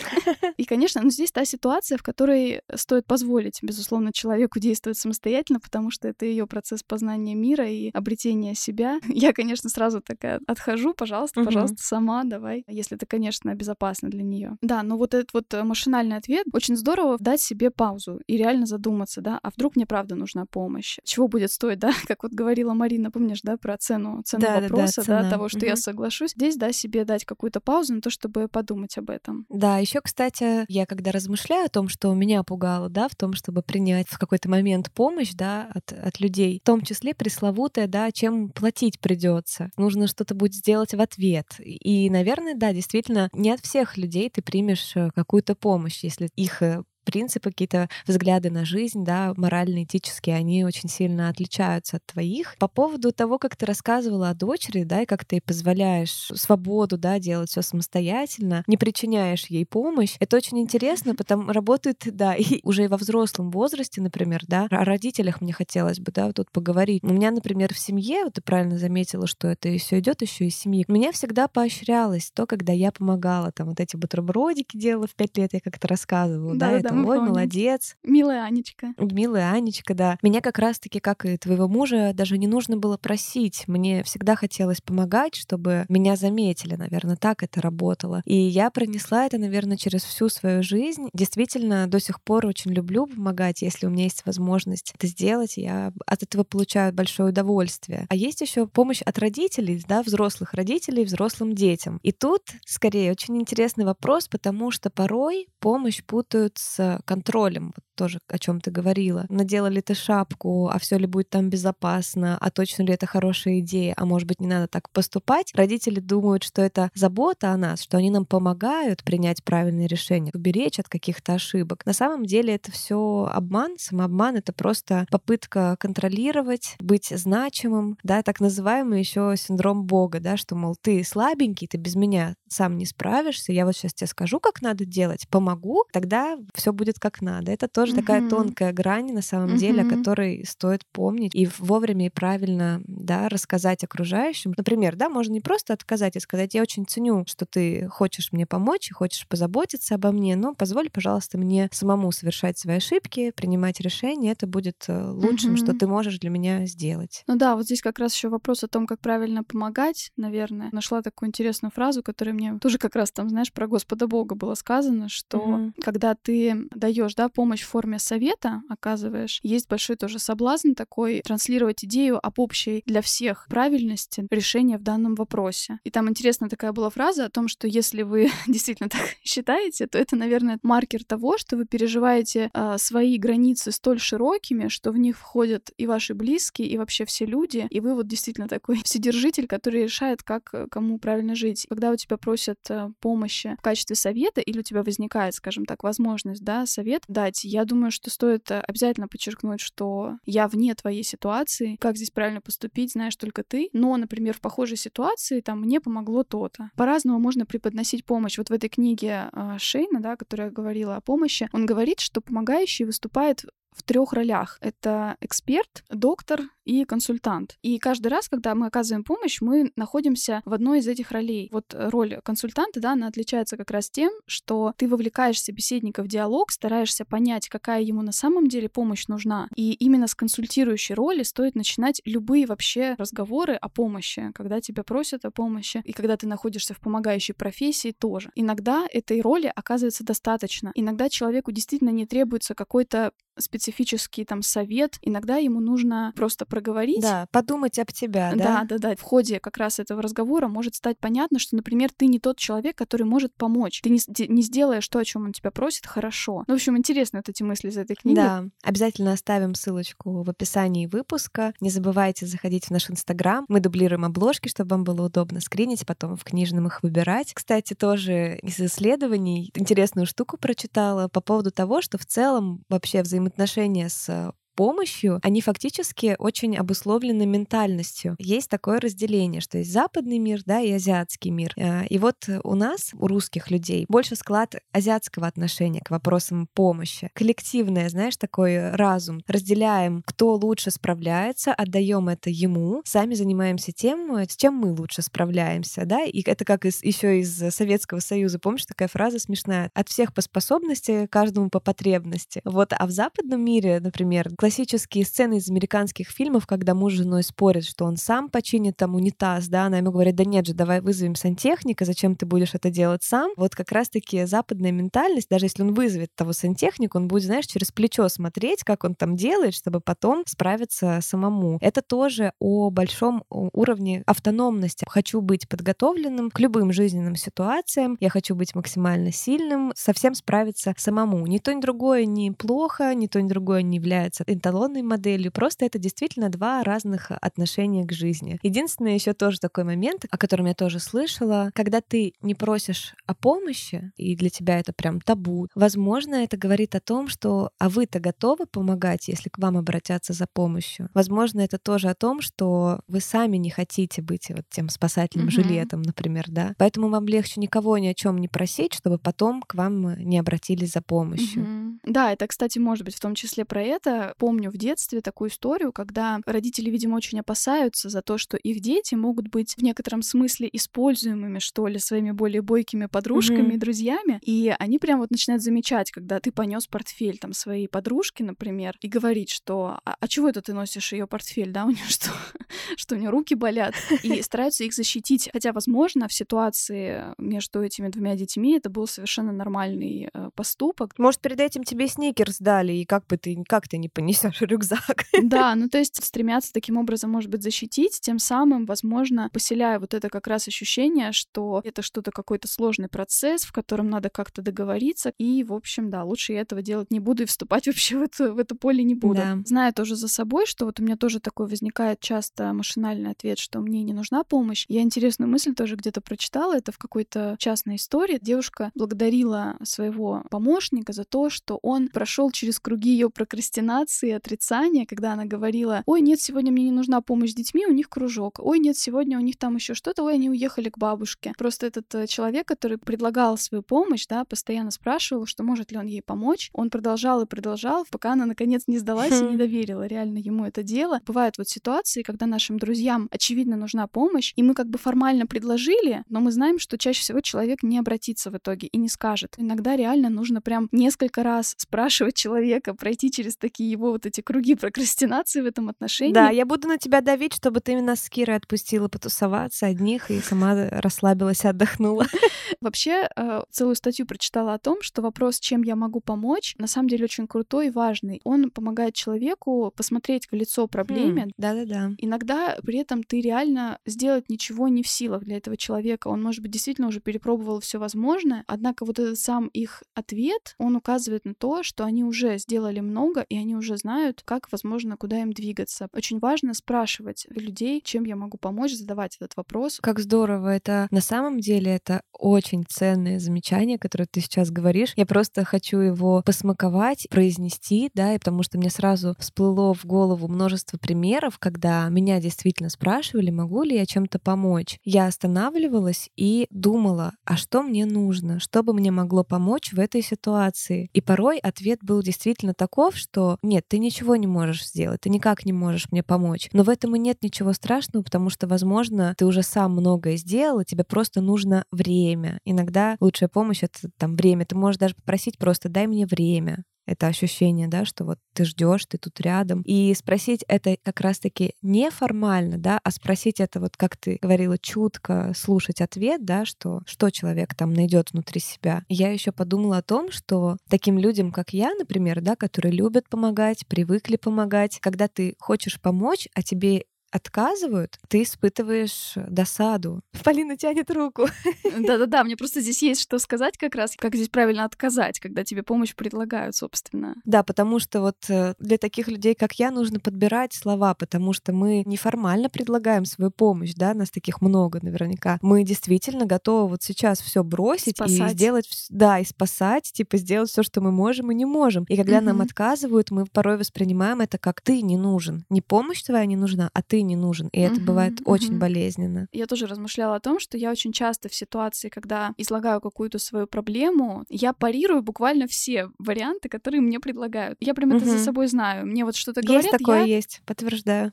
И, 0.56 0.64
конечно, 0.64 1.00
ну, 1.04 1.10
здесь 1.10 1.32
та 1.32 1.44
ситуация, 1.44 1.98
в 1.98 2.02
которой 2.02 2.62
стоит 2.74 3.06
позволить, 3.06 3.58
безусловно, 3.62 4.12
человеку 4.12 4.58
действовать 4.58 4.98
самостоятельно, 4.98 5.60
потому 5.60 5.90
что 5.90 6.08
это 6.08 6.24
ее 6.24 6.46
процесс 6.46 6.82
познания 6.82 7.34
мира 7.34 7.68
и 7.68 7.90
обретения 7.90 8.54
себя. 8.54 9.00
Я, 9.08 9.32
конечно, 9.32 9.68
сразу 9.68 10.00
такая 10.00 10.40
отхожу, 10.46 10.94
пожалуйста, 10.94 11.40
угу. 11.40 11.46
пожалуйста, 11.46 11.76
сама 11.78 12.24
давай, 12.24 12.64
если 12.66 12.96
это, 12.96 13.06
конечно, 13.06 13.54
безопасно 13.54 14.08
для 14.08 14.22
нее. 14.22 14.56
Да, 14.62 14.82
но 14.82 14.96
вот 14.96 15.14
этот 15.14 15.34
вот 15.34 15.52
э, 15.52 15.62
машинальный 15.62 16.16
ответ 16.16 16.46
очень 16.52 16.76
здорово 16.76 17.18
дать 17.20 17.40
себе 17.40 17.70
паузу 17.70 18.20
и 18.26 18.36
реально 18.38 18.66
задуматься, 18.66 19.20
да, 19.20 19.38
а 19.42 19.50
вдруг 19.50 19.76
мне 19.76 19.86
правда 19.86 20.14
нужна 20.14 20.46
помощь? 20.46 20.98
Чего 21.04 21.28
будет 21.28 21.50
стоить, 21.50 21.78
да, 21.78 21.92
как 22.06 22.22
вот 22.22 22.32
говорила 22.32 22.72
Марина, 22.72 23.10
помнишь, 23.10 23.40
да, 23.42 23.58
про 23.58 23.76
цену, 23.76 24.22
цену 24.24 24.42
да, 24.42 24.60
вопроса, 24.60 25.02
да, 25.06 25.18
да, 25.18 25.22
да, 25.24 25.30
того, 25.30 25.48
что 25.48 25.58
угу. 25.58 25.66
я 25.66 25.76
соглашусь. 25.76 26.32
Здесь, 26.34 26.56
да, 26.56 26.72
себе 26.72 27.04
дать 27.04 27.26
какую-то 27.26 27.60
паузу 27.60 27.94
на 27.94 28.00
то, 28.00 28.08
чтобы 28.08 28.48
подумать 28.48 28.96
об 28.96 29.10
этом. 29.10 29.44
Да, 29.50 29.76
еще, 29.78 30.00
кстати, 30.00 30.64
я 30.68 30.86
когда 30.94 31.10
размышляю 31.10 31.66
о 31.66 31.68
том, 31.68 31.88
что 31.88 32.14
меня 32.14 32.44
пугало, 32.44 32.88
да, 32.88 33.08
в 33.08 33.16
том, 33.16 33.32
чтобы 33.34 33.62
принять 33.62 34.06
в 34.08 34.16
какой-то 34.16 34.48
момент 34.48 34.92
помощь, 34.92 35.32
да, 35.32 35.68
от, 35.74 35.92
от 35.92 36.20
людей, 36.20 36.60
в 36.62 36.66
том 36.66 36.82
числе 36.82 37.14
пресловутое, 37.14 37.88
да, 37.88 38.12
чем 38.12 38.50
платить 38.50 39.00
придется. 39.00 39.70
Нужно 39.76 40.06
что-то 40.06 40.34
будет 40.34 40.54
сделать 40.54 40.94
в 40.94 41.00
ответ. 41.00 41.46
И, 41.58 42.08
наверное, 42.10 42.54
да, 42.54 42.72
действительно, 42.72 43.28
не 43.32 43.50
от 43.50 43.60
всех 43.60 43.96
людей 43.96 44.30
ты 44.30 44.40
примешь 44.40 44.92
э, 44.94 45.10
какую-то 45.14 45.56
помощь, 45.56 46.04
если 46.04 46.28
их 46.36 46.62
э, 46.62 46.84
принципы, 47.04 47.50
какие-то 47.50 47.88
взгляды 48.06 48.50
на 48.50 48.64
жизнь, 48.64 49.04
да, 49.04 49.32
морально-этические, 49.36 50.36
они 50.36 50.64
очень 50.64 50.88
сильно 50.88 51.28
отличаются 51.28 51.98
от 51.98 52.06
твоих. 52.06 52.56
По 52.58 52.68
поводу 52.68 53.12
того, 53.12 53.38
как 53.38 53.56
ты 53.56 53.66
рассказывала 53.66 54.30
о 54.30 54.34
дочери, 54.34 54.84
да, 54.84 55.02
и 55.02 55.06
как 55.06 55.24
ты 55.24 55.40
позволяешь 55.40 56.30
свободу, 56.34 56.98
да, 56.98 57.18
делать 57.18 57.50
все 57.50 57.62
самостоятельно, 57.62 58.64
не 58.66 58.76
причиняешь 58.76 59.46
ей 59.46 59.66
помощь, 59.66 60.16
это 60.18 60.36
очень 60.36 60.58
интересно, 60.58 61.14
потому 61.14 61.52
работает, 61.52 62.02
да, 62.06 62.34
и 62.34 62.60
уже 62.62 62.84
и 62.84 62.88
во 62.88 62.96
взрослом 62.96 63.50
возрасте, 63.50 64.00
например, 64.00 64.42
да, 64.46 64.66
о 64.70 64.84
родителях 64.84 65.40
мне 65.40 65.52
хотелось 65.52 66.00
бы, 66.00 66.12
да, 66.12 66.26
вот 66.26 66.36
тут 66.36 66.50
поговорить. 66.50 67.02
У 67.04 67.12
меня, 67.12 67.30
например, 67.30 67.72
в 67.74 67.78
семье, 67.78 68.24
вот 68.24 68.34
ты 68.34 68.42
правильно 68.42 68.78
заметила, 68.78 69.26
что 69.26 69.48
это 69.48 69.76
все 69.78 69.98
идет 69.98 70.22
еще 70.22 70.46
из 70.46 70.56
семьи, 70.56 70.84
меня 70.88 71.12
всегда 71.12 71.48
поощрялось 71.48 72.30
то, 72.32 72.46
когда 72.46 72.72
я 72.72 72.92
помогала, 72.92 73.52
там, 73.52 73.68
вот 73.68 73.80
эти 73.80 73.96
бутербродики 73.96 74.76
делала 74.76 75.06
в 75.06 75.14
пять 75.14 75.36
лет, 75.36 75.52
я 75.52 75.60
как-то 75.60 75.88
рассказывала, 75.88 76.54
да, 76.54 76.70
да 76.70 76.78
это 76.78 76.93
ой, 76.94 77.20
молодец. 77.20 77.96
Милая 78.02 78.44
Анечка. 78.44 78.94
Милая 78.98 79.52
Анечка, 79.52 79.94
да. 79.94 80.18
Меня 80.22 80.40
как 80.40 80.58
раз-таки, 80.58 81.00
как 81.00 81.24
и 81.24 81.36
твоего 81.36 81.68
мужа, 81.68 82.12
даже 82.14 82.38
не 82.38 82.46
нужно 82.46 82.76
было 82.76 82.96
просить. 82.96 83.64
Мне 83.66 84.02
всегда 84.04 84.36
хотелось 84.36 84.80
помогать, 84.80 85.34
чтобы 85.34 85.86
меня 85.88 86.16
заметили. 86.16 86.76
Наверное, 86.76 87.16
так 87.16 87.42
это 87.42 87.60
работало. 87.60 88.22
И 88.24 88.36
я 88.36 88.70
пронесла 88.70 89.26
это, 89.26 89.38
наверное, 89.38 89.76
через 89.76 90.02
всю 90.02 90.28
свою 90.28 90.62
жизнь. 90.62 91.08
Действительно, 91.12 91.86
до 91.86 92.00
сих 92.00 92.22
пор 92.22 92.46
очень 92.46 92.72
люблю 92.72 93.06
помогать, 93.06 93.62
если 93.62 93.86
у 93.86 93.90
меня 93.90 94.04
есть 94.04 94.24
возможность 94.26 94.92
это 94.94 95.06
сделать. 95.06 95.56
Я 95.56 95.92
от 96.06 96.22
этого 96.22 96.44
получаю 96.44 96.92
большое 96.92 97.30
удовольствие. 97.30 98.06
А 98.08 98.14
есть 98.14 98.40
еще 98.40 98.66
помощь 98.66 99.02
от 99.02 99.18
родителей, 99.18 99.82
да, 99.88 100.02
взрослых 100.02 100.54
родителей, 100.54 101.04
взрослым 101.04 101.54
детям. 101.54 101.98
И 102.02 102.12
тут, 102.12 102.42
скорее, 102.66 103.10
очень 103.10 103.40
интересный 103.40 103.84
вопрос, 103.84 104.28
потому 104.28 104.70
что 104.70 104.90
порой 104.90 105.48
помощь 105.60 106.02
путают 106.04 106.58
с 106.58 106.76
контролем, 107.04 107.72
вот 107.76 107.84
тоже 107.94 108.18
о 108.28 108.38
чем 108.38 108.60
ты 108.60 108.70
говорила. 108.70 109.26
Надела 109.28 109.68
ли 109.68 109.80
ты 109.80 109.94
шапку, 109.94 110.68
а 110.68 110.78
все 110.78 110.98
ли 110.98 111.06
будет 111.06 111.30
там 111.30 111.48
безопасно, 111.48 112.36
а 112.40 112.50
точно 112.50 112.82
ли 112.82 112.92
это 112.92 113.06
хорошая 113.06 113.60
идея, 113.60 113.94
а 113.96 114.04
может 114.04 114.28
быть 114.28 114.40
не 114.40 114.46
надо 114.46 114.66
так 114.66 114.90
поступать. 114.90 115.52
Родители 115.54 116.00
думают, 116.00 116.42
что 116.42 116.62
это 116.62 116.90
забота 116.94 117.50
о 117.50 117.56
нас, 117.56 117.82
что 117.82 117.96
они 117.96 118.10
нам 118.10 118.26
помогают 118.26 119.04
принять 119.04 119.44
правильные 119.44 119.86
решения, 119.86 120.30
уберечь 120.34 120.78
от 120.78 120.88
каких-то 120.88 121.34
ошибок. 121.34 121.86
На 121.86 121.92
самом 121.92 122.24
деле 122.24 122.54
это 122.54 122.72
все 122.72 123.28
обман, 123.32 123.76
самообман, 123.78 124.36
это 124.36 124.52
просто 124.52 125.06
попытка 125.10 125.76
контролировать, 125.78 126.76
быть 126.80 127.08
значимым, 127.08 127.96
да, 128.02 128.22
так 128.22 128.40
называемый 128.40 128.98
еще 128.98 129.34
синдром 129.36 129.84
Бога, 129.84 130.20
да, 130.20 130.36
что, 130.36 130.56
мол, 130.56 130.76
ты 130.80 131.04
слабенький, 131.04 131.68
ты 131.68 131.76
без 131.76 131.94
меня 131.94 132.34
сам 132.48 132.76
не 132.76 132.86
справишься, 132.86 133.52
я 133.52 133.64
вот 133.64 133.76
сейчас 133.76 133.94
тебе 133.94 134.08
скажу, 134.08 134.40
как 134.40 134.62
надо 134.62 134.84
делать, 134.84 135.28
помогу, 135.28 135.84
тогда 135.92 136.36
все 136.54 136.72
будет 136.74 136.98
как 136.98 137.22
надо. 137.22 137.52
Это 137.52 137.68
тоже 137.68 137.94
такая 137.94 138.28
тонкая 138.28 138.72
грань 138.72 139.12
на 139.12 139.22
самом 139.22 139.56
деле, 139.56 139.82
о 139.82 139.88
которой 139.88 140.44
стоит 140.46 140.82
помнить 140.92 141.34
и 141.34 141.48
вовремя 141.58 142.06
и 142.06 142.10
правильно, 142.10 142.82
да, 142.86 143.28
рассказать 143.28 143.84
окружающим. 143.84 144.54
Например, 144.56 144.96
да, 144.96 145.08
можно 145.08 145.32
не 145.32 145.40
просто 145.40 145.72
отказать 145.72 146.16
и 146.16 146.20
сказать, 146.20 146.54
я 146.54 146.62
очень 146.62 146.86
ценю, 146.86 147.24
что 147.26 147.46
ты 147.46 147.88
хочешь 147.88 148.32
мне 148.32 148.46
помочь 148.46 148.90
и 148.90 148.94
хочешь 148.94 149.26
позаботиться 149.28 149.94
обо 149.94 150.12
мне, 150.12 150.36
но 150.36 150.54
позволь, 150.54 150.90
пожалуйста, 150.90 151.38
мне 151.38 151.68
самому 151.72 152.12
совершать 152.12 152.58
свои 152.58 152.76
ошибки, 152.76 153.32
принимать 153.34 153.80
решения, 153.80 154.32
это 154.32 154.46
будет 154.46 154.84
э, 154.88 155.10
лучшим, 155.10 155.54
mm-hmm. 155.54 155.56
что 155.56 155.74
ты 155.74 155.86
можешь 155.86 156.18
для 156.18 156.30
меня 156.30 156.66
сделать. 156.66 157.22
Ну 157.26 157.36
да, 157.36 157.56
вот 157.56 157.64
здесь 157.64 157.82
как 157.82 157.98
раз 157.98 158.14
еще 158.14 158.28
вопрос 158.28 158.64
о 158.64 158.68
том, 158.68 158.86
как 158.86 159.00
правильно 159.00 159.44
помогать, 159.44 160.10
наверное. 160.16 160.68
Нашла 160.72 161.02
такую 161.02 161.28
интересную 161.28 161.70
фразу, 161.70 162.02
которая 162.02 162.34
мне 162.34 162.58
тоже 162.60 162.78
как 162.78 162.96
раз 162.96 163.12
там, 163.12 163.28
знаешь, 163.28 163.52
про 163.52 163.66
Господа 163.66 164.06
Бога 164.06 164.34
было 164.34 164.54
сказано, 164.54 165.08
что 165.08 165.38
mm-hmm. 165.38 165.72
когда 165.82 166.14
ты 166.14 166.63
даешь, 166.70 167.14
да, 167.14 167.28
помощь 167.28 167.62
в 167.62 167.68
форме 167.68 167.98
совета, 167.98 168.62
оказываешь, 168.68 169.40
есть 169.42 169.68
большой 169.68 169.96
тоже 169.96 170.18
соблазн 170.18 170.72
такой 170.72 171.20
транслировать 171.20 171.84
идею 171.84 172.24
об 172.24 172.38
общей 172.38 172.82
для 172.86 173.02
всех 173.02 173.46
правильности 173.48 174.26
решения 174.30 174.78
в 174.78 174.82
данном 174.82 175.14
вопросе. 175.14 175.78
И 175.84 175.90
там 175.90 176.08
интересная 176.08 176.48
такая 176.48 176.72
была 176.72 176.90
фраза 176.90 177.26
о 177.26 177.30
том, 177.30 177.48
что 177.48 177.66
если 177.66 178.02
вы 178.02 178.30
действительно 178.46 178.88
так 178.88 179.02
считаете, 179.24 179.86
то 179.86 179.98
это, 179.98 180.16
наверное, 180.16 180.58
маркер 180.62 181.04
того, 181.04 181.38
что 181.38 181.56
вы 181.56 181.66
переживаете 181.66 182.50
э, 182.52 182.76
свои 182.78 183.18
границы 183.18 183.72
столь 183.72 184.00
широкими, 184.00 184.68
что 184.68 184.92
в 184.92 184.98
них 184.98 185.18
входят 185.18 185.70
и 185.76 185.86
ваши 185.86 186.14
близкие, 186.14 186.68
и 186.68 186.78
вообще 186.78 187.04
все 187.04 187.26
люди, 187.26 187.66
и 187.70 187.80
вы 187.80 187.94
вот 187.94 188.06
действительно 188.06 188.48
такой 188.48 188.76
вседержитель, 188.84 189.46
который 189.46 189.84
решает, 189.84 190.22
как 190.22 190.50
э, 190.52 190.66
кому 190.70 190.98
правильно 190.98 191.34
жить. 191.34 191.66
Когда 191.68 191.90
у 191.90 191.96
тебя 191.96 192.16
просят 192.16 192.58
э, 192.70 192.90
помощи 193.00 193.56
в 193.58 193.62
качестве 193.62 193.96
совета, 193.96 194.40
или 194.40 194.58
у 194.58 194.62
тебя 194.62 194.82
возникает, 194.82 195.34
скажем 195.34 195.64
так, 195.64 195.82
возможность, 195.82 196.42
да, 196.42 196.53
совет 196.66 197.02
дать, 197.08 197.44
я 197.44 197.64
думаю, 197.64 197.90
что 197.90 198.10
стоит 198.10 198.50
э, 198.50 198.60
обязательно 198.60 199.08
подчеркнуть, 199.08 199.60
что 199.60 200.18
я 200.24 200.48
вне 200.48 200.74
твоей 200.74 201.02
ситуации, 201.02 201.76
как 201.80 201.96
здесь 201.96 202.10
правильно 202.10 202.40
поступить, 202.40 202.92
знаешь 202.92 203.16
только 203.16 203.42
ты, 203.42 203.68
но, 203.72 203.96
например, 203.96 204.34
в 204.34 204.40
похожей 204.40 204.76
ситуации 204.76 205.40
там 205.40 205.60
мне 205.60 205.80
помогло 205.80 206.24
то-то. 206.24 206.70
По-разному 206.76 207.18
можно 207.18 207.46
преподносить 207.46 208.04
помощь. 208.04 208.38
Вот 208.38 208.50
в 208.50 208.52
этой 208.52 208.68
книге 208.68 209.30
Шейна, 209.58 210.00
да, 210.00 210.16
которая 210.16 210.50
говорила 210.50 210.96
о 210.96 211.00
помощи, 211.00 211.48
он 211.52 211.66
говорит, 211.66 212.00
что 212.00 212.20
помогающий 212.20 212.84
выступает 212.84 213.44
в 213.74 213.82
трех 213.82 214.12
ролях. 214.12 214.58
Это 214.60 215.16
эксперт, 215.20 215.84
доктор 215.90 216.42
и 216.64 216.84
консультант. 216.84 217.58
И 217.62 217.78
каждый 217.78 218.08
раз, 218.08 218.28
когда 218.28 218.54
мы 218.54 218.66
оказываем 218.66 219.04
помощь, 219.04 219.40
мы 219.40 219.70
находимся 219.76 220.42
в 220.44 220.54
одной 220.54 220.78
из 220.78 220.88
этих 220.88 221.10
ролей. 221.10 221.48
Вот 221.52 221.74
роль 221.74 222.20
консультанта, 222.24 222.80
да, 222.80 222.92
она 222.92 223.08
отличается 223.08 223.56
как 223.56 223.70
раз 223.70 223.90
тем, 223.90 224.12
что 224.26 224.72
ты 224.76 224.88
вовлекаешь 224.88 225.40
собеседника 225.40 226.02
в 226.02 226.08
диалог, 226.08 226.50
стараешься 226.50 227.04
понять, 227.04 227.48
какая 227.48 227.82
ему 227.82 228.02
на 228.02 228.12
самом 228.12 228.48
деле 228.48 228.68
помощь 228.68 229.06
нужна. 229.08 229.48
И 229.56 229.72
именно 229.72 230.06
с 230.06 230.14
консультирующей 230.14 230.94
роли 230.94 231.22
стоит 231.22 231.54
начинать 231.54 232.00
любые 232.04 232.46
вообще 232.46 232.94
разговоры 232.98 233.54
о 233.54 233.68
помощи, 233.68 234.30
когда 234.34 234.60
тебя 234.60 234.84
просят 234.84 235.24
о 235.24 235.30
помощи, 235.30 235.82
и 235.84 235.92
когда 235.92 236.16
ты 236.16 236.26
находишься 236.26 236.74
в 236.74 236.80
помогающей 236.80 237.34
профессии 237.34 237.92
тоже. 237.92 238.30
Иногда 238.34 238.86
этой 238.90 239.20
роли 239.20 239.52
оказывается 239.54 240.04
достаточно. 240.04 240.72
Иногда 240.74 241.08
человеку 241.08 241.52
действительно 241.52 241.90
не 241.90 242.06
требуется 242.06 242.54
какой-то 242.54 243.12
специфический 243.38 244.24
там 244.24 244.42
совет. 244.42 244.98
Иногда 245.02 245.36
ему 245.36 245.60
нужно 245.60 246.12
просто 246.16 246.46
проговорить. 246.46 247.02
Да, 247.02 247.26
подумать 247.30 247.78
об 247.78 247.92
тебя, 247.92 248.32
да? 248.34 248.44
Да, 248.44 248.64
да, 248.64 248.78
да. 248.78 248.96
В 248.96 249.02
ходе 249.02 249.40
как 249.40 249.56
раз 249.56 249.78
этого 249.78 250.02
разговора 250.02 250.48
может 250.48 250.74
стать 250.74 250.98
понятно, 250.98 251.38
что, 251.38 251.56
например, 251.56 251.90
ты 251.94 252.06
не 252.06 252.18
тот 252.18 252.38
человек, 252.38 252.76
который 252.76 253.04
может 253.04 253.34
помочь. 253.34 253.80
Ты 253.82 253.90
не, 253.90 254.00
не 254.28 254.42
сделаешь 254.42 254.86
то, 254.88 254.98
о 254.98 255.04
чем 255.04 255.24
он 255.24 255.32
тебя 255.32 255.50
просит, 255.50 255.86
хорошо. 255.86 256.44
Ну, 256.46 256.54
в 256.54 256.56
общем, 256.56 256.76
интересны 256.76 257.18
вот 257.18 257.28
эти 257.28 257.42
мысли 257.42 257.68
из 257.68 257.76
этой 257.76 257.96
книги. 257.96 258.16
Да, 258.16 258.44
обязательно 258.62 259.12
оставим 259.12 259.54
ссылочку 259.54 260.22
в 260.22 260.30
описании 260.30 260.86
выпуска. 260.86 261.52
Не 261.60 261.70
забывайте 261.70 262.26
заходить 262.26 262.66
в 262.66 262.70
наш 262.70 262.90
Инстаграм. 262.90 263.44
Мы 263.48 263.60
дублируем 263.60 264.04
обложки, 264.04 264.48
чтобы 264.48 264.70
вам 264.70 264.84
было 264.84 265.06
удобно 265.06 265.40
скринить, 265.40 265.86
потом 265.86 266.16
в 266.16 266.24
книжном 266.24 266.66
их 266.66 266.82
выбирать. 266.82 267.32
Кстати, 267.34 267.74
тоже 267.74 268.38
из 268.42 268.60
исследований 268.60 269.50
интересную 269.54 270.06
штуку 270.06 270.36
прочитала 270.36 271.08
по 271.08 271.20
поводу 271.20 271.50
того, 271.50 271.80
что 271.80 271.98
в 271.98 272.06
целом 272.06 272.62
вообще 272.68 273.02
взаимодействие 273.02 273.23
взаимоотношения 273.24 273.88
с 273.88 274.32
помощью, 274.54 275.20
они 275.22 275.40
фактически 275.40 276.16
очень 276.18 276.56
обусловлены 276.56 277.26
ментальностью. 277.26 278.16
Есть 278.18 278.50
такое 278.50 278.80
разделение, 278.80 279.40
что 279.40 279.58
есть 279.58 279.72
западный 279.72 280.18
мир, 280.18 280.40
да, 280.46 280.60
и 280.60 280.72
азиатский 280.72 281.30
мир. 281.30 281.52
Э, 281.56 281.86
и 281.86 281.98
вот 281.98 282.28
у 282.42 282.54
нас, 282.54 282.90
у 282.94 283.06
русских 283.06 283.50
людей, 283.50 283.86
больше 283.88 284.16
склад 284.16 284.56
азиатского 284.72 285.26
отношения 285.26 285.80
к 285.84 285.90
вопросам 285.90 286.48
помощи. 286.54 287.10
Коллективное, 287.14 287.88
знаешь, 287.88 288.16
такой 288.16 288.70
разум. 288.70 289.20
Разделяем, 289.26 290.02
кто 290.06 290.34
лучше 290.34 290.70
справляется, 290.70 291.52
отдаем 291.52 292.08
это 292.08 292.30
ему, 292.30 292.82
сами 292.84 293.14
занимаемся 293.14 293.72
тем, 293.72 294.16
с 294.18 294.36
чем 294.36 294.54
мы 294.54 294.72
лучше 294.72 295.02
справляемся, 295.02 295.84
да, 295.84 296.02
и 296.04 296.22
это 296.22 296.44
как 296.44 296.64
из, 296.64 296.82
еще 296.82 297.20
из 297.20 297.54
Советского 297.54 298.00
Союза. 298.00 298.38
Помнишь, 298.38 298.66
такая 298.66 298.88
фраза 298.88 299.18
смешная? 299.18 299.70
От 299.74 299.88
всех 299.88 300.14
по 300.14 300.20
способности, 300.20 301.06
каждому 301.10 301.50
по 301.50 301.60
потребности. 301.60 302.40
Вот, 302.44 302.72
а 302.72 302.86
в 302.86 302.90
западном 302.90 303.44
мире, 303.44 303.80
например, 303.80 304.30
классические 304.44 305.06
сцены 305.06 305.38
из 305.38 305.48
американских 305.48 306.10
фильмов, 306.10 306.46
когда 306.46 306.74
муж 306.74 306.92
с 306.92 306.96
женой 306.96 307.22
спорят, 307.22 307.64
что 307.64 307.86
он 307.86 307.96
сам 307.96 308.28
починит 308.28 308.76
там 308.76 308.94
унитаз, 308.94 309.48
да, 309.48 309.64
она 309.64 309.78
ему 309.78 309.90
говорит, 309.90 310.16
да 310.16 310.24
нет 310.26 310.46
же, 310.46 310.52
давай 310.52 310.82
вызовем 310.82 311.14
сантехника, 311.14 311.86
зачем 311.86 312.14
ты 312.14 312.26
будешь 312.26 312.54
это 312.54 312.68
делать 312.68 313.02
сам? 313.02 313.30
Вот 313.38 313.54
как 313.54 313.72
раз-таки 313.72 314.26
западная 314.26 314.70
ментальность, 314.70 315.30
даже 315.30 315.46
если 315.46 315.62
он 315.62 315.72
вызовет 315.72 316.14
того 316.14 316.34
сантехника, 316.34 316.98
он 316.98 317.08
будет, 317.08 317.22
знаешь, 317.22 317.46
через 317.46 317.72
плечо 317.72 318.06
смотреть, 318.10 318.64
как 318.64 318.84
он 318.84 318.94
там 318.94 319.16
делает, 319.16 319.54
чтобы 319.54 319.80
потом 319.80 320.24
справиться 320.26 320.98
самому. 321.00 321.56
Это 321.62 321.80
тоже 321.80 322.32
о 322.38 322.68
большом 322.68 323.24
уровне 323.30 324.02
автономности. 324.04 324.84
Хочу 324.86 325.22
быть 325.22 325.48
подготовленным 325.48 326.30
к 326.30 326.38
любым 326.38 326.70
жизненным 326.70 327.16
ситуациям, 327.16 327.96
я 327.98 328.10
хочу 328.10 328.34
быть 328.34 328.54
максимально 328.54 329.10
сильным, 329.10 329.72
совсем 329.74 330.14
справиться 330.14 330.74
самому. 330.76 331.26
Ни 331.26 331.38
то, 331.38 331.54
ни 331.54 331.62
другое 331.62 332.04
не 332.04 332.30
плохо, 332.30 332.94
ни 332.94 333.06
то, 333.06 333.22
ни 333.22 333.28
другое 333.28 333.62
не 333.62 333.78
является 333.78 334.22
эталонной 334.34 334.82
моделью. 334.82 335.32
Просто 335.32 335.64
это 335.64 335.78
действительно 335.78 336.28
два 336.28 336.62
разных 336.62 337.10
отношения 337.10 337.84
к 337.84 337.92
жизни. 337.92 338.38
Единственное 338.42 338.94
еще 338.94 339.12
тоже 339.12 339.38
такой 339.38 339.64
момент, 339.64 340.04
о 340.10 340.18
котором 340.18 340.46
я 340.46 340.54
тоже 340.54 340.78
слышала, 340.78 341.50
когда 341.54 341.80
ты 341.80 342.14
не 342.20 342.34
просишь 342.34 342.94
о 343.06 343.14
помощи, 343.14 343.92
и 343.96 344.16
для 344.16 344.30
тебя 344.30 344.58
это 344.58 344.72
прям 344.72 345.00
табу, 345.00 345.48
возможно, 345.54 346.16
это 346.16 346.36
говорит 346.36 346.74
о 346.74 346.80
том, 346.80 347.08
что 347.08 347.50
а 347.58 347.68
вы-то 347.68 348.00
готовы 348.00 348.46
помогать, 348.46 349.08
если 349.08 349.28
к 349.28 349.38
вам 349.38 349.56
обратятся 349.56 350.12
за 350.12 350.26
помощью. 350.26 350.90
Возможно, 350.94 351.40
это 351.40 351.58
тоже 351.58 351.88
о 351.88 351.94
том, 351.94 352.20
что 352.20 352.80
вы 352.88 353.00
сами 353.00 353.36
не 353.36 353.50
хотите 353.50 354.02
быть 354.02 354.28
вот 354.30 354.44
тем 354.50 354.68
спасательным 354.68 355.28
mm-hmm. 355.28 355.30
жилетом, 355.30 355.82
например, 355.82 356.26
да. 356.28 356.54
Поэтому 356.58 356.88
вам 356.88 357.06
легче 357.06 357.40
никого 357.40 357.78
ни 357.78 357.86
о 357.86 357.94
чем 357.94 358.18
не 358.18 358.28
просить, 358.28 358.74
чтобы 358.74 358.98
потом 358.98 359.42
к 359.42 359.54
вам 359.54 359.94
не 359.98 360.18
обратились 360.18 360.72
за 360.72 360.82
помощью. 360.82 361.42
Mm-hmm. 361.42 361.78
Да, 361.86 362.12
это, 362.12 362.26
кстати, 362.26 362.58
может 362.58 362.84
быть 362.84 362.94
в 362.94 363.00
том 363.00 363.14
числе 363.14 363.44
про 363.44 363.62
это 363.62 364.14
помню 364.24 364.50
в 364.50 364.56
детстве 364.56 365.02
такую 365.02 365.28
историю, 365.28 365.70
когда 365.70 366.18
родители, 366.24 366.70
видимо, 366.70 366.96
очень 366.96 367.20
опасаются 367.20 367.90
за 367.90 368.00
то, 368.00 368.16
что 368.16 368.38
их 368.38 368.60
дети 368.60 368.94
могут 368.94 369.28
быть 369.28 369.54
в 369.54 369.62
некотором 369.62 370.00
смысле 370.00 370.48
используемыми, 370.50 371.40
что 371.40 371.66
ли, 371.66 371.78
своими 371.78 372.10
более 372.10 372.40
бойкими 372.40 372.86
подружками 372.86 373.50
mm-hmm. 373.50 373.54
и 373.54 373.58
друзьями. 373.58 374.18
И 374.22 374.54
они 374.58 374.78
прям 374.78 375.00
вот 375.00 375.10
начинают 375.10 375.42
замечать, 375.42 375.90
когда 375.90 376.20
ты 376.20 376.32
понес 376.32 376.66
портфель 376.66 377.18
там 377.18 377.34
своей 377.34 377.68
подружки, 377.68 378.22
например, 378.22 378.78
и 378.80 378.88
говорить, 378.88 379.28
что 379.28 379.78
а, 379.84 379.96
а 380.00 380.08
чего 380.08 380.30
это 380.30 380.40
ты 380.40 380.54
носишь 380.54 380.94
ее 380.94 381.06
портфель, 381.06 381.52
да, 381.52 381.66
у 381.66 381.68
нее 381.68 381.84
что, 381.86 382.08
что 382.76 382.94
у 382.94 382.98
нее 382.98 383.10
руки 383.10 383.34
болят, 383.34 383.74
и 384.02 384.22
стараются 384.22 384.64
их 384.64 384.72
защитить. 384.72 385.28
Хотя, 385.34 385.52
возможно, 385.52 386.08
в 386.08 386.14
ситуации 386.14 387.12
между 387.18 387.62
этими 387.62 387.88
двумя 387.88 388.16
детьми 388.16 388.56
это 388.56 388.70
был 388.70 388.86
совершенно 388.86 389.32
нормальный 389.32 390.08
э, 390.14 390.30
поступок. 390.34 390.94
Может, 390.96 391.20
перед 391.20 391.40
этим 391.40 391.62
тебе 391.62 391.88
сникерс 391.88 392.38
дали, 392.38 392.72
и 392.72 392.86
как 392.86 393.06
бы 393.06 393.18
ты, 393.18 393.36
как 393.46 393.68
ты 393.68 393.76
не 393.76 393.90
понес 393.90 394.13
несешь 394.22 394.40
рюкзак. 394.40 395.06
Да, 395.22 395.54
ну 395.56 395.68
то 395.68 395.78
есть 395.78 396.02
стремятся 396.02 396.52
таким 396.52 396.76
образом, 396.76 397.10
может 397.10 397.30
быть, 397.30 397.42
защитить, 397.42 398.00
тем 398.00 398.18
самым, 398.18 398.66
возможно, 398.66 399.28
поселяя 399.32 399.78
вот 399.78 399.94
это 399.94 400.08
как 400.08 400.26
раз 400.26 400.48
ощущение, 400.48 401.12
что 401.12 401.60
это 401.64 401.82
что-то 401.82 402.10
какой-то 402.10 402.48
сложный 402.48 402.88
процесс, 402.88 403.44
в 403.44 403.52
котором 403.52 403.88
надо 403.88 404.10
как-то 404.10 404.42
договориться, 404.42 405.12
и, 405.18 405.44
в 405.44 405.52
общем, 405.52 405.90
да, 405.90 406.04
лучше 406.04 406.32
я 406.32 406.40
этого 406.40 406.62
делать 406.62 406.90
не 406.90 407.00
буду 407.00 407.24
и 407.24 407.26
вступать 407.26 407.66
вообще 407.66 407.98
в 407.98 408.02
это, 408.02 408.32
в 408.32 408.38
это 408.38 408.54
поле 408.54 408.82
не 408.84 408.94
буду. 408.94 409.14
Да. 409.14 409.38
Зная 409.44 409.72
тоже 409.72 409.96
за 409.96 410.08
собой, 410.08 410.46
что 410.46 410.66
вот 410.66 410.80
у 410.80 410.82
меня 410.82 410.96
тоже 410.96 411.20
такой 411.20 411.46
возникает 411.46 412.00
часто 412.00 412.52
машинальный 412.52 413.10
ответ, 413.10 413.38
что 413.38 413.60
мне 413.60 413.82
не 413.82 413.92
нужна 413.92 414.24
помощь. 414.24 414.66
Я 414.68 414.82
интересную 414.82 415.30
мысль 415.30 415.54
тоже 415.54 415.76
где-то 415.76 416.00
прочитала, 416.00 416.56
это 416.56 416.72
в 416.72 416.78
какой-то 416.78 417.36
частной 417.38 417.76
истории. 417.76 418.18
Девушка 418.20 418.70
благодарила 418.74 419.56
своего 419.62 420.24
помощника 420.30 420.92
за 420.92 421.04
то, 421.04 421.30
что 421.30 421.58
он 421.62 421.88
прошел 421.88 422.30
через 422.30 422.58
круги 422.58 422.90
ее 422.90 423.10
прокрастинации, 423.10 424.03
отрицания, 424.12 424.86
когда 424.86 425.12
она 425.12 425.24
говорила, 425.24 425.82
ой, 425.86 426.00
нет, 426.00 426.20
сегодня 426.20 426.52
мне 426.52 426.64
не 426.64 426.70
нужна 426.70 427.00
помощь 427.00 427.30
с 427.30 427.34
детьми, 427.34 427.66
у 427.66 427.72
них 427.72 427.88
кружок, 427.88 428.38
ой, 428.38 428.58
нет, 428.58 428.76
сегодня 428.76 429.18
у 429.18 429.20
них 429.20 429.36
там 429.36 429.56
еще 429.56 429.74
что-то, 429.74 430.04
ой, 430.04 430.14
они 430.14 430.30
уехали 430.30 430.68
к 430.68 430.78
бабушке. 430.78 431.32
Просто 431.38 431.66
этот 431.66 431.94
э, 431.94 432.06
человек, 432.06 432.46
который 432.46 432.78
предлагал 432.78 433.38
свою 433.38 433.62
помощь, 433.62 434.06
да, 434.06 434.24
постоянно 434.24 434.70
спрашивал, 434.70 435.26
что 435.26 435.42
может 435.42 435.72
ли 435.72 435.78
он 435.78 435.86
ей 435.86 436.02
помочь, 436.02 436.50
он 436.52 436.70
продолжал 436.70 437.22
и 437.22 437.26
продолжал, 437.26 437.86
пока 437.90 438.12
она 438.12 438.26
наконец 438.26 438.64
не 438.66 438.78
сдалась 438.78 439.20
и 439.20 439.24
не 439.24 439.36
доверила 439.44 439.86
реально 439.86 440.18
ему 440.18 440.44
это 440.44 440.62
дело. 440.62 441.00
Бывают 441.06 441.38
вот 441.38 441.48
ситуации, 441.48 442.02
когда 442.02 442.26
нашим 442.26 442.58
друзьям 442.58 443.08
очевидно 443.10 443.56
нужна 443.56 443.86
помощь, 443.86 444.32
и 444.36 444.42
мы 444.42 444.54
как 444.54 444.68
бы 444.68 444.78
формально 444.78 445.26
предложили, 445.26 446.04
но 446.08 446.20
мы 446.20 446.32
знаем, 446.32 446.58
что 446.58 446.78
чаще 446.78 447.00
всего 447.00 447.20
человек 447.20 447.62
не 447.62 447.78
обратится 447.78 448.30
в 448.30 448.36
итоге 448.36 448.68
и 448.68 448.78
не 448.78 448.88
скажет. 448.88 449.34
Иногда 449.36 449.76
реально 449.76 450.10
нужно 450.10 450.40
прям 450.40 450.68
несколько 450.72 451.22
раз 451.22 451.54
спрашивать 451.56 452.14
человека, 452.24 452.74
пройти 452.74 453.10
через 453.10 453.36
такие 453.36 453.70
его 453.70 453.83
вот 453.90 454.06
эти 454.06 454.20
круги 454.20 454.54
прокрастинации 454.54 455.40
в 455.40 455.46
этом 455.46 455.68
отношении. 455.68 456.12
Да, 456.12 456.30
я 456.30 456.46
буду 456.46 456.68
на 456.68 456.78
тебя 456.78 457.00
давить, 457.00 457.34
чтобы 457.34 457.60
ты 457.60 457.72
именно 457.72 457.96
с 457.96 458.08
Кирой 458.08 458.36
отпустила 458.36 458.88
потусоваться 458.88 459.66
одних 459.66 460.10
и 460.10 460.20
сама 460.20 460.54
расслабилась 460.70 461.44
отдохнула. 461.44 462.06
Вообще, 462.60 463.08
э, 463.16 463.42
целую 463.50 463.74
статью 463.74 464.06
прочитала 464.06 464.54
о 464.54 464.58
том, 464.58 464.78
что 464.82 465.02
вопрос, 465.02 465.40
чем 465.40 465.62
я 465.62 465.76
могу 465.76 466.00
помочь, 466.00 466.54
на 466.58 466.66
самом 466.66 466.88
деле 466.88 467.04
очень 467.04 467.26
крутой 467.26 467.68
и 467.68 467.70
важный. 467.70 468.20
Он 468.24 468.50
помогает 468.50 468.94
человеку 468.94 469.72
посмотреть 469.76 470.28
в 470.30 470.34
лицо 470.34 470.66
проблеме. 470.66 471.26
Хм, 471.26 471.30
да-да-да. 471.36 471.90
Иногда 471.98 472.56
при 472.62 472.78
этом 472.78 473.02
ты 473.02 473.20
реально 473.20 473.78
сделать 473.86 474.28
ничего 474.28 474.68
не 474.68 474.82
в 474.82 474.88
силах 474.88 475.24
для 475.24 475.36
этого 475.36 475.56
человека. 475.56 476.08
Он, 476.08 476.22
может 476.22 476.42
быть, 476.42 476.50
действительно 476.50 476.88
уже 476.88 477.00
перепробовал 477.00 477.60
все 477.60 477.78
возможное, 477.78 478.44
однако 478.46 478.84
вот 478.84 478.98
этот 478.98 479.18
сам 479.18 479.48
их 479.48 479.82
ответ, 479.94 480.54
он 480.58 480.76
указывает 480.76 481.24
на 481.24 481.34
то, 481.34 481.62
что 481.62 481.84
они 481.84 482.04
уже 482.04 482.38
сделали 482.38 482.80
много, 482.80 483.22
и 483.22 483.36
они 483.36 483.56
уже 483.56 483.73
знают, 483.76 484.22
как, 484.24 484.50
возможно, 484.50 484.96
куда 484.96 485.20
им 485.20 485.32
двигаться. 485.32 485.88
Очень 485.92 486.18
важно 486.18 486.54
спрашивать 486.54 487.26
людей, 487.30 487.80
чем 487.82 488.04
я 488.04 488.16
могу 488.16 488.38
помочь, 488.38 488.74
задавать 488.74 489.16
этот 489.16 489.36
вопрос. 489.36 489.78
Как 489.82 489.98
здорово. 489.98 490.54
Это 490.54 490.88
на 490.90 491.00
самом 491.00 491.40
деле 491.40 491.74
это 491.74 492.02
очень 492.12 492.64
ценное 492.68 493.18
замечание, 493.18 493.78
которое 493.78 494.06
ты 494.06 494.20
сейчас 494.20 494.50
говоришь. 494.50 494.92
Я 494.96 495.06
просто 495.06 495.44
хочу 495.44 495.78
его 495.78 496.22
посмаковать, 496.24 497.06
произнести, 497.10 497.90
да, 497.94 498.14
и 498.14 498.18
потому 498.18 498.42
что 498.42 498.58
мне 498.58 498.70
сразу 498.70 499.14
всплыло 499.18 499.74
в 499.74 499.84
голову 499.84 500.28
множество 500.28 500.78
примеров, 500.78 501.38
когда 501.38 501.88
меня 501.88 502.20
действительно 502.20 502.68
спрашивали, 502.68 503.30
могу 503.30 503.62
ли 503.62 503.76
я 503.76 503.86
чем-то 503.86 504.18
помочь. 504.18 504.78
Я 504.84 505.06
останавливалась 505.06 506.10
и 506.16 506.46
думала, 506.50 507.12
а 507.24 507.36
что 507.36 507.62
мне 507.62 507.86
нужно, 507.86 508.40
что 508.40 508.62
бы 508.62 508.74
мне 508.74 508.90
могло 508.90 509.24
помочь 509.24 509.72
в 509.72 509.78
этой 509.78 510.02
ситуации. 510.02 510.88
И 510.92 511.00
порой 511.00 511.38
ответ 511.38 511.80
был 511.82 512.02
действительно 512.02 512.54
таков, 512.54 512.96
что 512.96 513.38
нет, 513.42 513.63
ты 513.68 513.78
ничего 513.78 514.16
не 514.16 514.26
можешь 514.26 514.66
сделать, 514.66 515.00
ты 515.02 515.10
никак 515.10 515.44
не 515.44 515.52
можешь 515.52 515.90
мне 515.90 516.02
помочь. 516.02 516.48
Но 516.52 516.62
в 516.62 516.68
этом 516.68 516.94
и 516.96 516.98
нет 516.98 517.18
ничего 517.22 517.52
страшного, 517.52 518.02
потому 518.02 518.30
что, 518.30 518.46
возможно, 518.46 519.14
ты 519.16 519.26
уже 519.26 519.42
сам 519.42 519.72
многое 519.72 520.16
сделал, 520.16 520.60
и 520.60 520.64
тебе 520.64 520.84
просто 520.84 521.20
нужно 521.20 521.64
время. 521.70 522.38
Иногда 522.44 522.96
лучшая 523.00 523.28
помощь— 523.28 523.62
это 523.62 523.90
там 523.98 524.16
время. 524.16 524.46
Ты 524.46 524.54
можешь 524.56 524.78
даже 524.78 524.94
попросить 524.94 525.38
просто 525.38 525.68
«дай 525.68 525.86
мне 525.86 526.06
время» 526.06 526.64
это 526.86 527.06
ощущение, 527.06 527.68
да, 527.68 527.84
что 527.84 528.04
вот 528.04 528.18
ты 528.34 528.44
ждешь, 528.44 528.86
ты 528.86 528.98
тут 528.98 529.20
рядом. 529.20 529.62
И 529.62 529.94
спросить 529.94 530.44
это 530.48 530.76
как 530.82 531.00
раз-таки 531.00 531.54
неформально, 531.62 532.58
да, 532.58 532.78
а 532.82 532.90
спросить 532.90 533.40
это 533.40 533.60
вот, 533.60 533.76
как 533.76 533.96
ты 533.96 534.18
говорила, 534.20 534.58
чутко 534.58 535.32
слушать 535.36 535.80
ответ, 535.80 536.24
да, 536.24 536.44
что, 536.44 536.80
что 536.86 537.10
человек 537.10 537.54
там 537.54 537.72
найдет 537.72 538.12
внутри 538.12 538.40
себя. 538.40 538.82
Я 538.88 539.12
еще 539.12 539.32
подумала 539.32 539.78
о 539.78 539.82
том, 539.82 540.10
что 540.10 540.56
таким 540.68 540.98
людям, 540.98 541.32
как 541.32 541.52
я, 541.52 541.74
например, 541.74 542.20
да, 542.20 542.36
которые 542.36 542.72
любят 542.72 543.08
помогать, 543.08 543.66
привыкли 543.66 544.16
помогать, 544.16 544.78
когда 544.80 545.08
ты 545.08 545.34
хочешь 545.38 545.80
помочь, 545.80 546.28
а 546.34 546.42
тебе 546.42 546.84
отказывают, 547.14 547.96
ты 548.08 548.24
испытываешь 548.24 549.12
досаду. 549.14 550.02
Полина 550.24 550.56
тянет 550.56 550.90
руку. 550.90 551.26
Да-да-да, 551.62 552.24
мне 552.24 552.36
просто 552.36 552.60
здесь 552.60 552.82
есть 552.82 553.00
что 553.00 553.20
сказать 553.20 553.56
как 553.56 553.76
раз, 553.76 553.94
как 553.96 554.16
здесь 554.16 554.28
правильно 554.28 554.64
отказать, 554.64 555.20
когда 555.20 555.44
тебе 555.44 555.62
помощь 555.62 555.94
предлагают, 555.94 556.56
собственно. 556.56 557.14
Да, 557.24 557.44
потому 557.44 557.78
что 557.78 558.00
вот 558.00 558.16
э, 558.28 558.54
для 558.58 558.78
таких 558.78 559.06
людей, 559.06 559.36
как 559.36 559.52
я, 559.60 559.70
нужно 559.70 560.00
подбирать 560.00 560.54
слова, 560.54 560.94
потому 560.94 561.32
что 561.32 561.52
мы 561.52 561.84
неформально 561.86 562.50
предлагаем 562.50 563.04
свою 563.04 563.30
помощь, 563.30 563.74
да, 563.74 563.94
нас 563.94 564.10
таких 564.10 564.40
много 564.40 564.80
наверняка. 564.82 565.38
Мы 565.40 565.62
действительно 565.62 566.26
готовы 566.26 566.70
вот 566.70 566.82
сейчас 566.82 567.20
все 567.20 567.44
бросить 567.44 567.96
спасать. 567.96 568.32
и 568.32 568.34
сделать, 568.34 568.86
да, 568.88 569.20
и 569.20 569.24
спасать, 569.24 569.92
типа 569.92 570.16
сделать 570.16 570.50
все, 570.50 570.64
что 570.64 570.80
мы 570.80 570.90
можем 570.90 571.30
и 571.30 571.34
не 571.34 571.44
можем. 571.44 571.84
И 571.84 571.96
когда 571.96 572.18
угу. 572.18 572.26
нам 572.26 572.40
отказывают, 572.40 573.12
мы 573.12 573.26
порой 573.26 573.56
воспринимаем 573.56 574.20
это 574.20 574.36
как 574.38 574.60
ты 574.60 574.82
не 574.82 574.96
нужен, 574.96 575.44
не 575.48 575.60
помощь 575.60 576.02
твоя 576.02 576.26
не 576.26 576.36
нужна, 576.36 576.70
а 576.74 576.82
ты 576.82 577.03
не 577.04 577.16
нужен. 577.16 577.48
И 577.52 577.60
это 577.60 577.80
бывает 577.80 578.20
очень 578.24 578.58
болезненно. 578.58 579.28
Я 579.32 579.46
тоже 579.46 579.66
размышляла 579.66 580.16
о 580.16 580.20
том, 580.20 580.40
что 580.40 580.56
я 580.56 580.70
очень 580.70 580.92
часто 580.92 581.28
в 581.28 581.34
ситуации, 581.34 581.88
когда 581.88 582.32
излагаю 582.36 582.80
какую-то 582.80 583.18
свою 583.18 583.46
проблему, 583.46 584.24
я 584.28 584.52
парирую 584.52 585.02
буквально 585.02 585.46
все 585.46 585.90
варианты, 585.98 586.48
которые 586.48 586.80
мне 586.80 587.00
предлагают. 587.00 587.58
Я 587.60 587.74
прям 587.74 587.92
это 587.92 588.04
за 588.04 588.18
собой 588.18 588.46
знаю. 588.46 588.86
Мне 588.86 589.04
вот 589.04 589.16
что-то 589.16 589.42
говорят. 589.42 589.64
Есть 589.64 589.78
такое, 589.78 590.04
я... 590.04 590.16
есть, 590.16 590.42
подтверждаю. 590.46 591.12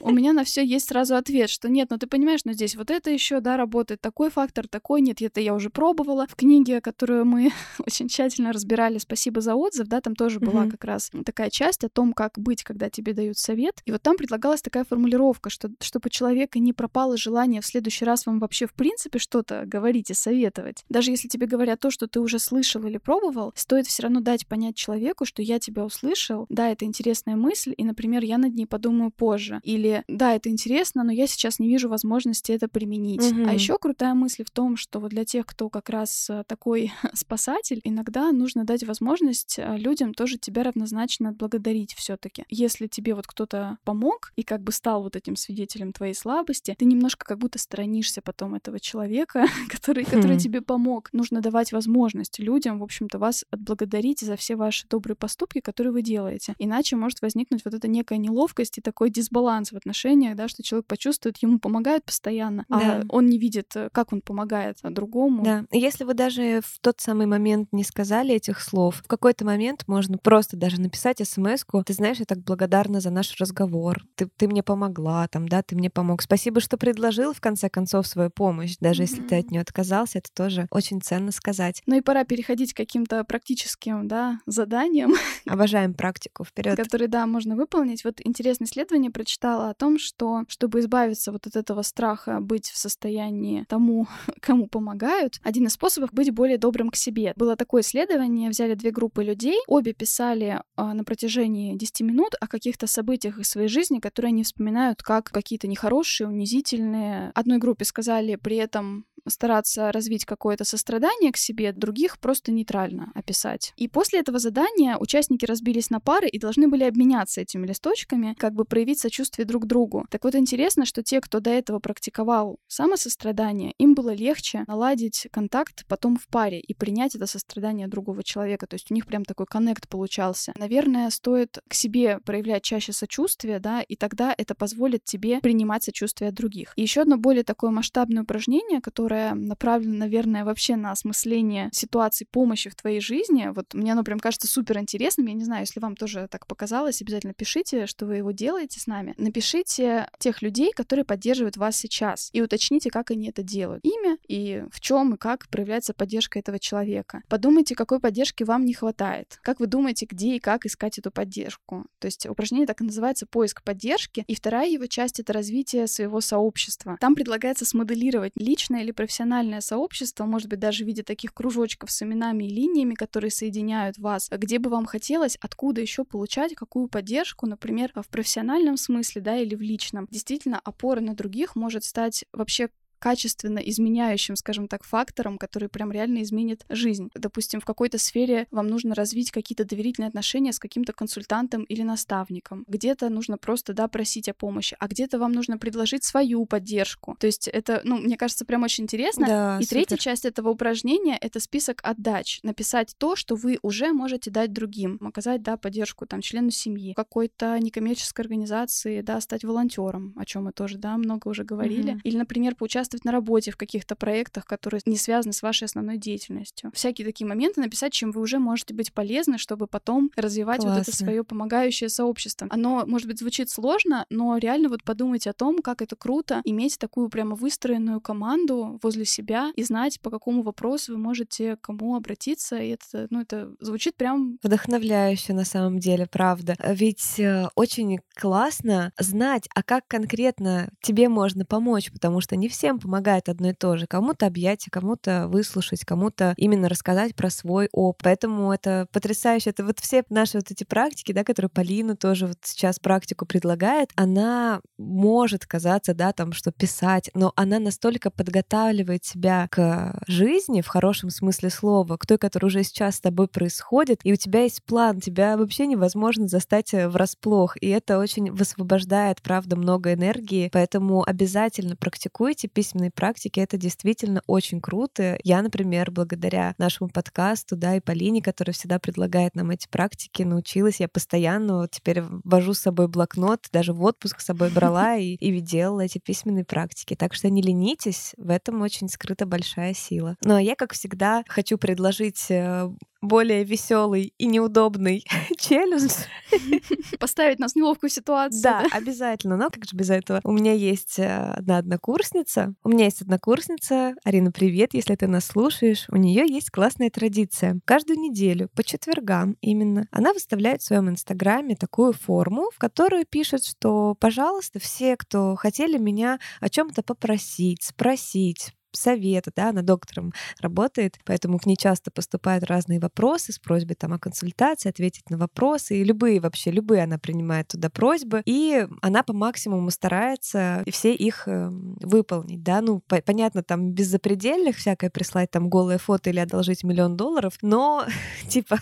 У 0.00 0.10
меня 0.10 0.32
на 0.32 0.44
все 0.44 0.64
есть 0.64 0.88
сразу 0.88 1.16
ответ, 1.16 1.50
что 1.50 1.68
нет, 1.68 1.88
ну 1.90 1.98
ты 1.98 2.06
понимаешь, 2.06 2.40
но 2.44 2.52
здесь 2.52 2.74
вот 2.74 2.90
это 2.90 3.10
еще, 3.10 3.40
да, 3.40 3.56
работает 3.56 4.00
такой 4.00 4.30
фактор, 4.30 4.66
такой 4.66 5.00
нет, 5.00 5.20
это 5.20 5.40
я 5.40 5.54
уже 5.54 5.70
пробовала. 5.70 6.26
В 6.26 6.36
книге, 6.36 6.80
которую 6.80 7.24
мы 7.24 7.52
очень 7.86 8.08
тщательно 8.08 8.52
разбирали, 8.52 8.98
спасибо 8.98 9.40
за 9.40 9.54
отзыв, 9.54 9.86
да, 9.88 10.00
там 10.00 10.14
тоже 10.14 10.40
была 10.40 10.68
как 10.68 10.84
раз 10.84 11.10
такая 11.24 11.50
часть 11.50 11.84
о 11.84 11.88
том, 11.88 12.12
как 12.12 12.38
быть, 12.38 12.62
когда 12.62 12.90
тебе 12.90 13.12
дают 13.12 13.38
совет. 13.38 13.80
И 13.84 13.92
вот 13.92 14.02
там 14.02 14.16
предлагалась 14.16 14.62
такая 14.62 14.84
формулировка 14.84 15.11
формулировка, 15.12 15.50
что 15.50 15.70
чтобы 15.80 16.06
у 16.06 16.10
человека 16.10 16.58
не 16.58 16.72
пропало 16.72 17.16
желание 17.16 17.60
в 17.60 17.66
следующий 17.66 18.04
раз 18.04 18.26
вам 18.26 18.38
вообще 18.38 18.66
в 18.66 18.72
принципе 18.72 19.18
что-то 19.18 19.64
говорить 19.66 20.10
и 20.10 20.14
советовать. 20.14 20.84
Даже 20.88 21.10
если 21.10 21.28
тебе 21.28 21.46
говорят 21.46 21.80
то, 21.80 21.90
что 21.90 22.06
ты 22.06 22.20
уже 22.20 22.38
слышал 22.38 22.84
или 22.84 22.98
пробовал, 22.98 23.52
стоит 23.54 23.86
все 23.86 24.04
равно 24.04 24.20
дать 24.20 24.46
понять 24.46 24.76
человеку, 24.76 25.24
что 25.24 25.42
я 25.42 25.58
тебя 25.58 25.84
услышал, 25.84 26.46
да, 26.48 26.70
это 26.70 26.84
интересная 26.84 27.36
мысль, 27.36 27.74
и, 27.76 27.84
например, 27.84 28.22
я 28.24 28.38
над 28.38 28.54
ней 28.54 28.66
подумаю 28.66 29.10
позже. 29.10 29.60
Или 29.62 30.02
да, 30.08 30.34
это 30.34 30.48
интересно, 30.48 31.04
но 31.04 31.12
я 31.12 31.26
сейчас 31.26 31.58
не 31.58 31.68
вижу 31.68 31.88
возможности 31.88 32.52
это 32.52 32.68
применить. 32.68 33.32
Угу. 33.32 33.48
А 33.48 33.54
еще 33.54 33.78
крутая 33.78 34.14
мысль 34.14 34.44
в 34.44 34.50
том, 34.50 34.76
что 34.76 35.00
вот 35.00 35.10
для 35.10 35.24
тех, 35.24 35.46
кто 35.46 35.68
как 35.68 35.90
раз 35.90 36.30
э, 36.30 36.44
такой 36.46 36.92
спасатель, 37.14 37.80
иногда 37.84 38.32
нужно 38.32 38.64
дать 38.64 38.84
возможность 38.84 39.58
э, 39.58 39.76
людям 39.76 40.14
тоже 40.14 40.38
тебя 40.38 40.62
равнозначно 40.62 41.30
отблагодарить 41.30 41.94
все-таки. 41.94 42.44
Если 42.48 42.86
тебе 42.86 43.14
вот 43.14 43.26
кто-то 43.26 43.78
помог 43.84 44.32
и 44.36 44.42
как 44.42 44.62
бы 44.62 44.72
стал 44.72 45.01
вот 45.02 45.16
этим 45.16 45.36
свидетелем 45.36 45.92
твоей 45.92 46.14
слабости, 46.14 46.74
ты 46.78 46.84
немножко 46.84 47.24
как 47.24 47.38
будто 47.38 47.58
сторонишься 47.58 48.22
потом 48.22 48.54
этого 48.54 48.80
человека, 48.80 49.46
который, 49.68 50.04
который 50.04 50.36
хм. 50.36 50.38
тебе 50.38 50.60
помог. 50.60 51.08
Нужно 51.12 51.40
давать 51.40 51.72
возможность 51.72 52.38
людям, 52.38 52.78
в 52.78 52.82
общем-то, 52.82 53.18
вас 53.18 53.44
отблагодарить 53.50 54.20
за 54.20 54.36
все 54.36 54.56
ваши 54.56 54.86
добрые 54.88 55.16
поступки, 55.16 55.60
которые 55.60 55.92
вы 55.92 56.02
делаете. 56.02 56.54
Иначе 56.58 56.96
может 56.96 57.22
возникнуть 57.22 57.64
вот 57.64 57.74
эта 57.74 57.88
некая 57.88 58.18
неловкость 58.18 58.78
и 58.78 58.80
такой 58.80 59.10
дисбаланс 59.10 59.72
в 59.72 59.76
отношениях, 59.76 60.36
да, 60.36 60.48
что 60.48 60.62
человек 60.62 60.86
почувствует, 60.86 61.38
ему 61.38 61.58
помогают 61.58 62.04
постоянно, 62.04 62.64
а 62.68 62.78
да. 62.78 63.02
он 63.08 63.26
не 63.26 63.38
видит, 63.38 63.74
как 63.92 64.12
он 64.12 64.20
помогает 64.20 64.78
другому. 64.82 65.42
Да. 65.42 65.64
Если 65.70 66.04
вы 66.04 66.14
даже 66.14 66.60
в 66.64 66.78
тот 66.80 67.00
самый 67.00 67.26
момент 67.26 67.68
не 67.72 67.84
сказали 67.84 68.34
этих 68.34 68.60
слов, 68.60 69.02
в 69.04 69.08
какой-то 69.08 69.44
момент 69.44 69.84
можно 69.86 70.18
просто 70.18 70.56
даже 70.56 70.80
написать 70.80 71.26
смс-ку, 71.26 71.82
ты 71.84 71.92
знаешь, 71.92 72.18
я 72.18 72.24
так 72.24 72.38
благодарна 72.38 73.00
за 73.00 73.10
наш 73.10 73.38
разговор, 73.40 74.04
ты, 74.14 74.28
ты 74.36 74.46
мне 74.46 74.62
помог 74.62 74.81
помогла, 74.82 75.28
там, 75.28 75.48
да, 75.48 75.62
ты 75.62 75.76
мне 75.76 75.90
помог. 75.90 76.22
Спасибо, 76.22 76.60
что 76.60 76.76
предложил 76.76 77.32
в 77.32 77.40
конце 77.40 77.68
концов 77.68 78.06
свою 78.06 78.30
помощь, 78.30 78.76
даже 78.80 79.02
mm-hmm. 79.02 79.06
если 79.06 79.22
ты 79.22 79.36
от 79.36 79.50
нее 79.50 79.60
отказался, 79.60 80.18
это 80.18 80.30
тоже 80.34 80.66
очень 80.70 81.00
ценно 81.00 81.30
сказать. 81.30 81.82
Ну 81.86 81.96
и 81.96 82.00
пора 82.00 82.24
переходить 82.24 82.74
к 82.74 82.76
каким-то 82.76 83.22
практическим, 83.22 84.08
да, 84.08 84.40
заданиям. 84.46 85.14
Обожаем 85.46 85.94
практику 85.94 86.44
вперед. 86.44 86.76
Которые, 86.76 87.08
да, 87.08 87.26
можно 87.26 87.54
выполнить. 87.54 88.04
Вот 88.04 88.20
интересное 88.24 88.66
исследование 88.66 89.12
прочитала 89.12 89.70
о 89.70 89.74
том, 89.74 89.98
что 89.98 90.42
чтобы 90.48 90.80
избавиться 90.80 91.30
вот 91.30 91.46
от 91.46 91.54
этого 91.54 91.82
страха 91.82 92.40
быть 92.40 92.68
в 92.68 92.76
состоянии 92.76 93.64
тому, 93.68 94.08
кому 94.40 94.66
помогают, 94.66 95.38
один 95.44 95.66
из 95.66 95.74
способов 95.74 96.12
быть 96.12 96.32
более 96.32 96.58
добрым 96.58 96.90
к 96.90 96.96
себе. 96.96 97.34
Было 97.36 97.54
такое 97.54 97.82
исследование, 97.82 98.50
взяли 98.50 98.74
две 98.74 98.90
группы 98.90 99.22
людей, 99.22 99.60
обе 99.68 99.92
писали 99.92 100.60
э, 100.76 100.82
на 100.82 101.04
протяжении 101.04 101.76
10 101.76 102.00
минут 102.00 102.34
о 102.40 102.48
каких-то 102.48 102.88
событиях 102.88 103.38
из 103.38 103.48
своей 103.48 103.68
жизни, 103.68 104.00
которые 104.00 104.30
они 104.30 104.42
вспоминают 104.72 105.02
как 105.02 105.26
какие-то 105.26 105.68
нехорошие, 105.68 106.28
унизительные. 106.28 107.30
Одной 107.34 107.58
группе 107.58 107.84
сказали 107.84 108.36
при 108.36 108.56
этом 108.56 109.04
стараться 109.28 109.92
развить 109.92 110.24
какое-то 110.24 110.64
сострадание 110.64 111.32
к 111.32 111.36
себе, 111.36 111.72
других 111.72 112.18
просто 112.18 112.52
нейтрально 112.52 113.12
описать. 113.14 113.72
И 113.76 113.88
после 113.88 114.20
этого 114.20 114.38
задания 114.38 114.96
участники 114.98 115.44
разбились 115.44 115.90
на 115.90 116.00
пары 116.00 116.28
и 116.28 116.38
должны 116.38 116.68
были 116.68 116.84
обменяться 116.84 117.40
этими 117.40 117.66
листочками, 117.66 118.34
как 118.38 118.54
бы 118.54 118.64
проявить 118.64 119.00
сочувствие 119.00 119.46
друг 119.46 119.66
другу. 119.66 120.06
Так 120.10 120.24
вот 120.24 120.34
интересно, 120.34 120.84
что 120.84 121.02
те, 121.02 121.20
кто 121.20 121.40
до 121.40 121.50
этого 121.50 121.78
практиковал 121.78 122.58
самосострадание, 122.68 123.74
им 123.78 123.94
было 123.94 124.14
легче 124.14 124.64
наладить 124.66 125.28
контакт 125.30 125.84
потом 125.88 126.16
в 126.16 126.26
паре 126.28 126.60
и 126.60 126.74
принять 126.74 127.14
это 127.14 127.26
сострадание 127.26 127.88
другого 127.88 128.22
человека. 128.22 128.66
То 128.66 128.74
есть 128.74 128.90
у 128.90 128.94
них 128.94 129.06
прям 129.06 129.24
такой 129.24 129.46
коннект 129.46 129.88
получался. 129.88 130.52
Наверное, 130.58 131.10
стоит 131.10 131.58
к 131.68 131.74
себе 131.74 132.18
проявлять 132.24 132.62
чаще 132.62 132.92
сочувствие, 132.92 133.60
да, 133.60 133.82
и 133.82 133.96
тогда 133.96 134.34
это 134.36 134.54
позволит 134.54 135.04
тебе 135.04 135.40
принимать 135.40 135.84
сочувствие 135.84 136.32
других. 136.32 136.72
И 136.76 136.82
еще 136.82 137.02
одно 137.02 137.16
более 137.16 137.44
такое 137.44 137.70
масштабное 137.70 138.22
упражнение, 138.22 138.80
которое 138.80 139.11
которая 139.12 139.34
направлена, 139.34 139.98
наверное, 139.98 140.44
вообще 140.44 140.76
на 140.76 140.90
осмысление 140.90 141.68
ситуации 141.72 142.26
помощи 142.30 142.70
в 142.70 142.74
твоей 142.74 143.00
жизни. 143.00 143.50
Вот 143.54 143.74
мне 143.74 143.92
оно 143.92 144.04
прям 144.04 144.18
кажется 144.18 144.48
супер 144.48 144.78
интересным. 144.78 145.26
Я 145.26 145.34
не 145.34 145.44
знаю, 145.44 145.62
если 145.62 145.80
вам 145.80 145.96
тоже 145.96 146.28
так 146.30 146.46
показалось, 146.46 147.02
обязательно 147.02 147.34
пишите, 147.34 147.86
что 147.86 148.06
вы 148.06 148.16
его 148.16 148.30
делаете 148.30 148.80
с 148.80 148.86
нами. 148.86 149.14
Напишите 149.18 150.08
тех 150.18 150.40
людей, 150.40 150.72
которые 150.72 151.04
поддерживают 151.04 151.56
вас 151.56 151.76
сейчас, 151.76 152.30
и 152.32 152.40
уточните, 152.40 152.90
как 152.90 153.10
они 153.10 153.28
это 153.28 153.42
делают. 153.42 153.84
Имя 153.84 154.16
и 154.28 154.64
в 154.72 154.80
чем 154.80 155.14
и 155.14 155.18
как 155.18 155.48
проявляется 155.48 155.92
поддержка 155.92 156.38
этого 156.38 156.58
человека. 156.58 157.22
Подумайте, 157.28 157.74
какой 157.74 158.00
поддержки 158.00 158.44
вам 158.44 158.64
не 158.64 158.72
хватает. 158.72 159.38
Как 159.42 159.60
вы 159.60 159.66
думаете, 159.66 160.06
где 160.06 160.36
и 160.36 160.40
как 160.40 160.64
искать 160.64 160.98
эту 160.98 161.10
поддержку? 161.10 161.84
То 161.98 162.06
есть 162.06 162.26
упражнение 162.26 162.66
так 162.66 162.80
и 162.80 162.84
называется 162.84 163.26
«Поиск 163.26 163.62
поддержки». 163.62 164.24
И 164.26 164.34
вторая 164.34 164.68
его 164.68 164.86
часть— 164.86 165.20
это 165.20 165.32
развитие 165.32 165.86
своего 165.86 166.20
сообщества. 166.20 166.96
Там 167.00 167.14
предлагается 167.14 167.64
смоделировать 167.64 168.32
личное 168.36 168.82
или 168.82 168.92
профессиональное 169.02 169.60
сообщество, 169.60 170.26
может 170.26 170.48
быть, 170.48 170.60
даже 170.60 170.84
в 170.84 170.86
виде 170.86 171.02
таких 171.02 171.34
кружочков 171.34 171.90
с 171.90 172.02
именами 172.02 172.44
и 172.44 172.48
линиями, 172.48 172.94
которые 172.94 173.32
соединяют 173.32 173.98
вас, 173.98 174.28
где 174.30 174.60
бы 174.60 174.70
вам 174.70 174.86
хотелось, 174.86 175.36
откуда 175.40 175.80
еще 175.80 176.04
получать 176.04 176.54
какую 176.54 176.86
поддержку, 176.86 177.46
например, 177.46 177.90
в 177.96 178.06
профессиональном 178.06 178.76
смысле, 178.76 179.20
да, 179.20 179.36
или 179.38 179.56
в 179.56 179.60
личном. 179.60 180.06
Действительно, 180.08 180.60
опора 180.62 181.00
на 181.00 181.16
других 181.16 181.56
может 181.56 181.82
стать 181.82 182.24
вообще 182.32 182.68
качественно 183.02 183.58
изменяющим, 183.58 184.36
скажем 184.36 184.68
так, 184.68 184.84
фактором, 184.84 185.36
который 185.36 185.68
прям 185.68 185.90
реально 185.90 186.22
изменит 186.22 186.64
жизнь. 186.68 187.10
Допустим, 187.14 187.60
в 187.60 187.64
какой-то 187.64 187.98
сфере 187.98 188.46
вам 188.52 188.68
нужно 188.68 188.94
развить 188.94 189.32
какие-то 189.32 189.64
доверительные 189.64 190.06
отношения 190.06 190.52
с 190.52 190.60
каким-то 190.60 190.92
консультантом 190.92 191.64
или 191.64 191.82
наставником. 191.82 192.64
Где-то 192.68 193.08
нужно 193.08 193.38
просто, 193.38 193.72
да, 193.74 193.88
просить 193.88 194.28
о 194.28 194.34
помощи, 194.34 194.76
а 194.78 194.86
где-то 194.86 195.18
вам 195.18 195.32
нужно 195.32 195.58
предложить 195.58 196.04
свою 196.04 196.46
поддержку. 196.46 197.16
То 197.18 197.26
есть 197.26 197.48
это, 197.48 197.80
ну, 197.82 197.98
мне 197.98 198.16
кажется, 198.16 198.44
прям 198.44 198.62
очень 198.62 198.84
интересно. 198.84 199.26
Да, 199.26 199.58
И 199.58 199.64
супер. 199.64 199.78
третья 199.78 199.96
часть 199.96 200.24
этого 200.24 200.50
упражнения— 200.50 201.18
это 201.20 201.40
список 201.40 201.80
отдач. 201.82 202.38
Написать 202.44 202.94
то, 202.98 203.16
что 203.16 203.34
вы 203.34 203.58
уже 203.62 203.92
можете 203.92 204.30
дать 204.30 204.52
другим. 204.52 204.98
Оказать, 205.00 205.42
да, 205.42 205.56
поддержку 205.56 206.06
там 206.06 206.20
члену 206.20 206.52
семьи, 206.52 206.92
какой-то 206.94 207.58
некоммерческой 207.58 208.22
организации, 208.22 209.00
да, 209.00 209.20
стать 209.20 209.42
волонтером, 209.42 210.14
о 210.16 210.24
чем 210.24 210.44
мы 210.44 210.52
тоже, 210.52 210.78
да, 210.78 210.96
много 210.96 211.26
уже 211.26 211.42
говорили. 211.42 211.94
Mm-hmm. 211.94 212.00
Или, 212.04 212.16
например, 212.16 212.54
поучаствовать 212.54 212.91
участвовать 212.92 213.04
на 213.04 213.12
работе 213.12 213.50
в 213.50 213.56
каких-то 213.56 213.96
проектах, 213.96 214.44
которые 214.44 214.80
не 214.86 214.96
связаны 214.96 215.32
с 215.32 215.42
вашей 215.42 215.64
основной 215.64 215.96
деятельностью. 215.96 216.70
Всякие 216.74 217.06
такие 217.06 217.26
моменты 217.26 217.60
написать, 217.60 217.92
чем 217.92 218.12
вы 218.12 218.20
уже 218.20 218.38
можете 218.38 218.74
быть 218.74 218.92
полезны, 218.92 219.38
чтобы 219.38 219.66
потом 219.66 220.10
развивать 220.16 220.60
Классно. 220.60 220.78
вот 220.78 220.88
это 220.88 220.96
свое 220.96 221.24
помогающее 221.24 221.88
сообщество. 221.88 222.46
Оно, 222.50 222.84
может 222.86 223.08
быть, 223.08 223.18
звучит 223.18 223.50
сложно, 223.50 224.06
но 224.10 224.36
реально 224.38 224.68
вот 224.68 224.84
подумайте 224.84 225.30
о 225.30 225.32
том, 225.32 225.62
как 225.62 225.82
это 225.82 225.96
круто 225.96 226.40
иметь 226.44 226.78
такую 226.78 227.08
прямо 227.08 227.34
выстроенную 227.34 228.00
команду 228.00 228.78
возле 228.82 229.04
себя 229.04 229.52
и 229.56 229.62
знать, 229.62 230.00
по 230.00 230.10
какому 230.10 230.42
вопросу 230.42 230.92
вы 230.92 230.98
можете 230.98 231.56
кому 231.56 231.96
обратиться. 231.96 232.56
И 232.56 232.70
это, 232.70 233.06
ну, 233.10 233.20
это 233.20 233.50
звучит 233.60 233.96
прям... 233.96 234.38
Вдохновляюще 234.42 235.32
на 235.32 235.44
самом 235.44 235.78
деле, 235.78 236.06
правда. 236.06 236.56
Ведь 236.66 237.18
э, 237.18 237.48
очень 237.54 238.00
классно 238.14 238.92
знать, 238.98 239.48
а 239.54 239.62
как 239.62 239.86
конкретно 239.86 240.70
тебе 240.82 241.08
можно 241.08 241.44
помочь, 241.44 241.90
потому 241.92 242.20
что 242.20 242.36
не 242.36 242.48
всем 242.48 242.78
помогает 242.82 243.28
одно 243.28 243.50
и 243.50 243.54
то 243.54 243.76
же. 243.76 243.86
Кому-то 243.86 244.26
объять, 244.26 244.66
кому-то 244.70 245.28
выслушать, 245.28 245.84
кому-то 245.84 246.34
именно 246.36 246.68
рассказать 246.68 247.14
про 247.14 247.30
свой 247.30 247.68
опыт. 247.72 248.02
Поэтому 248.02 248.52
это 248.52 248.86
потрясающе. 248.92 249.50
Это 249.50 249.64
вот 249.64 249.80
все 249.80 250.02
наши 250.10 250.38
вот 250.38 250.50
эти 250.50 250.64
практики, 250.64 251.12
да, 251.12 251.24
которые 251.24 251.50
Полина 251.50 251.96
тоже 251.96 252.26
вот 252.26 252.38
сейчас 252.42 252.78
практику 252.78 253.26
предлагает, 253.26 253.90
она 253.94 254.60
может 254.78 255.46
казаться, 255.46 255.94
да, 255.94 256.12
там, 256.12 256.32
что 256.32 256.50
писать, 256.50 257.10
но 257.14 257.32
она 257.36 257.58
настолько 257.58 258.10
подготавливает 258.10 259.02
тебя 259.02 259.46
к 259.50 260.02
жизни 260.06 260.60
в 260.60 260.66
хорошем 260.66 261.10
смысле 261.10 261.50
слова, 261.50 261.96
к 261.96 262.06
той, 262.06 262.18
которая 262.18 262.48
уже 262.48 262.62
сейчас 262.64 262.96
с 262.96 263.00
тобой 263.00 263.28
происходит, 263.28 264.00
и 264.02 264.12
у 264.12 264.16
тебя 264.16 264.42
есть 264.42 264.64
план, 264.64 265.00
тебя 265.00 265.36
вообще 265.36 265.66
невозможно 265.66 266.26
застать 266.26 266.74
э, 266.74 266.88
врасплох, 266.88 267.56
и 267.60 267.68
это 267.68 267.98
очень 267.98 268.32
высвобождает, 268.32 269.22
правда, 269.22 269.56
много 269.56 269.92
энергии, 269.92 270.50
поэтому 270.52 271.04
обязательно 271.04 271.76
практикуйте 271.76 272.48
письма 272.48 272.71
письменной 272.72 272.90
практики, 272.90 273.38
это 273.38 273.56
действительно 273.56 274.22
очень 274.26 274.60
круто. 274.60 275.18
Я, 275.24 275.42
например, 275.42 275.90
благодаря 275.90 276.54
нашему 276.58 276.88
подкасту, 276.88 277.56
да, 277.56 277.76
и 277.76 277.80
Полине, 277.80 278.22
которая 278.22 278.54
всегда 278.54 278.78
предлагает 278.78 279.34
нам 279.34 279.50
эти 279.50 279.68
практики, 279.68 280.22
научилась. 280.22 280.80
Я 280.80 280.88
постоянно 280.88 281.58
вот 281.58 281.72
теперь 281.72 282.02
вожу 282.24 282.54
с 282.54 282.60
собой 282.60 282.88
блокнот, 282.88 283.48
даже 283.52 283.72
в 283.72 283.82
отпуск 283.82 284.20
с 284.20 284.24
собой 284.24 284.50
брала 284.50 284.96
и, 284.96 285.14
и 285.14 285.40
делала 285.40 285.82
эти 285.82 285.98
письменные 285.98 286.44
практики. 286.44 286.94
Так 286.94 287.14
что 287.14 287.28
не 287.28 287.42
ленитесь, 287.42 288.14
в 288.16 288.30
этом 288.30 288.62
очень 288.62 288.88
скрыта 288.88 289.26
большая 289.26 289.74
сила. 289.74 290.16
Ну 290.24 290.36
а 290.36 290.40
я, 290.40 290.54
как 290.54 290.72
всегда, 290.72 291.24
хочу 291.28 291.58
предложить 291.58 292.30
э, 292.30 292.70
более 293.02 293.42
веселый 293.44 294.14
и 294.16 294.26
неудобный 294.26 295.04
челлендж. 295.38 295.90
Поставить 296.98 297.38
нас 297.40 297.52
в 297.52 297.56
неловкую 297.56 297.90
ситуацию. 297.90 298.42
Да, 298.42 298.64
обязательно. 298.70 299.36
Но 299.36 299.50
как 299.50 299.64
же 299.64 299.76
без 299.76 299.90
этого? 299.90 300.20
У 300.24 300.32
меня 300.32 300.52
есть 300.52 300.98
э, 300.98 301.32
одна 301.36 301.58
однокурсница. 301.58 302.54
У 302.64 302.68
меня 302.68 302.84
есть 302.84 303.02
однокурсница. 303.02 303.96
Арина, 304.04 304.30
привет, 304.30 304.72
если 304.72 304.94
ты 304.94 305.08
нас 305.08 305.26
слушаешь. 305.26 305.86
У 305.88 305.96
нее 305.96 306.24
есть 306.28 306.50
классная 306.50 306.90
традиция. 306.90 307.58
Каждую 307.64 307.98
неделю, 307.98 308.50
по 308.54 308.62
четвергам 308.62 309.36
именно, 309.40 309.88
она 309.90 310.12
выставляет 310.12 310.62
в 310.62 310.66
своем 310.66 310.88
инстаграме 310.88 311.56
такую 311.56 311.92
форму, 311.92 312.50
в 312.54 312.58
которую 312.58 313.04
пишет, 313.04 313.44
что, 313.44 313.96
пожалуйста, 313.98 314.60
все, 314.60 314.96
кто 314.96 315.34
хотели 315.34 315.76
меня 315.76 316.20
о 316.40 316.48
чем-то 316.48 316.84
попросить, 316.84 317.64
спросить, 317.64 318.52
совета, 318.72 319.30
да, 319.34 319.50
она 319.50 319.62
доктором 319.62 320.12
работает, 320.40 320.98
поэтому 321.04 321.38
к 321.38 321.46
ней 321.46 321.56
часто 321.56 321.90
поступают 321.90 322.44
разные 322.44 322.80
вопросы 322.80 323.32
с 323.32 323.38
просьбой 323.38 323.74
там 323.74 323.92
о 323.92 323.98
консультации, 323.98 324.68
ответить 324.68 325.10
на 325.10 325.18
вопросы, 325.18 325.76
и 325.76 325.84
любые 325.84 326.20
вообще, 326.20 326.50
любые 326.50 326.82
она 326.82 326.98
принимает 326.98 327.48
туда 327.48 327.70
просьбы, 327.70 328.22
и 328.24 328.66
она 328.80 329.02
по 329.02 329.12
максимуму 329.12 329.70
старается 329.70 330.64
все 330.70 330.94
их 330.94 331.28
эм, 331.28 331.76
выполнить, 331.80 332.42
да, 332.42 332.60
ну, 332.60 332.80
по 332.80 333.00
понятно, 333.02 333.42
там 333.42 333.72
без 333.72 333.88
запредельных 333.88 334.56
всякое 334.56 334.90
прислать 334.90 335.30
там 335.30 335.48
голое 335.48 335.78
фото 335.78 336.10
или 336.10 336.18
одолжить 336.18 336.64
миллион 336.64 336.96
долларов, 336.96 337.34
но 337.42 337.84
типа 338.28 338.58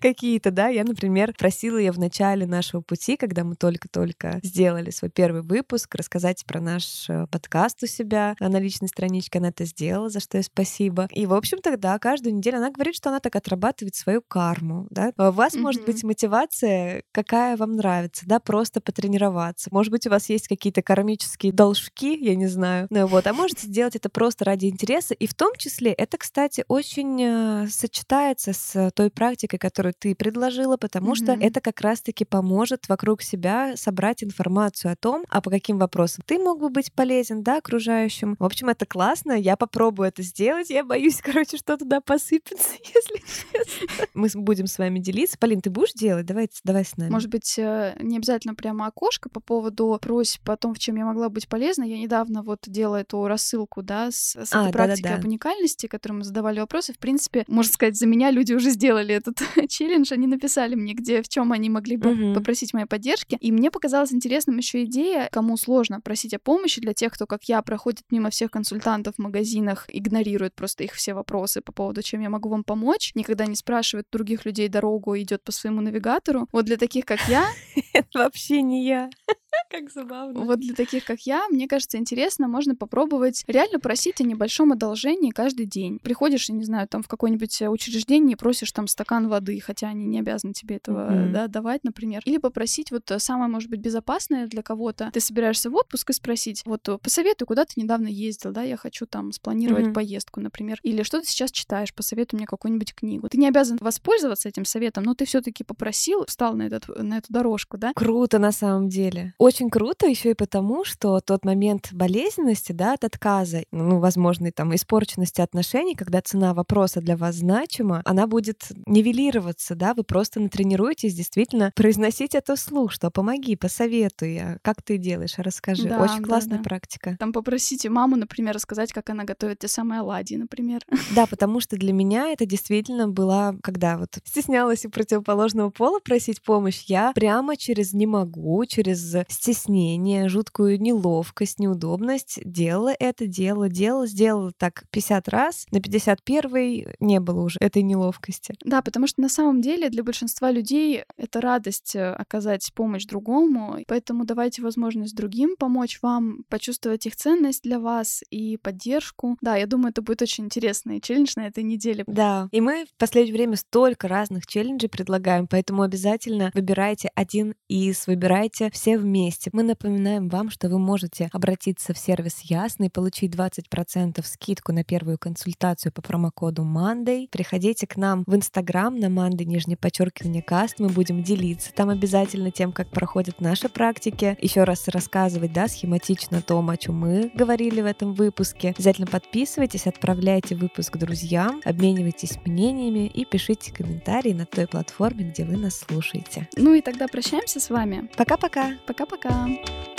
какие-то, 0.00 0.50
да, 0.50 0.68
я, 0.68 0.84
например, 0.84 1.34
просила 1.38 1.78
ее 1.78 1.92
в 1.92 1.98
начале 1.98 2.46
нашего 2.46 2.80
пути, 2.80 3.16
когда 3.16 3.44
мы 3.44 3.56
только-только 3.56 4.40
сделали 4.42 4.90
свой 4.90 5.10
первый 5.10 5.42
выпуск, 5.42 5.94
рассказать 5.94 6.44
про 6.44 6.60
наш 6.60 7.08
э, 7.08 7.26
подкаст 7.30 7.82
у 7.82 7.86
себя 7.86 8.36
на 8.40 8.58
личной 8.58 8.88
страничке 8.88 9.37
она 9.38 9.48
это 9.48 9.64
сделала, 9.64 10.08
за 10.08 10.20
что 10.20 10.38
ей 10.38 10.44
спасибо. 10.44 11.08
И, 11.10 11.26
в 11.26 11.34
общем, 11.34 11.58
тогда 11.58 11.98
каждую 11.98 12.34
неделю 12.34 12.58
она 12.58 12.70
говорит, 12.70 12.94
что 12.94 13.10
она 13.10 13.20
так 13.20 13.36
отрабатывает 13.36 13.94
свою 13.94 14.22
карму, 14.26 14.86
да. 14.90 15.12
У 15.16 15.30
вас 15.32 15.54
mm-hmm. 15.54 15.60
может 15.60 15.84
быть 15.84 16.04
мотивация, 16.04 17.02
какая 17.12 17.56
вам 17.56 17.76
нравится, 17.76 18.24
да, 18.26 18.40
просто 18.40 18.80
потренироваться. 18.80 19.68
Может 19.72 19.90
быть, 19.90 20.06
у 20.06 20.10
вас 20.10 20.28
есть 20.28 20.48
какие-то 20.48 20.82
кармические 20.82 21.52
должки, 21.52 22.16
я 22.18 22.34
не 22.34 22.46
знаю. 22.46 22.86
Ну 22.90 23.06
вот, 23.06 23.26
а 23.26 23.32
можете 23.32 23.66
сделать 23.66 23.96
это 23.96 24.08
просто 24.08 24.44
ради 24.44 24.66
интереса. 24.66 25.14
И 25.14 25.26
в 25.26 25.34
том 25.34 25.52
числе 25.56 25.92
это, 25.92 26.18
кстати, 26.18 26.64
очень 26.68 27.20
э, 27.20 27.68
сочетается 27.68 28.52
с 28.52 28.90
той 28.94 29.10
практикой, 29.10 29.58
которую 29.58 29.94
ты 29.98 30.14
предложила, 30.14 30.76
потому 30.76 31.12
mm-hmm. 31.12 31.16
что 31.16 31.32
это 31.32 31.60
как 31.60 31.80
раз-таки 31.80 32.24
поможет 32.24 32.88
вокруг 32.88 33.22
себя 33.22 33.76
собрать 33.76 34.22
информацию 34.22 34.92
о 34.92 34.96
том, 34.96 35.24
а 35.28 35.40
по 35.40 35.50
каким 35.50 35.78
вопросам 35.78 36.24
ты 36.26 36.38
мог 36.38 36.60
бы 36.60 36.68
быть 36.68 36.92
полезен, 36.92 37.42
да, 37.42 37.58
окружающим. 37.58 38.36
В 38.38 38.44
общем, 38.44 38.68
это 38.68 38.86
классно, 38.86 39.27
я 39.34 39.56
попробую 39.56 40.08
это 40.08 40.22
сделать. 40.22 40.70
Я 40.70 40.84
боюсь, 40.84 41.20
короче, 41.22 41.56
что 41.56 41.76
туда 41.76 42.00
посыпется, 42.00 42.74
если 42.82 43.18
честно. 43.18 44.06
Мы 44.14 44.28
будем 44.34 44.66
с 44.66 44.78
вами 44.78 44.98
делиться. 44.98 45.38
Полин, 45.38 45.60
ты 45.60 45.70
будешь 45.70 45.92
делать? 45.92 46.26
Давай, 46.26 46.48
давай 46.64 46.84
с 46.84 46.96
нами. 46.96 47.10
Может 47.10 47.30
быть, 47.30 47.58
э, 47.58 47.96
не 48.00 48.16
обязательно 48.16 48.54
прямо 48.54 48.86
окошко 48.86 49.28
по 49.28 49.40
поводу 49.40 49.98
просьб 50.00 50.48
о 50.48 50.56
том, 50.56 50.74
в 50.74 50.78
чем 50.78 50.96
я 50.96 51.04
могла 51.04 51.28
быть 51.28 51.48
полезна. 51.48 51.84
Я 51.84 51.98
недавно 51.98 52.42
вот 52.42 52.60
делала 52.66 52.96
эту 52.96 53.26
рассылку, 53.26 53.82
да, 53.82 54.10
с, 54.10 54.36
с 54.36 54.52
а, 54.52 54.62
этой 54.62 54.72
практикой 54.72 55.14
об 55.14 55.24
уникальности, 55.24 55.86
которой 55.86 56.14
мы 56.14 56.24
задавали 56.24 56.60
вопросы. 56.60 56.92
В 56.92 56.98
принципе, 56.98 57.44
можно 57.48 57.72
сказать, 57.72 57.96
за 57.96 58.06
меня 58.06 58.30
люди 58.30 58.52
уже 58.52 58.70
сделали 58.70 59.14
этот 59.14 59.38
челлендж. 59.68 60.12
Они 60.12 60.26
написали 60.26 60.74
мне, 60.74 60.94
где, 60.94 61.22
в 61.22 61.28
чем 61.28 61.52
они 61.52 61.70
могли 61.70 61.96
бы 61.96 62.12
угу. 62.12 62.34
попросить 62.34 62.72
моей 62.74 62.86
поддержки. 62.86 63.36
И 63.40 63.52
мне 63.52 63.70
показалась 63.70 64.12
интересным 64.12 64.56
еще 64.56 64.84
идея, 64.84 65.28
кому 65.32 65.56
сложно 65.56 66.00
просить 66.00 66.34
о 66.34 66.38
помощи, 66.38 66.80
для 66.80 66.94
тех, 66.94 67.12
кто, 67.12 67.26
как 67.26 67.44
я, 67.44 67.62
проходит 67.62 68.04
мимо 68.10 68.30
всех 68.30 68.50
консультантов 68.50 69.17
в 69.18 69.22
магазинах, 69.22 69.86
игнорирует 69.88 70.54
просто 70.54 70.84
их 70.84 70.94
все 70.94 71.14
вопросы 71.14 71.60
по 71.60 71.72
поводу, 71.72 72.02
чем 72.02 72.20
я 72.20 72.30
могу 72.30 72.48
вам 72.48 72.64
помочь, 72.64 73.12
никогда 73.14 73.46
не 73.46 73.56
спрашивает 73.56 74.06
других 74.10 74.44
людей 74.46 74.68
дорогу, 74.68 75.18
идет 75.18 75.42
по 75.42 75.52
своему 75.52 75.80
навигатору. 75.80 76.48
Вот 76.52 76.64
для 76.64 76.76
таких, 76.76 77.04
как 77.04 77.20
я... 77.28 77.46
Это 77.92 78.18
вообще 78.18 78.62
не 78.62 78.86
я. 78.86 79.10
Как 79.70 79.90
забавно. 79.90 80.40
Вот 80.44 80.60
для 80.60 80.74
таких, 80.74 81.04
как 81.04 81.20
я, 81.20 81.46
мне 81.48 81.68
кажется, 81.68 81.98
интересно, 81.98 82.48
можно 82.48 82.74
попробовать 82.74 83.44
реально 83.46 83.78
просить 83.78 84.20
о 84.20 84.24
небольшом 84.24 84.72
одолжении 84.72 85.30
каждый 85.30 85.66
день. 85.66 85.98
Приходишь, 85.98 86.48
я 86.48 86.54
не 86.54 86.64
знаю, 86.64 86.88
там 86.88 87.02
в 87.02 87.08
какое-нибудь 87.08 87.62
учреждение 87.62 88.32
и 88.32 88.36
просишь 88.36 88.72
там 88.72 88.86
стакан 88.86 89.28
воды, 89.28 89.60
хотя 89.60 89.88
они 89.88 90.06
не 90.06 90.20
обязаны 90.20 90.52
тебе 90.52 90.76
этого 90.76 91.10
mm-hmm. 91.10 91.32
да, 91.32 91.46
давать, 91.48 91.84
например. 91.84 92.22
Или 92.24 92.38
попросить 92.38 92.90
вот 92.90 93.10
самое, 93.18 93.50
может 93.50 93.70
быть, 93.70 93.80
безопасное 93.80 94.46
для 94.46 94.62
кого-то. 94.62 95.10
Ты 95.12 95.20
собираешься 95.20 95.70
в 95.70 95.74
отпуск 95.74 96.10
и 96.10 96.12
спросить, 96.12 96.62
вот 96.64 96.88
э, 96.88 96.98
посоветуй, 96.98 97.46
куда 97.46 97.64
ты 97.64 97.80
недавно 97.80 98.08
ездил, 98.08 98.52
да, 98.52 98.62
я 98.62 98.76
хочу 98.76 99.06
там 99.06 99.32
спланировать 99.32 99.86
mm-hmm. 99.86 99.92
поездку, 99.94 100.40
например. 100.40 100.78
Или 100.82 101.02
что 101.02 101.20
ты 101.20 101.26
сейчас 101.26 101.50
читаешь, 101.50 101.94
посоветуй 101.94 102.38
мне 102.38 102.46
какую-нибудь 102.46 102.94
книгу. 102.94 103.28
Ты 103.28 103.38
не 103.38 103.48
обязан 103.48 103.78
воспользоваться 103.80 104.48
этим 104.48 104.64
советом, 104.64 105.04
но 105.04 105.14
ты 105.14 105.24
все 105.24 105.40
таки 105.40 105.64
попросил, 105.64 106.24
встал 106.26 106.54
на, 106.54 106.62
этот, 106.62 106.88
на 106.88 107.18
эту 107.18 107.32
дорожку, 107.32 107.76
да? 107.76 107.92
Круто 107.94 108.38
на 108.38 108.52
самом 108.52 108.88
деле 108.88 109.34
очень 109.38 109.70
круто 109.70 110.06
еще 110.06 110.32
и 110.32 110.34
потому, 110.34 110.84
что 110.84 111.20
тот 111.20 111.44
момент 111.44 111.90
болезненности, 111.92 112.72
да, 112.72 112.94
от 112.94 113.04
отказа, 113.04 113.62
ну, 113.70 114.00
возможно, 114.00 114.50
там, 114.50 114.74
испорченности 114.74 115.40
отношений, 115.40 115.94
когда 115.94 116.20
цена 116.20 116.54
вопроса 116.54 117.00
для 117.00 117.16
вас 117.16 117.36
значима, 117.36 118.02
она 118.04 118.26
будет 118.26 118.66
нивелироваться, 118.86 119.76
да, 119.76 119.94
вы 119.94 120.02
просто 120.02 120.40
натренируетесь 120.40 121.14
действительно 121.14 121.72
произносить 121.74 122.34
это 122.34 122.56
вслух, 122.56 122.92
что 122.92 123.10
помоги, 123.10 123.54
посоветуй, 123.56 124.38
а 124.38 124.58
как 124.62 124.82
ты 124.82 124.98
делаешь, 124.98 125.34
расскажи. 125.38 125.88
Да, 125.88 126.00
очень 126.02 126.22
классная 126.22 126.58
да. 126.58 126.64
практика. 126.64 127.16
Там 127.18 127.32
попросите 127.32 127.88
маму, 127.88 128.16
например, 128.16 128.54
рассказать, 128.54 128.92
как 128.92 129.08
она 129.10 129.24
готовит 129.24 129.60
те 129.60 129.68
самые 129.68 130.00
оладьи, 130.00 130.36
например. 130.36 130.82
Да, 131.14 131.26
потому 131.26 131.60
что 131.60 131.76
для 131.76 131.92
меня 131.92 132.30
это 132.32 132.44
действительно 132.44 133.08
была, 133.08 133.54
когда 133.62 133.98
вот 133.98 134.18
стеснялась 134.24 134.84
у 134.84 134.90
противоположного 134.90 135.70
пола 135.70 136.00
просить 136.00 136.42
помощь, 136.42 136.84
я 136.86 137.12
прямо 137.12 137.56
через 137.56 137.92
не 137.92 138.06
могу, 138.06 138.64
через 138.66 139.14
стеснение, 139.28 140.28
жуткую 140.28 140.80
неловкость, 140.80 141.58
неудобность, 141.58 142.40
делала 142.44 142.94
это, 142.98 143.26
делала, 143.26 143.68
делала, 143.68 144.06
сделала 144.06 144.52
так 144.56 144.84
50 144.90 145.28
раз, 145.28 145.66
на 145.70 145.80
51 145.80 146.94
не 147.00 147.20
было 147.20 147.42
уже 147.42 147.58
этой 147.60 147.82
неловкости. 147.82 148.54
Да, 148.64 148.82
потому 148.82 149.06
что 149.06 149.20
на 149.20 149.28
самом 149.28 149.60
деле 149.60 149.90
для 149.90 150.02
большинства 150.02 150.50
людей 150.50 151.04
это 151.16 151.40
радость 151.40 151.94
э, 151.94 152.10
оказать 152.12 152.70
помощь 152.74 153.04
другому, 153.04 153.78
поэтому 153.86 154.24
давайте 154.24 154.62
возможность 154.62 155.14
другим 155.14 155.56
помочь 155.58 155.98
вам, 156.02 156.44
почувствовать 156.48 157.06
их 157.06 157.16
ценность 157.16 157.62
для 157.62 157.78
вас 157.78 158.22
и 158.30 158.56
поддержку. 158.56 159.36
Да, 159.40 159.56
я 159.56 159.66
думаю, 159.66 159.90
это 159.90 160.02
будет 160.02 160.22
очень 160.22 160.44
интересный 160.44 161.00
челлендж 161.00 161.32
на 161.36 161.46
этой 161.46 161.64
неделе. 161.64 162.04
Да, 162.06 162.48
и 162.50 162.60
мы 162.60 162.86
в 162.86 162.98
последнее 162.98 163.34
время 163.34 163.56
столько 163.56 164.08
разных 164.08 164.46
челленджей 164.46 164.88
предлагаем, 164.88 165.46
поэтому 165.46 165.82
обязательно 165.82 166.50
выбирайте 166.54 167.10
один 167.14 167.54
из, 167.68 168.06
выбирайте 168.06 168.70
все 168.72 168.96
вместе 168.96 169.17
вместе. 169.18 169.50
Мы 169.52 169.62
напоминаем 169.62 170.28
вам, 170.28 170.50
что 170.50 170.68
вы 170.68 170.78
можете 170.78 171.28
обратиться 171.32 171.92
в 171.92 171.98
сервис 171.98 172.40
Ясно 172.42 172.84
и 172.84 172.88
получить 172.88 173.34
20% 173.34 174.24
скидку 174.24 174.72
на 174.72 174.84
первую 174.84 175.18
консультацию 175.18 175.92
по 175.92 176.02
промокоду 176.02 176.62
Monday. 176.62 177.28
Приходите 177.30 177.86
к 177.86 177.96
нам 177.96 178.22
в 178.26 178.34
Инстаграм 178.34 178.94
на 178.98 179.06
Monday, 179.06 179.44
нижнее 179.44 179.76
подчеркивание 179.76 180.42
каст. 180.42 180.76
Мы 180.78 180.88
будем 180.88 181.22
делиться 181.22 181.72
там 181.72 181.88
обязательно 181.88 182.50
тем, 182.50 182.72
как 182.72 182.90
проходят 182.90 183.40
наши 183.40 183.68
практики. 183.68 184.36
Еще 184.40 184.64
раз 184.64 184.86
рассказывать, 184.88 185.52
да, 185.52 185.68
схематично 185.68 186.38
о 186.38 186.42
том, 186.42 186.70
о 186.70 186.76
чем 186.76 186.98
мы 186.98 187.30
говорили 187.34 187.80
в 187.80 187.86
этом 187.86 188.12
выпуске. 188.12 188.70
Обязательно 188.70 189.06
подписывайтесь, 189.06 189.86
отправляйте 189.86 190.54
выпуск 190.54 190.96
друзьям, 190.96 191.60
обменивайтесь 191.64 192.38
мнениями 192.44 193.06
и 193.06 193.24
пишите 193.24 193.72
комментарии 193.72 194.32
на 194.32 194.46
той 194.46 194.66
платформе, 194.66 195.24
где 195.24 195.44
вы 195.44 195.56
нас 195.56 195.80
слушаете. 195.80 196.48
Ну 196.56 196.74
и 196.74 196.80
тогда 196.80 197.08
прощаемся 197.08 197.58
с 197.58 197.70
вами. 197.70 198.08
Пока-пока. 198.16 198.74
Пока-пока. 199.08 199.97